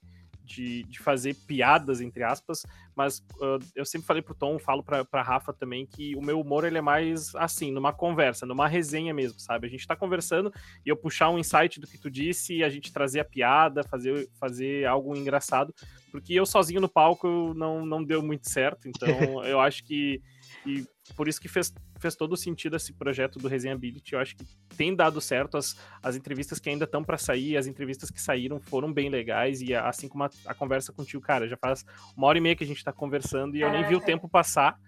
[0.50, 2.66] de, de fazer piadas, entre aspas,
[2.96, 6.42] mas ah, eu sempre falei pro Tom, falo pra, pra Rafa também, que o meu
[6.42, 9.68] humor ele é mais assim, numa conversa, numa resenha mesmo, sabe?
[9.68, 10.52] A gente tá conversando
[10.86, 14.28] e eu puxar um insight do que tu disse a gente trazer a piada, fazer,
[14.40, 15.74] fazer algo engraçado,
[16.12, 19.08] porque eu sozinho no palco não, não deu muito certo, então
[19.46, 20.22] eu acho que,
[20.64, 24.46] que por isso que fez, fez todo sentido esse projeto do Resenhability, eu acho que
[24.76, 28.60] tem dado certo, as, as entrevistas que ainda estão para sair, as entrevistas que saíram
[28.60, 32.38] foram bem legais, e assim como a, a conversa contigo, cara, já faz uma hora
[32.38, 34.06] e meia que a gente tá conversando e eu nem vi o Caraca.
[34.06, 34.80] tempo passar,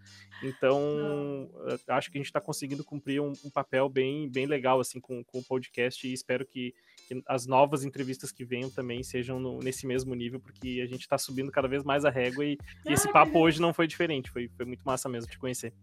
[0.43, 1.49] então
[1.87, 5.23] acho que a gente está conseguindo cumprir um, um papel bem, bem legal assim com,
[5.23, 6.73] com o podcast e espero que,
[7.11, 11.01] que as novas entrevistas que venham também sejam no, nesse mesmo nível, porque a gente
[11.01, 12.57] está subindo cada vez mais a régua e,
[12.87, 15.73] e esse papo hoje não foi diferente, foi, foi muito massa mesmo te conhecer.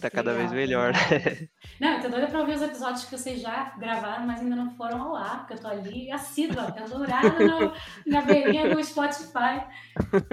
[0.00, 0.92] Tá cada Legal, vez melhor.
[1.80, 4.70] Não, eu tô doida pra ouvir os episódios que vocês já gravaram, mas ainda não
[4.76, 7.72] foram ao ar, porque eu tô ali assídua, pendurada no,
[8.06, 9.66] na beirinha do Spotify.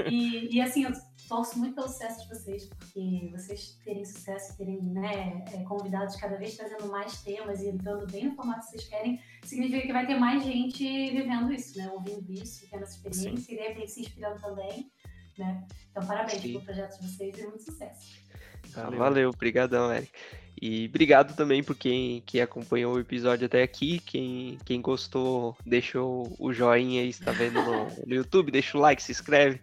[0.08, 0.92] E, e assim, eu
[1.28, 6.38] torço muito pelo sucesso de vocês, porque vocês terem sucesso, terem né, é, convidados cada
[6.38, 10.06] vez trazendo mais temas e entrando bem no formato que vocês querem, significa que vai
[10.06, 11.90] ter mais gente vivendo isso, né?
[11.92, 13.54] Ouvindo isso, tendo essa experiência Sim.
[13.54, 14.92] e de repente se inspirando também.
[15.38, 15.68] Né?
[15.92, 16.54] Então, parabéns Sim.
[16.54, 18.26] pelo projeto de vocês e muito sucesso.
[18.76, 20.12] Ah, valeu, obrigadão, Eric.
[20.62, 24.00] E obrigado também por quem, quem acompanhou o episódio até aqui.
[24.00, 29.04] Quem, quem gostou, deixa o joinha aí, está vendo no, no YouTube, deixa o like,
[29.04, 29.60] se inscreve.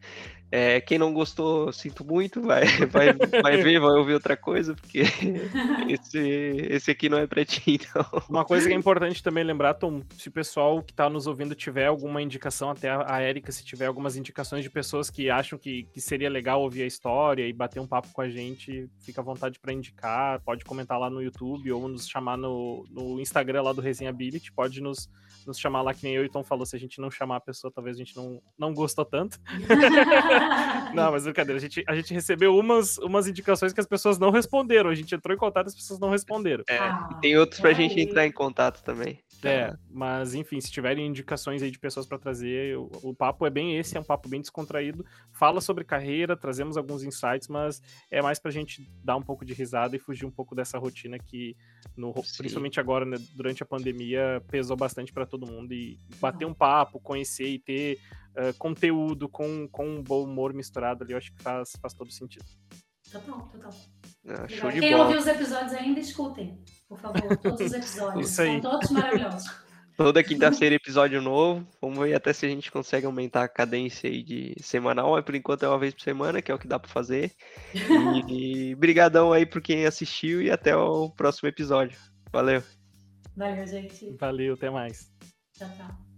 [0.55, 5.01] É, quem não gostou, sinto muito, vai, vai, vai ver, vai ouvir outra coisa, porque
[5.89, 6.19] esse,
[6.69, 8.05] esse aqui não é pra ti, então.
[8.29, 11.55] Uma coisa que é importante também lembrar, Tom, se o pessoal que tá nos ouvindo
[11.55, 15.85] tiver alguma indicação, até a Erika, se tiver algumas indicações de pessoas que acham que,
[15.85, 19.25] que seria legal ouvir a história e bater um papo com a gente, fica à
[19.25, 23.73] vontade para indicar, pode comentar lá no YouTube ou nos chamar no, no Instagram lá
[23.73, 25.09] do Resenhability, pode nos,
[25.47, 27.41] nos chamar lá, que nem eu e Tom falou, se a gente não chamar a
[27.41, 29.39] pessoa, talvez a gente não, não gostou tanto.
[30.95, 31.59] não, mas brincadeira.
[31.59, 34.91] A gente, a gente recebeu umas, umas indicações que as pessoas não responderam.
[34.91, 36.65] A gente entrou em contato e as pessoas não responderam.
[36.69, 39.19] É, ah, tem outros pra gente entrar em contato também.
[39.49, 43.51] É, mas enfim, se tiverem indicações aí de pessoas para trazer, o, o, papo é
[43.51, 45.05] bem esse, é um papo bem descontraído.
[45.33, 49.53] Fala sobre carreira, trazemos alguns insights, mas é mais pra gente dar um pouco de
[49.53, 51.57] risada e fugir um pouco dessa rotina que,
[51.97, 55.73] no, principalmente agora, né, durante a pandemia, pesou bastante para todo mundo.
[55.73, 57.99] E bater um papo, conhecer e ter
[58.37, 62.11] uh, conteúdo com, com um bom humor misturado ali, eu acho que faz, faz todo
[62.11, 62.45] sentido.
[63.11, 63.73] Total, total.
[64.29, 65.05] Ah, show de Quem bola.
[65.05, 68.31] ouviu os episódios ainda, escutem, por favor, todos os episódios.
[68.31, 68.61] Isso aí.
[68.61, 69.51] São todos maravilhosos.
[69.95, 71.67] Toda quinta-feira episódio novo.
[71.81, 75.35] Vamos ver até se a gente consegue aumentar a cadência aí de semanal, mas por
[75.35, 77.31] enquanto é uma vez por semana, que é o que dá para fazer.
[77.75, 81.99] E, e brigadão aí por quem assistiu e até o próximo episódio.
[82.33, 82.63] Valeu.
[83.37, 84.17] Valeu, gente.
[84.19, 85.13] Valeu, até mais.
[85.53, 86.12] Tchau, tchau.